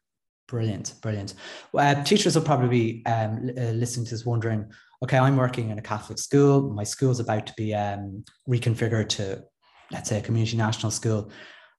Brilliant, 0.48 0.96
brilliant. 1.02 1.36
Well, 1.74 1.98
uh, 1.98 2.04
teachers 2.04 2.36
will 2.36 2.44
probably 2.44 2.70
be 2.70 3.06
um, 3.06 3.52
uh, 3.56 3.72
listening 3.72 4.06
to 4.08 4.12
this, 4.12 4.26
wondering 4.26 4.66
okay, 5.04 5.18
I'm 5.18 5.38
working 5.38 5.70
in 5.70 5.80
a 5.80 5.82
Catholic 5.82 6.20
school. 6.20 6.70
My 6.74 6.84
school's 6.84 7.20
about 7.20 7.48
to 7.48 7.54
be 7.56 7.74
um, 7.74 8.24
reconfigured 8.48 9.10
to, 9.10 9.44
let's 9.92 10.10
say, 10.10 10.20
a 10.20 10.22
community 10.22 10.58
national 10.58 10.92
school. 10.92 11.32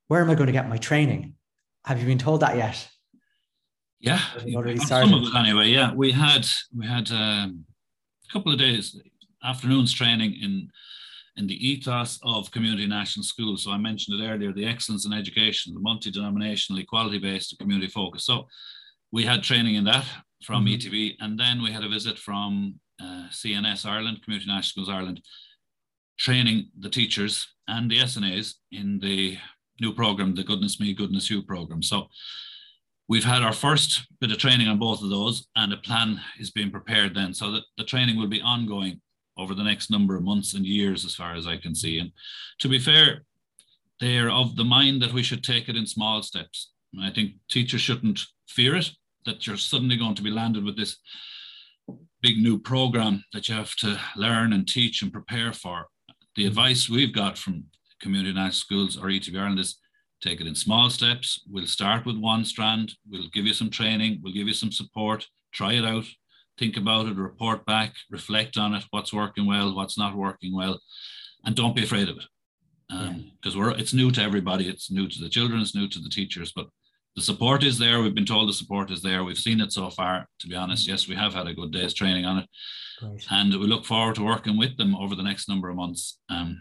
Where 0.09 0.23
am 0.23 0.31
I 0.31 0.35
going 0.35 0.47
to 0.47 0.53
get 0.53 0.69
my 0.69 0.79
training? 0.79 1.35
Have 1.85 2.01
you 2.01 2.07
been 2.07 2.19
told 2.19 2.41
that 2.41 2.57
yet? 2.57 2.89
Yeah, 4.01 4.21
already 4.55 4.79
started. 4.79 5.11
Some 5.11 5.23
of 5.23 5.29
it 5.29 5.39
anyway. 5.39 5.69
Yeah, 5.69 5.93
we 5.93 6.11
had 6.11 6.47
we 6.75 6.87
had 6.87 7.11
um, 7.13 7.67
a 8.29 8.33
couple 8.33 8.51
of 8.51 8.59
days 8.59 8.99
afternoons 9.45 9.93
training 9.93 10.37
in 10.43 10.71
in 11.37 11.47
the 11.47 11.69
ethos 11.69 12.19
of 12.23 12.51
community 12.51 12.87
national 12.87 13.25
schools. 13.25 13.65
So 13.65 13.71
I 13.73 13.77
mentioned 13.77 14.19
it 14.19 14.27
earlier: 14.27 14.53
the 14.53 14.65
excellence 14.65 15.05
in 15.05 15.13
education, 15.13 15.75
the 15.75 15.81
multi-denominational, 15.81 16.81
equality-based, 16.81 17.59
community 17.59 17.89
focus. 17.89 18.25
So 18.25 18.49
we 19.13 19.25
had 19.25 19.43
training 19.43 19.75
in 19.75 19.85
that 19.85 20.07
from 20.45 20.65
mm-hmm. 20.65 20.75
ETB, 20.75 21.17
and 21.21 21.39
then 21.39 21.63
we 21.63 21.71
had 21.71 21.85
a 21.85 21.89
visit 21.89 22.19
from 22.19 22.81
uh, 23.03 23.29
CNS 23.31 23.87
Ireland, 23.87 24.23
Community 24.23 24.49
National 24.49 24.85
Schools 24.85 24.89
Ireland, 24.89 25.23
training 26.19 26.69
the 26.79 26.91
teachers 26.91 27.49
and 27.69 27.91
the 27.91 27.99
SNAs 27.99 28.55
in 28.73 28.99
the 29.01 29.39
new 29.81 29.93
program, 29.93 30.35
the 30.35 30.45
Goodness 30.45 30.79
Me, 30.79 30.93
Goodness 30.93 31.31
You 31.31 31.43
program. 31.43 31.83
So 31.83 32.09
we've 33.09 33.25
had 33.25 33.43
our 33.43 33.53
first 33.53 34.07
bit 34.21 34.31
of 34.31 34.39
training 34.39 34.69
on 34.69 34.79
both 34.79 35.03
of 35.03 35.11
those, 35.11 35.47
and 35.57 35.73
a 35.73 35.79
plan 35.79 36.21
is 36.39 36.51
being 36.51 36.71
prepared 36.71 37.15
then, 37.15 37.33
so 37.33 37.51
that 37.53 37.65
the 37.79 37.85
training 37.85 38.17
will 38.19 38.29
be 38.29 38.43
ongoing 38.43 39.01
over 39.39 39.55
the 39.55 39.65
next 39.65 39.91
number 39.91 40.17
of 40.17 40.23
months 40.23 40.55
and 40.55 40.67
years, 40.67 41.05
as 41.05 41.15
far 41.15 41.35
as 41.35 41.47
I 41.47 41.57
can 41.57 41.75
see. 41.75 41.99
And 41.99 42.13
to 42.59 42.69
be 42.69 42.79
fair, 42.79 43.23
they're 43.99 44.31
of 44.31 44.57
the 44.57 44.65
mind 44.65 45.01
that 45.03 45.13
we 45.13 45.23
should 45.23 45.43
take 45.43 45.69
it 45.69 45.77
in 45.77 45.87
small 45.87 46.23
steps. 46.23 46.73
And 46.93 47.05
I 47.05 47.11
think 47.11 47.33
teachers 47.49 47.81
shouldn't 47.81 48.21
fear 48.49 48.77
it 48.77 48.91
that 49.27 49.47
you're 49.47 49.57
suddenly 49.57 49.97
going 49.97 50.15
to 50.15 50.23
be 50.23 50.31
landed 50.31 50.65
with 50.65 50.77
this 50.77 50.97
big 52.23 52.39
new 52.39 52.59
program 52.59 53.25
that 53.33 53.49
you 53.49 53.55
have 53.55 53.75
to 53.77 53.99
learn 54.17 54.53
and 54.53 54.69
teach 54.69 55.03
and 55.03 55.13
prepare 55.13 55.53
for. 55.53 55.87
The 56.37 56.47
advice 56.47 56.89
we've 56.89 57.15
got 57.15 57.39
from 57.39 57.65
community 58.01 58.33
national 58.33 58.53
schools 58.53 58.97
or 58.97 59.09
ETB 59.09 59.39
Ireland 59.39 59.59
is 59.59 59.79
take 60.23 60.41
it 60.41 60.47
in 60.47 60.55
small 60.55 60.91
steps. 60.91 61.43
We'll 61.51 61.67
start 61.67 62.07
with 62.07 62.17
one 62.17 62.45
strand. 62.45 62.93
We'll 63.09 63.29
give 63.33 63.47
you 63.47 63.55
some 63.55 63.71
training. 63.71 64.21
We'll 64.23 64.33
give 64.33 64.47
you 64.47 64.55
some 64.55 64.73
support. 64.73 65.27
Try 65.53 65.75
it 65.75 65.85
out. 65.85 66.05
Think 66.59 66.77
about 66.77 67.07
it. 67.07 67.17
Report 67.17 67.65
back. 67.65 67.95
Reflect 68.11 68.59
on 68.59 68.75
it. 68.75 68.85
What's 68.91 69.13
working 69.13 69.47
well. 69.47 69.75
What's 69.75 69.99
not 69.99 70.15
working 70.15 70.55
well, 70.55 70.79
and 71.45 71.57
don't 71.57 71.75
be 71.75 71.85
afraid 71.85 72.09
of 72.09 72.19
it. 72.19 72.25
Because 72.89 73.09
um, 73.09 73.33
yeah. 73.45 73.59
we're 73.59 73.71
it's 73.71 73.95
new 73.95 74.11
to 74.11 74.23
everybody. 74.23 74.69
It's 74.69 74.91
new 74.91 75.09
to 75.09 75.21
the 75.23 75.31
children. 75.31 75.61
It's 75.61 75.75
new 75.75 75.89
to 75.89 75.99
the 75.99 76.11
teachers. 76.11 76.53
But 76.53 76.67
the 77.17 77.23
support 77.23 77.65
is 77.65 77.79
there. 77.79 78.01
We've 78.01 78.15
been 78.15 78.25
told 78.25 78.49
the 78.49 78.53
support 78.53 78.91
is 78.91 79.03
there. 79.03 79.25
We've 79.25 79.39
seen 79.39 79.61
it 79.61 79.73
so 79.73 79.91
far. 79.91 80.27
To 80.41 80.47
be 80.47 80.55
honest, 80.55 80.87
yes, 80.87 81.09
we 81.09 81.17
have 81.17 81.35
had 81.35 81.47
a 81.47 81.55
good 81.55 81.73
day's 81.73 81.95
training 81.95 82.25
on 82.25 82.39
it, 82.39 82.49
Great. 83.01 83.27
and 83.31 83.53
we 83.53 83.67
look 83.67 83.85
forward 83.85 84.15
to 84.17 84.25
working 84.25 84.57
with 84.57 84.77
them 84.77 84.95
over 84.95 85.15
the 85.15 85.23
next 85.23 85.49
number 85.49 85.69
of 85.69 85.77
months. 85.77 86.19
Um, 86.29 86.59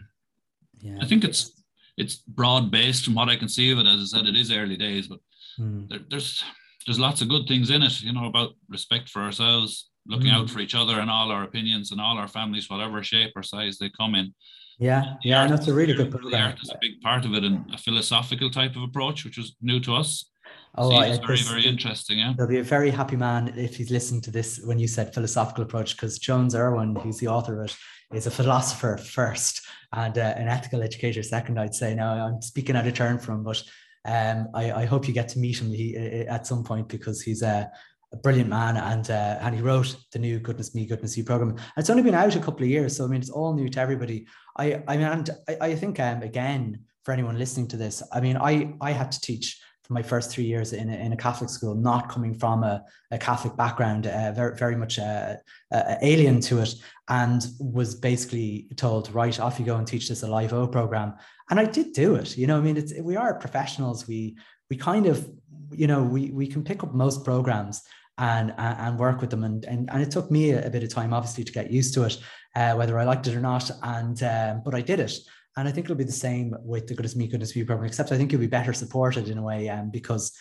yeah. 0.80 0.98
I 1.00 1.06
think 1.06 1.24
it's 1.24 1.62
it's 1.96 2.16
broad 2.16 2.70
based 2.70 3.04
from 3.04 3.14
what 3.14 3.28
I 3.28 3.36
can 3.36 3.48
see 3.48 3.70
of 3.70 3.78
it. 3.78 3.86
As 3.86 4.00
I 4.00 4.18
said, 4.18 4.26
it 4.26 4.36
is 4.36 4.50
early 4.50 4.76
days, 4.76 5.06
but 5.06 5.20
mm. 5.58 5.88
there, 5.88 6.00
there's 6.10 6.42
there's 6.86 6.98
lots 6.98 7.20
of 7.20 7.28
good 7.28 7.46
things 7.46 7.70
in 7.70 7.82
it. 7.82 8.00
You 8.02 8.12
know 8.12 8.26
about 8.26 8.50
respect 8.68 9.08
for 9.08 9.22
ourselves, 9.22 9.90
looking 10.06 10.30
mm. 10.30 10.34
out 10.34 10.48
hmm. 10.48 10.54
for 10.54 10.60
each 10.60 10.74
other 10.74 10.98
and 10.98 11.10
all 11.10 11.30
our 11.30 11.44
opinions 11.44 11.92
and 11.92 12.00
all 12.00 12.18
our 12.18 12.28
families, 12.28 12.68
whatever 12.68 13.02
shape 13.02 13.32
or 13.36 13.42
size 13.42 13.78
they 13.78 13.90
come 13.90 14.14
in. 14.14 14.34
Yeah, 14.78 15.16
yeah, 15.22 15.42
and 15.42 15.52
that's 15.52 15.68
a 15.68 15.74
really 15.74 15.92
good 15.92 16.10
program. 16.10 16.32
The 16.32 16.38
art 16.38 16.62
is 16.62 16.70
a 16.70 16.78
big 16.80 17.02
part 17.02 17.26
of 17.26 17.34
it, 17.34 17.44
and 17.44 17.72
a 17.72 17.78
philosophical 17.78 18.50
type 18.50 18.76
of 18.76 18.82
approach, 18.82 19.24
which 19.24 19.36
was 19.36 19.54
new 19.60 19.78
to 19.80 19.94
us. 19.94 20.30
Oh, 20.76 20.92
I, 20.92 21.18
very, 21.18 21.38
very 21.38 21.66
interesting. 21.66 22.18
Yeah. 22.18 22.34
He'll 22.36 22.46
be 22.46 22.58
a 22.58 22.62
very 22.62 22.90
happy 22.90 23.16
man 23.16 23.52
if 23.56 23.76
he's 23.76 23.90
listened 23.90 24.22
to 24.24 24.30
this 24.30 24.60
when 24.64 24.78
you 24.78 24.86
said 24.86 25.12
philosophical 25.12 25.64
approach, 25.64 25.96
because 25.96 26.18
Jones 26.18 26.54
Irwin, 26.54 26.94
who's 26.96 27.18
the 27.18 27.26
author 27.26 27.60
of 27.60 27.66
it, 27.66 27.76
is 28.14 28.26
a 28.26 28.30
philosopher 28.30 28.96
first 28.96 29.62
and 29.92 30.16
uh, 30.16 30.34
an 30.36 30.48
ethical 30.48 30.82
educator 30.82 31.22
second, 31.22 31.58
I'd 31.58 31.74
say. 31.74 31.94
Now, 31.94 32.26
I'm 32.26 32.40
speaking 32.40 32.76
out 32.76 32.86
of 32.86 32.94
turn 32.94 33.18
from 33.18 33.36
him, 33.36 33.44
but 33.44 33.62
um, 34.04 34.48
I, 34.54 34.72
I, 34.72 34.84
hope 34.86 35.06
you 35.06 35.12
get 35.12 35.28
to 35.30 35.38
meet 35.38 35.60
him 35.60 35.70
he, 35.70 35.96
at 35.96 36.46
some 36.46 36.64
point 36.64 36.88
because 36.88 37.20
he's 37.20 37.42
a, 37.42 37.70
a 38.12 38.16
brilliant 38.16 38.48
man 38.48 38.76
and 38.76 39.10
uh, 39.10 39.38
and 39.42 39.54
he 39.54 39.60
wrote 39.60 39.94
the 40.12 40.18
new 40.18 40.38
Goodness 40.38 40.74
Me, 40.74 40.86
Goodness 40.86 41.16
You 41.16 41.24
program. 41.24 41.50
And 41.50 41.60
it's 41.76 41.90
only 41.90 42.02
been 42.02 42.14
out 42.14 42.34
a 42.34 42.40
couple 42.40 42.62
of 42.62 42.70
years, 42.70 42.96
so 42.96 43.04
I 43.04 43.08
mean, 43.08 43.20
it's 43.20 43.30
all 43.30 43.54
new 43.54 43.68
to 43.68 43.80
everybody. 43.80 44.26
I 44.56 44.82
I 44.88 44.96
mean, 44.96 45.06
and 45.06 45.30
I, 45.48 45.56
I 45.60 45.74
think 45.74 46.00
um, 46.00 46.22
again 46.22 46.84
for 47.04 47.12
anyone 47.12 47.38
listening 47.38 47.68
to 47.68 47.76
this, 47.76 48.02
I 48.12 48.20
mean, 48.20 48.36
I 48.36 48.74
I 48.80 48.92
had 48.92 49.12
to 49.12 49.20
teach 49.20 49.60
for 49.90 49.94
my 49.94 50.02
first 50.02 50.30
three 50.30 50.44
years 50.44 50.72
in 50.72 50.88
a, 50.88 50.94
in 50.94 51.12
a 51.12 51.16
Catholic 51.16 51.50
school, 51.50 51.74
not 51.74 52.08
coming 52.08 52.32
from 52.32 52.62
a, 52.62 52.84
a 53.10 53.18
Catholic 53.18 53.56
background, 53.56 54.06
uh, 54.06 54.30
very, 54.30 54.56
very 54.56 54.76
much 54.76 55.00
uh, 55.00 55.34
uh, 55.72 55.96
alien 56.00 56.40
to 56.42 56.58
it, 56.58 56.76
and 57.08 57.44
was 57.58 57.96
basically 57.96 58.68
told, 58.76 59.12
right, 59.12 59.40
off 59.40 59.58
you 59.58 59.66
go 59.66 59.78
and 59.78 59.88
teach 59.88 60.08
this 60.08 60.22
Alive-O 60.22 60.68
program. 60.68 61.14
And 61.50 61.58
I 61.58 61.64
did 61.64 61.92
do 61.92 62.14
it. 62.14 62.38
You 62.38 62.46
know, 62.46 62.58
I 62.58 62.60
mean, 62.60 62.76
it's 62.76 62.92
we 63.00 63.16
are 63.16 63.34
professionals. 63.34 64.06
We 64.06 64.36
we 64.70 64.76
kind 64.76 65.06
of, 65.06 65.28
you 65.72 65.88
know, 65.88 66.04
we 66.04 66.30
we 66.30 66.46
can 66.46 66.62
pick 66.62 66.84
up 66.84 66.94
most 66.94 67.24
programs 67.24 67.82
and 68.16 68.54
and 68.58 68.96
work 68.96 69.20
with 69.20 69.30
them. 69.30 69.42
And 69.42 69.64
and, 69.64 69.90
and 69.90 70.02
it 70.02 70.12
took 70.12 70.30
me 70.30 70.52
a, 70.52 70.68
a 70.68 70.70
bit 70.70 70.84
of 70.84 70.90
time, 70.90 71.12
obviously, 71.12 71.42
to 71.42 71.52
get 71.52 71.72
used 71.72 71.94
to 71.94 72.04
it, 72.04 72.16
uh, 72.54 72.74
whether 72.74 72.96
I 72.96 73.02
liked 73.02 73.26
it 73.26 73.34
or 73.34 73.40
not. 73.40 73.68
And 73.82 74.22
um, 74.22 74.62
but 74.64 74.76
I 74.76 74.82
did 74.82 75.00
it. 75.00 75.14
And 75.56 75.66
I 75.66 75.72
think 75.72 75.86
it'll 75.86 75.96
be 75.96 76.04
the 76.04 76.12
same 76.12 76.54
with 76.60 76.86
the 76.86 76.94
Goodness 76.94 77.16
Me, 77.16 77.26
Goodness 77.26 77.54
You 77.56 77.66
program, 77.66 77.86
except 77.86 78.12
I 78.12 78.16
think 78.16 78.32
you'll 78.32 78.40
be 78.40 78.46
better 78.46 78.72
supported 78.72 79.28
in 79.28 79.38
a 79.38 79.42
way 79.42 79.68
um, 79.68 79.90
because 79.90 80.32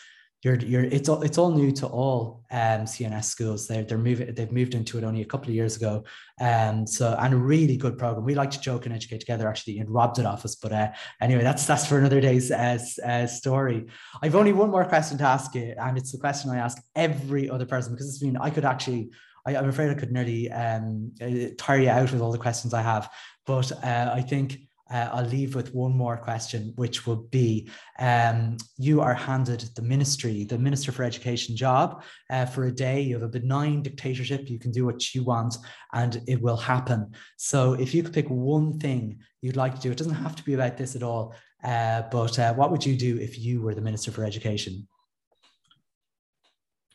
you're 0.41 0.55
you're 0.55 0.86
it's 0.86 1.10
all 1.10 1.22
it's 1.22 1.38
all 1.38 1.51
new 1.51 1.70
to 1.74 1.88
all 1.88 2.45
um, 2.51 2.82
CNS 2.82 3.26
schools. 3.26 3.68
They're 3.68 3.84
they're 3.84 3.97
moving 3.97 4.34
they've 4.34 4.51
moved 4.51 4.74
into 4.74 4.97
it 4.97 5.03
only 5.03 5.22
a 5.22 5.26
couple 5.26 5.49
of 5.49 5.55
years 5.55 5.76
ago. 5.76 6.05
Um 6.39 6.88
so 6.88 7.14
and 7.20 7.34
a 7.34 7.38
really 7.38 7.76
good 7.76 7.97
program. 7.97 8.24
We 8.24 8.36
like 8.36 8.51
to 8.51 8.62
joke 8.62 8.86
and 8.86 8.95
educate 8.95 9.20
together 9.20 9.49
actually 9.49 9.80
and 9.80 9.89
it 9.89 10.26
off 10.26 10.45
us. 10.45 10.55
But 10.55 10.72
uh, 10.72 10.91
anyway, 11.20 11.43
that's 11.43 11.66
that's 11.66 11.86
for 11.86 11.99
another 11.99 12.22
day's 12.22 12.51
uh, 12.51 12.80
uh, 13.05 13.28
story. 13.28 13.88
I've 14.22 14.36
only 14.36 14.53
one 14.53 14.72
more 14.72 14.86
question 14.86 15.18
to 15.18 15.26
ask 15.26 15.53
you, 15.55 15.76
and 15.78 15.97
it's 15.97 16.14
the 16.14 16.20
question 16.20 16.51
I 16.51 16.57
ask 16.57 16.82
every 16.95 17.49
other 17.49 17.66
person 17.66 17.93
because 17.93 18.07
it's 18.07 18.20
been 18.20 18.38
I 18.38 18.49
could 18.49 18.64
actually 18.64 19.10
I, 19.45 19.55
am 19.55 19.68
afraid 19.68 19.89
I 19.89 19.95
could 19.95 20.12
nearly 20.12 20.49
um, 20.51 21.12
uh, 21.22 21.53
tire 21.57 21.82
you 21.82 21.89
out 21.89 22.14
with 22.14 22.22
all 22.22 22.32
the 22.32 22.38
questions 22.38 22.74
I 22.74 22.82
have. 22.82 23.10
But 23.45 23.72
uh, 23.84 24.12
I 24.14 24.22
think 24.22 24.57
uh, 24.92 25.10
I'll 25.12 25.26
leave 25.26 25.56
with 25.56 25.74
one 25.74 25.96
more 25.96 26.18
question, 26.18 26.74
which 26.76 27.06
will 27.06 27.28
be 27.32 27.70
um, 28.00 28.58
you 28.78 29.02
are 29.02 29.14
handed 29.14 29.62
the 29.76 29.82
ministry, 29.82 30.44
the 30.46 30.58
Minister 30.58 30.92
for 30.92 31.04
Education 31.04 31.56
job 31.56 32.04
uh, 32.30 32.46
for 32.46 32.66
a 32.66 32.72
day. 32.72 33.02
You 33.02 33.16
have 33.16 33.24
a 33.24 33.28
benign 33.28 33.84
dictatorship. 33.84 34.50
You 34.50 34.60
can 34.60 34.72
do 34.72 34.86
what 34.86 35.14
you 35.14 35.24
want 35.24 35.58
and 35.94 36.22
it 36.28 36.42
will 36.42 36.58
happen. 36.58 37.12
So 37.38 37.74
if 37.74 37.94
you 37.94 38.04
could 38.04 38.14
pick 38.14 38.30
one 38.30 38.80
thing 38.80 39.20
you'd 39.42 39.56
like 39.56 39.76
to 39.76 39.82
do, 39.82 39.92
it 39.92 39.98
doesn't 39.98 40.16
have 40.16 40.36
to 40.36 40.44
be 40.44 40.54
about 40.54 40.78
this 40.78 40.96
at 40.96 41.04
all, 41.04 41.36
uh, 41.64 42.04
but 42.12 42.38
uh, 42.40 42.54
what 42.54 42.72
would 42.72 42.86
you 42.86 42.96
do 42.96 43.18
if 43.18 43.38
you 43.38 43.62
were 43.62 43.76
the 43.76 43.82
Minister 43.82 44.12
for 44.12 44.24
Education? 44.24 44.88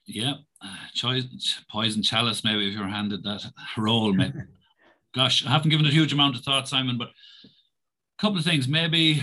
Yeah, 0.06 0.34
choice, 0.92 1.24
poison 1.70 2.02
chalice, 2.02 2.44
maybe 2.44 2.68
if 2.68 2.74
you're 2.74 2.86
handed 2.86 3.22
that 3.24 3.50
role. 3.76 4.12
Maybe. 4.12 4.38
Gosh, 5.14 5.46
I 5.46 5.50
haven't 5.50 5.70
given 5.70 5.86
a 5.86 5.90
huge 5.90 6.12
amount 6.12 6.36
of 6.36 6.42
thought, 6.42 6.68
Simon, 6.68 6.98
but 6.98 7.10
couple 8.24 8.38
of 8.38 8.44
things, 8.46 8.66
maybe 8.66 9.22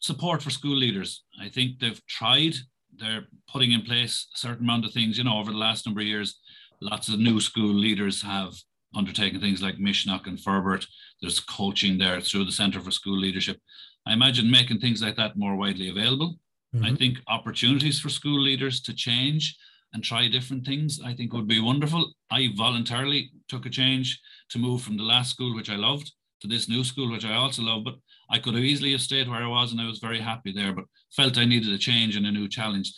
support 0.00 0.42
for 0.42 0.48
school 0.48 0.74
leaders. 0.74 1.22
I 1.38 1.50
think 1.50 1.78
they've 1.78 2.00
tried, 2.06 2.54
they're 2.98 3.26
putting 3.52 3.72
in 3.72 3.82
place 3.82 4.26
a 4.34 4.38
certain 4.38 4.64
amount 4.64 4.86
of 4.86 4.92
things, 4.92 5.18
you 5.18 5.24
know, 5.24 5.38
over 5.38 5.52
the 5.52 5.58
last 5.58 5.84
number 5.84 6.00
of 6.00 6.06
years. 6.06 6.40
Lots 6.80 7.08
of 7.08 7.18
new 7.18 7.40
school 7.40 7.74
leaders 7.74 8.22
have 8.22 8.54
undertaken 8.94 9.38
things 9.38 9.60
like 9.60 9.76
Misneach 9.76 10.26
and 10.26 10.38
Forbairt. 10.38 10.86
There's 11.20 11.40
coaching 11.40 11.98
there 11.98 12.22
through 12.22 12.46
the 12.46 12.52
Centre 12.52 12.80
for 12.80 12.90
School 12.90 13.18
Leadership. 13.18 13.58
I 14.06 14.14
imagine 14.14 14.50
making 14.50 14.78
things 14.78 15.02
like 15.02 15.16
that 15.16 15.36
more 15.36 15.54
widely 15.54 15.90
available. 15.90 16.38
Mm-hmm. 16.74 16.86
I 16.86 16.94
think 16.94 17.18
opportunities 17.28 18.00
for 18.00 18.08
school 18.08 18.40
leaders 18.40 18.80
to 18.82 18.94
change 18.94 19.58
and 19.92 20.02
try 20.02 20.26
different 20.26 20.64
things, 20.64 21.00
I 21.04 21.12
think 21.12 21.34
would 21.34 21.48
be 21.48 21.60
wonderful. 21.60 22.14
I 22.30 22.48
voluntarily 22.56 23.30
took 23.50 23.66
a 23.66 23.70
change 23.70 24.18
to 24.52 24.58
move 24.58 24.80
from 24.80 24.96
the 24.96 25.02
last 25.02 25.32
school, 25.32 25.54
which 25.54 25.68
I 25.68 25.76
loved, 25.76 26.10
to 26.40 26.48
this 26.48 26.68
new 26.68 26.84
school, 26.84 27.10
which 27.10 27.24
I 27.24 27.34
also 27.34 27.62
love. 27.62 27.84
But 27.84 27.96
I 28.30 28.38
could 28.38 28.54
have 28.54 28.64
easily 28.64 28.92
have 28.92 29.00
stayed 29.00 29.28
where 29.28 29.42
I 29.42 29.46
was, 29.46 29.72
and 29.72 29.80
I 29.80 29.86
was 29.86 29.98
very 29.98 30.20
happy 30.20 30.52
there. 30.52 30.72
But 30.72 30.84
felt 31.14 31.38
I 31.38 31.44
needed 31.44 31.72
a 31.72 31.78
change 31.78 32.16
and 32.16 32.26
a 32.26 32.32
new 32.32 32.48
challenge. 32.48 32.92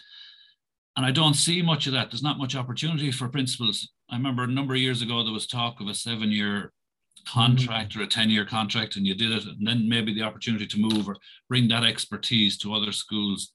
And 0.97 1.07
I 1.07 1.11
don't 1.11 1.35
see 1.35 1.63
much 1.63 1.87
of 1.87 1.93
that. 1.93 2.11
There's 2.11 2.23
not 2.23 2.39
much 2.39 2.57
opportunity 2.57 3.13
for 3.13 3.29
principals. 3.29 3.89
I 4.11 4.17
remember 4.17 4.45
a 4.45 4.49
number 4.49 4.75
of 4.75 4.81
years 4.81 5.03
ago 5.03 5.23
there 5.23 5.33
was 5.33 5.47
talk 5.47 5.81
of 5.81 5.87
a 5.87 5.95
seven-year 5.95 6.73
contract 7.27 7.93
mm-hmm. 7.93 8.01
or 8.01 8.05
a 8.05 8.09
10-year 8.09 8.47
contract, 8.47 8.97
and 8.97 9.07
you 9.07 9.15
did 9.15 9.31
it, 9.31 9.45
and 9.45 9.67
then 9.67 9.89
maybe 9.89 10.13
the 10.13 10.23
opportunity 10.23 10.67
to 10.67 10.81
move 10.81 11.09
or 11.09 11.17
bring 11.49 11.69
that 11.69 11.85
expertise 11.85 12.59
to 12.59 12.75
other 12.75 12.93
schools. 12.93 13.53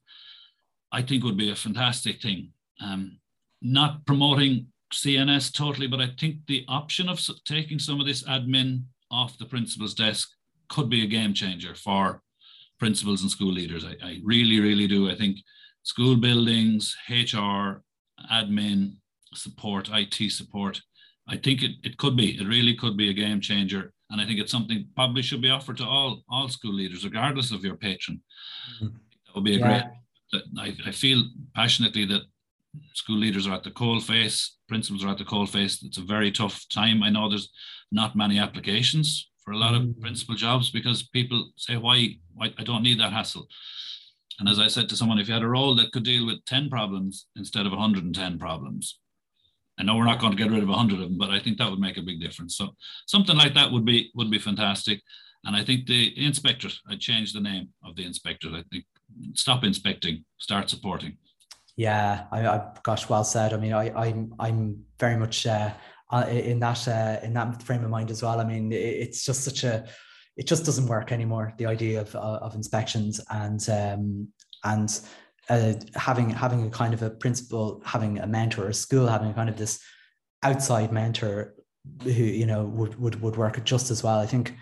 I 0.92 1.02
think 1.02 1.24
would 1.24 1.36
be 1.36 1.50
a 1.50 1.56
fantastic 1.56 2.22
thing. 2.22 2.50
Um, 2.80 3.18
not 3.60 4.06
promoting 4.06 4.68
CNS 4.92 5.52
totally, 5.52 5.86
but 5.86 6.00
I 6.00 6.10
think 6.18 6.36
the 6.46 6.64
option 6.68 7.08
of 7.08 7.20
taking 7.44 7.78
some 7.78 8.00
of 8.00 8.06
this 8.06 8.22
admin 8.24 8.84
off 9.10 9.38
the 9.38 9.46
principal's 9.46 9.94
desk 9.94 10.30
could 10.68 10.88
be 10.88 11.02
a 11.02 11.06
game 11.06 11.34
changer 11.34 11.74
for 11.74 12.22
principals 12.78 13.22
and 13.22 13.30
school 13.30 13.52
leaders. 13.52 13.84
I, 13.84 13.96
I 14.04 14.20
really, 14.24 14.60
really 14.60 14.86
do. 14.86 15.10
I 15.10 15.14
think 15.14 15.38
school 15.82 16.16
buildings, 16.16 16.96
HR, 17.08 17.82
admin, 18.32 18.96
support, 19.34 19.88
IT 19.92 20.30
support, 20.30 20.80
I 21.28 21.36
think 21.36 21.62
it, 21.62 21.72
it 21.82 21.96
could 21.96 22.16
be, 22.16 22.38
it 22.38 22.46
really 22.46 22.74
could 22.74 22.96
be 22.96 23.10
a 23.10 23.14
game 23.14 23.40
changer. 23.40 23.92
And 24.10 24.20
I 24.20 24.26
think 24.26 24.38
it's 24.38 24.52
something 24.52 24.86
probably 24.94 25.22
should 25.22 25.40
be 25.40 25.50
offered 25.50 25.78
to 25.78 25.84
all, 25.84 26.22
all 26.28 26.48
school 26.48 26.74
leaders, 26.74 27.04
regardless 27.04 27.50
of 27.50 27.64
your 27.64 27.76
patron. 27.76 28.20
Mm-hmm. 28.76 28.86
That 29.26 29.34
would 29.34 29.44
be 29.44 29.56
a 29.56 29.58
yeah. 29.58 29.88
great, 30.30 30.42
I, 30.58 30.88
I 30.88 30.90
feel 30.90 31.22
passionately 31.54 32.04
that 32.06 32.22
school 32.92 33.16
leaders 33.16 33.46
are 33.46 33.54
at 33.54 33.64
the 33.64 33.70
coal 33.70 34.00
face, 34.00 34.56
principals 34.68 35.04
are 35.04 35.10
at 35.10 35.18
the 35.18 35.24
coal 35.24 35.46
face. 35.46 35.82
It's 35.82 35.98
a 35.98 36.02
very 36.02 36.30
tough 36.30 36.64
time. 36.68 37.02
I 37.02 37.10
know 37.10 37.28
there's 37.28 37.50
not 37.90 38.16
many 38.16 38.38
applications 38.38 39.30
for 39.44 39.52
a 39.52 39.58
lot 39.58 39.74
of 39.74 39.82
mm. 39.82 40.00
principal 40.00 40.34
jobs 40.34 40.70
because 40.70 41.08
people 41.08 41.50
say, 41.56 41.76
why, 41.76 42.16
why 42.34 42.52
I 42.58 42.64
don't 42.64 42.82
need 42.82 43.00
that 43.00 43.12
hassle. 43.12 43.46
And 44.40 44.48
as 44.48 44.58
I 44.58 44.66
said 44.66 44.88
to 44.88 44.96
someone, 44.96 45.18
if 45.18 45.28
you 45.28 45.34
had 45.34 45.42
a 45.42 45.48
role 45.48 45.74
that 45.76 45.92
could 45.92 46.04
deal 46.04 46.26
with 46.26 46.44
10 46.46 46.68
problems 46.68 47.26
instead 47.36 47.66
of 47.66 47.72
110 47.72 48.38
problems, 48.38 48.98
I 49.78 49.82
know 49.82 49.96
we're 49.96 50.04
not 50.04 50.20
going 50.20 50.36
to 50.36 50.42
get 50.42 50.50
rid 50.50 50.62
of 50.62 50.68
100 50.68 50.94
of 50.94 51.00
them, 51.00 51.18
but 51.18 51.30
I 51.30 51.40
think 51.40 51.58
that 51.58 51.70
would 51.70 51.80
make 51.80 51.96
a 51.96 52.02
big 52.02 52.20
difference. 52.20 52.56
So 52.56 52.70
something 53.06 53.36
like 53.36 53.54
that 53.54 53.70
would 53.70 53.84
be 53.84 54.10
would 54.14 54.30
be 54.30 54.38
fantastic. 54.38 55.02
And 55.44 55.54
I 55.54 55.64
think 55.64 55.86
the 55.86 56.12
inspectors, 56.24 56.80
I 56.88 56.96
changed 56.96 57.34
the 57.34 57.40
name 57.40 57.68
of 57.84 57.96
the 57.96 58.06
inspector. 58.06 58.48
I 58.48 58.62
think 58.70 58.84
stop 59.34 59.64
inspecting, 59.64 60.24
start 60.38 60.70
supporting. 60.70 61.18
Yeah, 61.76 62.26
I, 62.30 62.46
I 62.46 62.70
gosh, 62.82 63.08
well 63.08 63.24
said. 63.24 63.52
I 63.52 63.56
mean, 63.56 63.72
I, 63.72 63.90
I'm 63.90 64.34
I'm 64.38 64.84
very 65.00 65.16
much 65.16 65.44
uh, 65.46 65.72
uh 66.14 66.26
in 66.28 66.60
that 66.60 66.86
uh, 66.88 67.18
in 67.26 67.32
that 67.34 67.62
frame 67.62 67.84
of 67.84 67.90
mind 67.90 68.10
as 68.10 68.22
well. 68.22 68.40
I 68.40 68.44
mean, 68.44 68.72
it, 68.72 68.76
it's 68.76 69.24
just 69.24 69.42
such 69.42 69.64
a 69.64 69.84
it 70.36 70.46
just 70.46 70.64
doesn't 70.64 70.86
work 70.86 71.12
anymore. 71.12 71.52
The 71.58 71.66
idea 71.66 72.00
of 72.00 72.14
of 72.16 72.54
inspections 72.54 73.20
and 73.30 73.68
um, 73.68 74.28
and 74.64 75.00
uh, 75.48 75.74
having 75.94 76.30
having 76.30 76.66
a 76.66 76.70
kind 76.70 76.94
of 76.94 77.02
a 77.02 77.10
principal, 77.10 77.82
having 77.84 78.18
a 78.18 78.26
mentor, 78.26 78.68
a 78.68 78.74
school 78.74 79.06
having 79.06 79.34
kind 79.34 79.48
of 79.48 79.56
this 79.56 79.80
outside 80.42 80.92
mentor 80.92 81.54
who 82.02 82.10
you 82.10 82.46
know 82.46 82.64
would 82.64 82.98
would 82.98 83.20
would 83.20 83.36
work 83.36 83.62
just 83.64 83.90
as 83.90 84.02
well. 84.02 84.18
I 84.18 84.26
think 84.26 84.54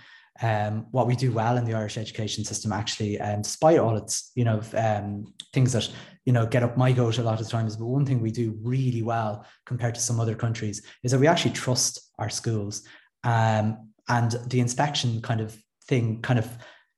um, 0.42 0.86
what 0.90 1.06
we 1.06 1.14
do 1.14 1.32
well 1.32 1.56
in 1.56 1.64
the 1.64 1.74
Irish 1.74 1.96
education 1.96 2.44
system, 2.44 2.72
actually, 2.72 3.20
um, 3.20 3.42
despite 3.42 3.78
all 3.78 3.96
its 3.96 4.32
you 4.34 4.44
know 4.44 4.60
um, 4.76 5.32
things 5.52 5.72
that 5.72 5.88
you 6.24 6.32
know 6.32 6.46
get 6.46 6.62
up 6.62 6.76
my 6.76 6.92
goat 6.92 7.18
a 7.18 7.22
lot 7.22 7.40
of 7.40 7.48
times, 7.48 7.76
but 7.76 7.86
one 7.86 8.04
thing 8.04 8.20
we 8.20 8.30
do 8.30 8.58
really 8.62 9.02
well 9.02 9.46
compared 9.66 9.94
to 9.94 10.00
some 10.00 10.20
other 10.20 10.34
countries 10.34 10.82
is 11.04 11.12
that 11.12 11.20
we 11.20 11.26
actually 11.26 11.52
trust 11.52 12.10
our 12.18 12.28
schools, 12.28 12.82
um, 13.24 13.88
and 14.08 14.32
the 14.48 14.60
inspection 14.60 15.22
kind 15.22 15.40
of 15.40 15.56
thing 15.86 16.20
kind 16.22 16.38
of 16.38 16.48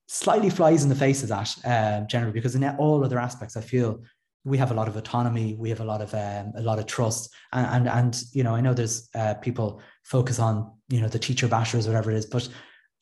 slightly 0.06 0.50
flies 0.50 0.82
in 0.82 0.88
the 0.88 0.94
face 0.94 1.22
of 1.22 1.28
that 1.30 1.54
uh, 1.64 2.06
generally 2.06 2.32
because 2.32 2.54
in 2.54 2.64
all 2.76 3.04
other 3.04 3.18
aspects, 3.18 3.56
I 3.56 3.60
feel 3.60 4.02
we 4.44 4.58
have 4.58 4.70
a 4.70 4.74
lot 4.74 4.88
of 4.88 4.96
autonomy, 4.96 5.54
we 5.54 5.70
have 5.70 5.80
a 5.80 5.84
lot 5.84 6.02
of 6.02 6.12
um, 6.14 6.52
a 6.56 6.62
lot 6.62 6.78
of 6.78 6.86
trust, 6.86 7.34
and, 7.52 7.66
and 7.66 7.88
and 7.88 8.22
you 8.32 8.42
know 8.42 8.54
I 8.54 8.60
know 8.60 8.72
there's 8.72 9.08
uh, 9.14 9.34
people 9.34 9.82
focus 10.04 10.38
on 10.38 10.72
you 10.88 11.00
know 11.00 11.08
the 11.08 11.18
teacher 11.18 11.48
bashers 11.48 11.86
whatever 11.86 12.10
it 12.10 12.16
is, 12.16 12.26
but 12.26 12.48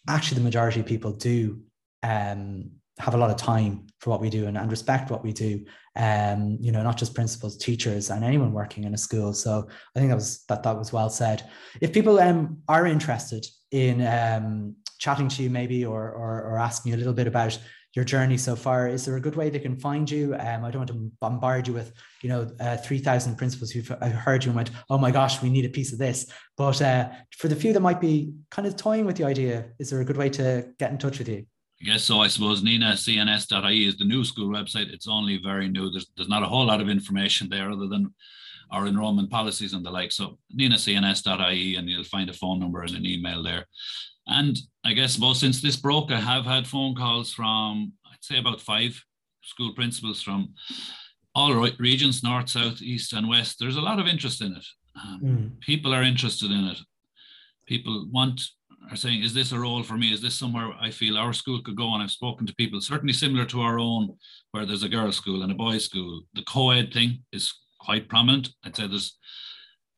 actually 0.08 0.38
the 0.38 0.44
majority 0.44 0.80
of 0.80 0.86
people 0.86 1.12
do 1.12 1.60
um, 2.02 2.70
have 2.98 3.14
a 3.14 3.16
lot 3.18 3.30
of 3.30 3.36
time 3.36 3.86
for 4.00 4.10
what 4.10 4.20
we 4.20 4.30
do 4.30 4.46
and, 4.46 4.56
and 4.56 4.70
respect 4.70 5.10
what 5.10 5.24
we 5.24 5.32
do. 5.32 5.64
Um, 5.96 6.58
you 6.60 6.72
know, 6.72 6.82
not 6.82 6.96
just 6.96 7.14
principals, 7.14 7.56
teachers, 7.56 8.10
and 8.10 8.24
anyone 8.24 8.52
working 8.52 8.84
in 8.84 8.94
a 8.94 8.98
school. 8.98 9.32
So 9.32 9.68
I 9.94 9.98
think 9.98 10.10
that 10.10 10.16
was 10.16 10.44
that 10.48 10.62
that 10.62 10.78
was 10.78 10.92
well 10.92 11.10
said. 11.10 11.48
If 11.80 11.92
people 11.92 12.18
um, 12.18 12.58
are 12.68 12.86
interested 12.86 13.46
in 13.70 14.06
um, 14.06 14.76
chatting 15.02 15.26
to 15.26 15.42
you 15.42 15.50
maybe 15.50 15.84
or, 15.84 16.12
or, 16.12 16.42
or 16.44 16.58
asking 16.58 16.90
you 16.90 16.96
a 16.96 17.00
little 17.02 17.12
bit 17.12 17.26
about 17.26 17.58
your 17.96 18.04
journey 18.04 18.38
so 18.38 18.54
far 18.54 18.86
is 18.86 19.04
there 19.04 19.16
a 19.16 19.20
good 19.20 19.34
way 19.34 19.50
they 19.50 19.58
can 19.58 19.76
find 19.76 20.08
you 20.08 20.32
um, 20.38 20.64
i 20.64 20.70
don't 20.70 20.82
want 20.82 20.88
to 20.88 21.10
bombard 21.20 21.66
you 21.66 21.74
with 21.74 21.92
you 22.22 22.28
know 22.28 22.48
uh, 22.60 22.76
3000 22.76 23.34
principals 23.34 23.72
who've 23.72 23.88
heard 23.88 24.44
you 24.44 24.50
and 24.50 24.56
went 24.56 24.70
oh 24.90 24.96
my 24.96 25.10
gosh 25.10 25.42
we 25.42 25.50
need 25.50 25.64
a 25.64 25.68
piece 25.68 25.92
of 25.92 25.98
this 25.98 26.32
but 26.56 26.80
uh, 26.80 27.08
for 27.36 27.48
the 27.48 27.56
few 27.56 27.72
that 27.72 27.80
might 27.80 28.00
be 28.00 28.32
kind 28.52 28.66
of 28.68 28.76
toying 28.76 29.04
with 29.04 29.16
the 29.16 29.24
idea 29.24 29.64
is 29.80 29.90
there 29.90 30.00
a 30.00 30.04
good 30.04 30.16
way 30.16 30.30
to 30.30 30.64
get 30.78 30.92
in 30.92 30.98
touch 30.98 31.18
with 31.18 31.28
you 31.28 31.44
Yes, 31.84 32.04
so 32.04 32.20
I 32.20 32.28
suppose 32.28 32.62
Nenagh 32.62 32.94
nenaghcns.ie 32.94 33.88
is 33.88 33.96
the 33.96 34.04
new 34.04 34.22
school 34.22 34.50
website. 34.50 34.92
It's 34.92 35.08
only 35.08 35.38
very 35.38 35.68
new. 35.68 35.90
There's, 35.90 36.06
there's 36.16 36.28
not 36.28 36.44
a 36.44 36.46
whole 36.46 36.64
lot 36.64 36.80
of 36.80 36.88
information 36.88 37.48
there 37.48 37.72
other 37.72 37.88
than 37.88 38.14
our 38.72 38.86
enrollment 38.86 39.30
policies 39.30 39.74
and 39.74 39.84
the 39.84 39.90
like. 39.90 40.10
So 40.10 40.38
nenaghcns.ie 40.58 41.76
and 41.76 41.88
you'll 41.88 42.04
find 42.04 42.30
a 42.30 42.34
phone 42.34 42.58
number 42.58 42.82
and 42.82 42.96
an 42.96 43.06
email 43.06 43.42
there. 43.42 43.66
And 44.26 44.58
I 44.84 44.94
guess, 44.94 45.18
well, 45.18 45.34
since 45.34 45.60
this 45.60 45.76
broke, 45.76 46.10
I 46.10 46.18
have 46.18 46.44
had 46.44 46.66
phone 46.66 46.94
calls 46.94 47.32
from, 47.32 47.92
I'd 48.06 48.24
say 48.24 48.38
about 48.38 48.60
five 48.60 49.00
school 49.42 49.72
principals 49.74 50.22
from 50.22 50.54
all 51.34 51.54
regions, 51.78 52.22
north, 52.22 52.48
south, 52.48 52.80
east, 52.82 53.12
and 53.12 53.28
west. 53.28 53.56
There's 53.58 53.76
a 53.76 53.80
lot 53.80 53.98
of 53.98 54.06
interest 54.06 54.40
in 54.40 54.56
it. 54.56 54.66
Um, 54.96 55.20
mm. 55.22 55.60
People 55.60 55.94
are 55.94 56.02
interested 56.02 56.50
in 56.50 56.64
it. 56.66 56.78
People 57.66 58.06
want, 58.10 58.40
are 58.90 58.96
saying, 58.96 59.22
is 59.22 59.34
this 59.34 59.52
a 59.52 59.58
role 59.58 59.82
for 59.82 59.96
me? 59.96 60.12
Is 60.12 60.20
this 60.20 60.34
somewhere 60.34 60.72
I 60.80 60.90
feel 60.90 61.16
our 61.16 61.32
school 61.32 61.62
could 61.62 61.76
go? 61.76 61.92
And 61.94 62.02
I've 62.02 62.10
spoken 62.10 62.46
to 62.46 62.54
people, 62.54 62.80
certainly 62.80 63.14
similar 63.14 63.46
to 63.46 63.60
our 63.60 63.78
own, 63.78 64.16
where 64.50 64.66
there's 64.66 64.82
a 64.82 64.88
girls' 64.88 65.16
school 65.16 65.42
and 65.42 65.52
a 65.52 65.54
boys' 65.54 65.86
school. 65.86 66.22
The 66.34 66.42
co 66.42 66.70
ed 66.70 66.92
thing 66.92 67.24
is 67.32 67.52
quite 67.84 68.08
prominent. 68.08 68.50
I'd 68.64 68.76
say 68.76 68.86
there's 68.86 69.18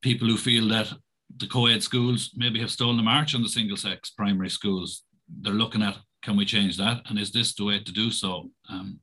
people 0.01 0.27
who 0.27 0.37
feel 0.37 0.67
that 0.69 0.91
the 1.37 1.47
co-ed 1.47 1.83
schools 1.83 2.31
maybe 2.35 2.59
have 2.59 2.71
stolen 2.71 2.97
the 2.97 3.03
march 3.03 3.35
on 3.35 3.43
the 3.43 3.49
single 3.49 3.77
sex 3.77 4.09
primary 4.09 4.49
schools. 4.49 5.03
They're 5.41 5.53
looking 5.53 5.81
at 5.81 5.97
can 6.23 6.37
we 6.37 6.45
change 6.45 6.75
that, 6.77 7.03
and 7.07 7.19
is 7.19 7.31
this 7.31 7.53
the 7.53 7.65
way 7.65 7.79
to 7.79 7.91
do 7.91 8.09
so? 8.09 8.49
Um, 8.67 8.99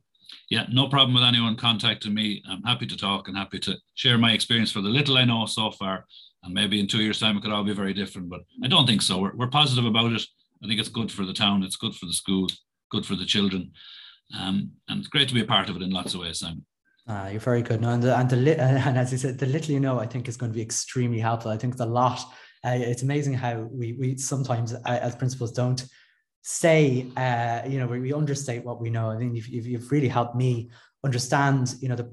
yeah, 0.51 0.67
no 0.71 0.89
problem 0.89 1.15
with 1.15 1.23
anyone 1.23 1.57
contacting 1.57 2.15
me. 2.15 2.43
I'm 2.49 2.63
happy 2.65 2.87
to 2.87 2.97
talk 2.97 3.29
and 3.29 3.37
happy 3.37 3.61
to 3.61 3.77
share 3.95 4.19
my 4.19 4.33
experience 4.33 4.73
for 4.73 4.81
the 4.81 4.89
little 4.89 5.17
I 5.17 5.25
know 5.25 5.47
so 5.47 5.71
far. 5.71 6.05
And 6.43 6.53
maybe 6.53 6.81
in 6.81 6.89
two 6.89 7.03
years' 7.03 7.21
time 7.21 7.37
it 7.37 7.43
could 7.43 7.53
all 7.53 7.63
be 7.63 7.73
very 7.73 7.95
different, 7.95 8.29
but 8.29 8.41
I 8.65 8.67
don't 8.67 8.87
think 8.87 9.03
so. 9.03 9.19
We're, 9.19 9.37
we're 9.37 9.47
positive 9.47 9.85
about 9.85 10.13
it. 10.13 10.23
I 10.63 10.67
think 10.67 10.81
it's 10.81 10.89
good 10.89 11.13
for 11.13 11.25
the 11.25 11.33
town. 11.33 11.63
It's 11.63 11.77
good 11.77 11.95
for 11.95 12.07
the 12.07 12.13
school. 12.13 12.49
Good 12.91 13.07
for 13.07 13.15
the 13.15 13.25
children. 13.25 13.71
Um, 14.39 14.73
and 14.89 14.99
it's 14.99 15.09
great 15.09 15.29
to 15.29 15.35
be 15.35 15.43
a 15.43 15.47
part 15.47 15.69
of 15.69 15.77
it 15.77 15.83
in 15.83 15.91
lots 15.91 16.15
of 16.15 16.21
ways, 16.21 16.41
Simon. 16.41 16.67
Uh, 17.09 17.29
you're 17.31 17.41
very 17.41 17.63
good. 17.63 17.81
No, 17.81 17.91
and 17.91 18.03
the, 18.03 18.17
and, 18.17 18.31
the, 18.31 18.61
and 18.61 18.99
as 18.99 19.13
you 19.13 19.19
said, 19.19 19.39
the 19.39 19.47
little 19.47 19.73
you 19.73 19.81
know, 19.81 19.99
I 19.99 20.07
think 20.07 20.29
is 20.29 20.37
going 20.37 20.53
to 20.53 20.57
be 20.57 20.63
extremely 20.63 21.19
helpful. 21.19 21.51
I 21.51 21.57
think 21.57 21.79
a 21.79 21.87
lot. 21.87 22.21
Uh, 22.65 22.79
it's 22.79 23.03
amazing 23.03 23.35
how 23.35 23.69
we 23.73 23.93
we 23.95 24.17
sometimes 24.17 24.73
uh, 24.73 24.79
as 24.85 25.17
principals 25.17 25.51
don't 25.53 25.85
say, 26.43 27.07
uh, 27.17 27.63
you 27.67 27.79
know, 27.79 27.87
we, 27.87 28.01
we 28.01 28.13
understate 28.13 28.65
what 28.65 28.81
we 28.81 28.91
know. 28.91 29.11
I 29.11 29.17
think 29.17 29.35
you've, 29.35 29.49
you've, 29.49 29.67
you've 29.67 29.93
really 29.93 30.09
helped 30.09 30.37
me 30.37 30.71
understand, 31.05 31.77
you 31.81 31.89
know, 31.89 31.97
the 31.97 32.05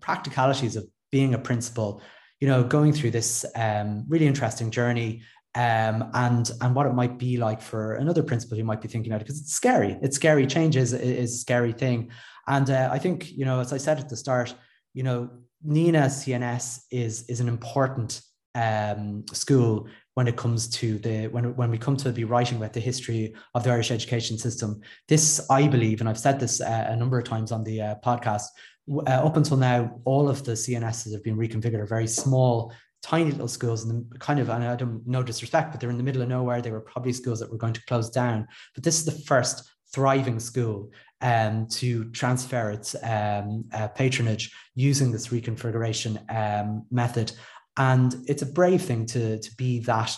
practicalities 0.00 0.76
of 0.76 0.86
being 1.10 1.34
a 1.34 1.38
principal. 1.38 2.02
You 2.40 2.48
know, 2.48 2.62
going 2.62 2.92
through 2.92 3.12
this 3.12 3.46
um, 3.54 4.04
really 4.08 4.26
interesting 4.26 4.70
journey 4.70 5.22
um, 5.54 6.10
and 6.12 6.50
and 6.60 6.74
what 6.74 6.84
it 6.84 6.92
might 6.92 7.18
be 7.18 7.38
like 7.38 7.62
for 7.62 7.94
another 7.94 8.22
principal 8.22 8.58
who 8.58 8.64
might 8.64 8.82
be 8.82 8.88
thinking 8.88 9.10
about 9.10 9.22
it 9.22 9.24
because 9.24 9.40
it's 9.40 9.54
scary. 9.54 9.96
It's 10.02 10.16
scary. 10.16 10.46
Change 10.46 10.76
is, 10.76 10.92
is 10.92 11.34
a 11.34 11.38
scary 11.38 11.72
thing, 11.72 12.10
and 12.48 12.70
uh, 12.70 12.88
I 12.92 12.98
think, 12.98 13.32
you 13.32 13.44
know, 13.44 13.60
as 13.60 13.72
I 13.72 13.78
said 13.78 13.98
at 13.98 14.08
the 14.08 14.16
start, 14.16 14.54
you 14.94 15.02
know, 15.02 15.30
Nenagh 15.66 16.10
CNS 16.10 16.82
is 16.90 17.24
is 17.28 17.40
an 17.40 17.48
important 17.48 18.22
um, 18.54 19.24
school 19.32 19.88
when 20.14 20.28
it 20.28 20.36
comes 20.36 20.68
to 20.68 20.98
the 20.98 21.28
when 21.28 21.54
when 21.56 21.70
we 21.70 21.78
come 21.78 21.96
to 21.96 22.10
be 22.10 22.24
writing 22.24 22.56
about 22.56 22.72
the 22.72 22.80
history 22.80 23.34
of 23.54 23.64
the 23.64 23.70
Irish 23.70 23.90
education 23.90 24.38
system. 24.38 24.80
This, 25.08 25.44
I 25.50 25.66
believe, 25.66 26.00
and 26.00 26.08
I've 26.08 26.18
said 26.18 26.40
this 26.40 26.60
uh, 26.60 26.86
a 26.88 26.96
number 26.96 27.18
of 27.18 27.24
times 27.24 27.52
on 27.52 27.64
the 27.64 27.80
uh, 27.80 27.94
podcast. 28.04 28.46
Uh, 28.88 29.26
up 29.26 29.36
until 29.36 29.56
now, 29.56 30.00
all 30.04 30.28
of 30.28 30.44
the 30.44 30.52
CNSs 30.52 31.12
have 31.12 31.24
been 31.24 31.36
reconfigured 31.36 31.80
are 31.80 31.86
very 31.86 32.06
small, 32.06 32.72
tiny 33.02 33.32
little 33.32 33.48
schools, 33.48 33.84
and 33.84 34.06
kind 34.20 34.38
of, 34.38 34.48
and 34.48 34.62
I 34.64 34.76
don't 34.76 35.06
no 35.06 35.22
disrespect, 35.22 35.72
but 35.72 35.80
they're 35.80 35.90
in 35.90 35.98
the 35.98 36.04
middle 36.04 36.22
of 36.22 36.28
nowhere. 36.28 36.62
They 36.62 36.70
were 36.70 36.80
probably 36.80 37.12
schools 37.12 37.40
that 37.40 37.50
were 37.50 37.58
going 37.58 37.74
to 37.74 37.84
close 37.86 38.08
down. 38.08 38.46
But 38.74 38.84
this 38.84 38.98
is 38.98 39.04
the 39.04 39.24
first 39.26 39.68
thriving 39.92 40.40
school 40.40 40.90
um, 41.20 41.66
to 41.68 42.10
transfer 42.10 42.70
its 42.70 42.94
um, 43.02 43.64
uh, 43.72 43.88
patronage 43.88 44.52
using 44.74 45.10
this 45.10 45.28
reconfiguration 45.28 46.18
um, 46.34 46.84
method. 46.90 47.32
And 47.76 48.14
it's 48.26 48.42
a 48.42 48.46
brave 48.46 48.82
thing 48.82 49.06
to, 49.06 49.38
to 49.38 49.56
be 49.56 49.80
that 49.80 50.16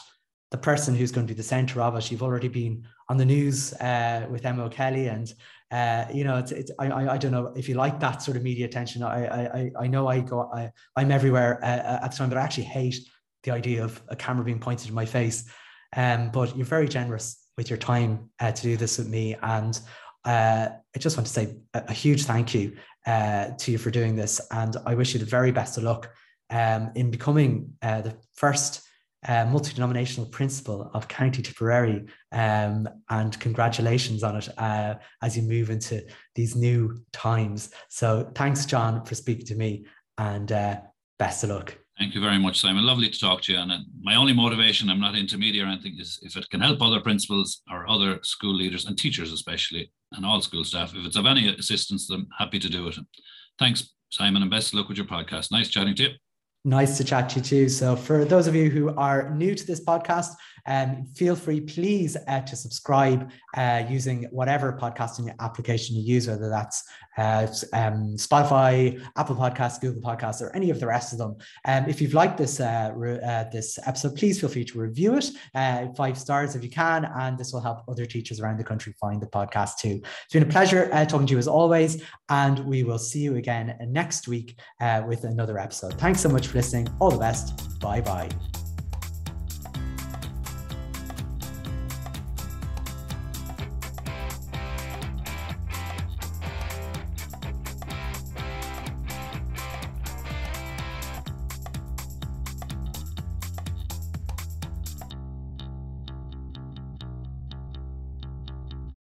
the 0.51 0.59
person 0.59 0.95
who's 0.95 1.13
going 1.13 1.27
to 1.27 1.35
be 1.35 1.37
the 1.37 1.43
center 1.43 1.81
of 1.83 1.97
it. 1.97 2.11
You've 2.11 2.23
already 2.23 2.49
been 2.49 2.85
on 3.09 3.17
the 3.17 3.25
news 3.25 3.73
uh, 3.75 4.27
with 4.31 4.47
Emma 4.47 4.65
O'Kelly, 4.65 5.09
and 5.09 5.33
uh, 5.71 6.07
you 6.13 6.25
know, 6.25 6.39
it's, 6.39 6.53
it's 6.53 6.71
I, 6.79 6.91
I, 6.91 7.19
don't 7.19 7.33
know 7.33 7.53
if 7.55 7.69
you 7.69 7.75
like 7.75 8.01
that 8.01 8.23
sort 8.23 8.37
of 8.37 8.43
media 8.43 8.65
attention. 8.65 9.03
I 9.03 9.27
I, 9.27 9.71
I 9.81 9.87
know 9.87 10.09
I 10.09 10.21
go 10.21 10.51
I, 10.55 10.71
I'm 10.97 11.11
everywhere 11.11 11.63
uh, 11.63 11.99
at 12.03 12.11
the 12.11 12.17
time, 12.17 12.29
but 12.29 12.39
I 12.39 12.43
actually 12.43 12.65
hate 12.65 12.97
the 13.43 13.51
idea 13.51 13.85
of 13.85 14.01
a 14.09 14.17
camera 14.17 14.45
being 14.45 14.59
pointed 14.59 14.89
in 14.89 14.95
my 14.95 15.05
face. 15.05 15.45
Um, 15.97 16.31
but 16.31 16.57
you're 16.57 16.67
very 16.67 16.89
generous 16.89 17.47
with 17.57 17.71
your 17.71 17.79
time 17.79 18.31
uh, 18.41 18.53
to 18.53 18.63
do 18.63 18.77
this 18.77 18.99
with 18.99 19.09
me, 19.09 19.37
and 19.43 19.79
uh, 20.29 20.69
I 20.95 20.99
just 20.99 21.17
want 21.17 21.27
to 21.27 21.33
say 21.33 21.57
a, 21.73 21.85
a 21.89 21.93
huge 21.93 22.25
thank 22.25 22.55
you 22.55 22.77
uh, 23.07 23.51
to 23.59 23.73
you 23.73 23.79
for 23.79 23.91
doing 23.91 24.15
this. 24.15 24.41
And 24.51 24.77
I 24.85 24.95
wish 24.95 25.15
you 25.15 25.21
the 25.21 25.27
very 25.27 25.53
best 25.53 25.79
of 25.79 25.85
luck 25.85 26.11
um, 26.51 26.91
in 26.95 27.11
becoming 27.11 27.73
uh, 27.81 28.03
the 28.03 28.15
first 28.35 28.83
uh, 29.27 29.47
multi 29.47 29.73
denominational 29.73 30.29
principal 30.29 30.91
of 30.93 31.09
County 31.09 31.41
Tipperary. 31.41 32.07
Um, 32.31 32.87
and 33.09 33.41
congratulations 33.41 34.23
on 34.23 34.37
it 34.37 34.49
uh, 34.59 34.97
as 35.23 35.35
you 35.35 35.45
move 35.45 35.71
into 35.71 36.05
these 36.35 36.55
new 36.55 37.03
times. 37.11 37.71
So 37.89 38.31
thanks, 38.35 38.67
John, 38.67 39.07
for 39.07 39.15
speaking 39.15 39.47
to 39.47 39.55
me 39.55 39.87
and 40.19 40.53
uh, 40.53 40.81
best 41.19 41.43
of 41.43 41.51
luck. 41.51 41.75
Thank 41.99 42.15
you 42.15 42.21
very 42.21 42.39
much, 42.39 42.61
Simon. 42.61 42.87
Lovely 42.87 43.11
to 43.11 43.19
talk 43.19 43.43
to 43.43 43.53
you. 43.53 43.59
And 43.59 43.73
uh, 43.73 43.79
my 44.01 44.15
only 44.15 44.33
motivation, 44.33 44.89
I'm 44.89 45.01
not 45.01 45.17
into 45.17 45.37
media 45.37 45.65
or 45.65 45.67
anything, 45.67 45.97
is 45.99 46.21
if 46.23 46.37
it 46.37 46.49
can 46.49 46.61
help 46.61 46.81
other 46.81 47.01
principals 47.01 47.63
or 47.71 47.89
other 47.91 48.21
school 48.23 48.55
leaders 48.55 48.85
and 48.85 48.97
teachers, 48.97 49.33
especially, 49.33 49.91
and 50.13 50.25
all 50.25 50.41
school 50.41 50.63
staff, 50.63 50.95
if 50.95 51.05
it's 51.05 51.17
of 51.17 51.27
any 51.27 51.49
assistance, 51.49 52.09
I'm 52.09 52.29
happy 52.39 52.61
to 52.61 52.69
do 52.69 52.87
it. 52.87 52.97
Thanks, 53.59 53.95
Simon, 54.11 54.43
and 54.43 54.51
best 54.51 54.69
of 54.69 54.75
luck 54.75 54.89
with 54.89 54.97
your 54.97 55.07
podcast. 55.07 55.51
Nice 55.51 55.69
chatting 55.69 55.97
to 55.97 56.03
you. 56.05 56.09
Nice 56.65 56.97
to 56.99 57.05
chat 57.05 57.31
to 57.31 57.41
you 57.41 57.45
too. 57.45 57.69
So, 57.69 57.97
for 57.97 58.25
those 58.25 58.47
of 58.47 58.55
you 58.55 58.71
who 58.71 58.95
are 58.97 59.31
new 59.31 59.55
to 59.55 59.67
this 59.67 59.85
podcast, 59.85 60.35
um, 60.69 61.07
feel 61.17 61.35
free, 61.35 61.61
please, 61.61 62.17
uh, 62.29 62.41
to 62.43 62.55
subscribe 62.55 63.31
uh, 63.57 63.83
using 63.89 64.25
whatever 64.31 64.79
podcasting 64.81 65.35
application 65.41 65.97
you 65.97 66.03
use, 66.03 66.29
whether 66.29 66.51
that's 66.51 66.85
uh, 67.17 67.47
um, 67.73 68.15
Spotify, 68.17 69.03
Apple 69.17 69.35
Podcasts, 69.35 69.81
Google 69.81 70.03
Podcasts, 70.03 70.43
or 70.43 70.55
any 70.55 70.71
of 70.71 70.79
the 70.79 70.87
rest 70.87 71.13
of 71.13 71.19
them. 71.19 71.37
Um, 71.65 71.87
if 71.89 72.01
you've 72.01 72.15
liked 72.15 72.37
this 72.37 72.61
uh, 72.61 72.93
re- 72.95 73.19
uh, 73.19 73.45
this 73.51 73.79
episode, 73.87 74.15
please 74.15 74.41
feel 74.41 74.51
free 74.51 74.65
to 74.67 74.79
review 74.79 75.17
it 75.17 75.31
uh, 75.55 75.87
five 75.97 76.19
stars 76.19 76.55
if 76.55 76.63
you 76.63 76.71
can, 76.71 77.07
and 77.19 77.39
this 77.39 77.53
will 77.53 77.63
help 77.63 77.83
other 77.89 78.05
teachers 78.05 78.39
around 78.39 78.59
the 78.59 78.65
country 78.65 78.95
find 79.01 79.23
the 79.23 79.27
podcast 79.27 79.79
too. 79.79 80.01
It's 80.25 80.35
been 80.35 80.43
a 80.43 80.47
pleasure 80.47 80.89
talking 81.09 81.27
to 81.27 81.33
you 81.33 81.39
as 81.39 81.49
always, 81.49 82.03
and 82.29 82.59
we 82.61 82.85
will 82.85 82.99
see 82.99 83.21
you 83.21 83.37
again 83.37 83.75
next 83.89 84.29
week 84.29 84.59
with 85.07 85.25
another 85.25 85.59
episode. 85.59 85.95
Thanks 85.95 86.21
so 86.21 86.29
much 86.29 86.47
for 86.49 86.59
listening. 86.59 86.89
All 87.01 87.11
the 87.11 87.19
best. 87.19 87.81
Bye 87.81 88.03
bye. 88.03 88.29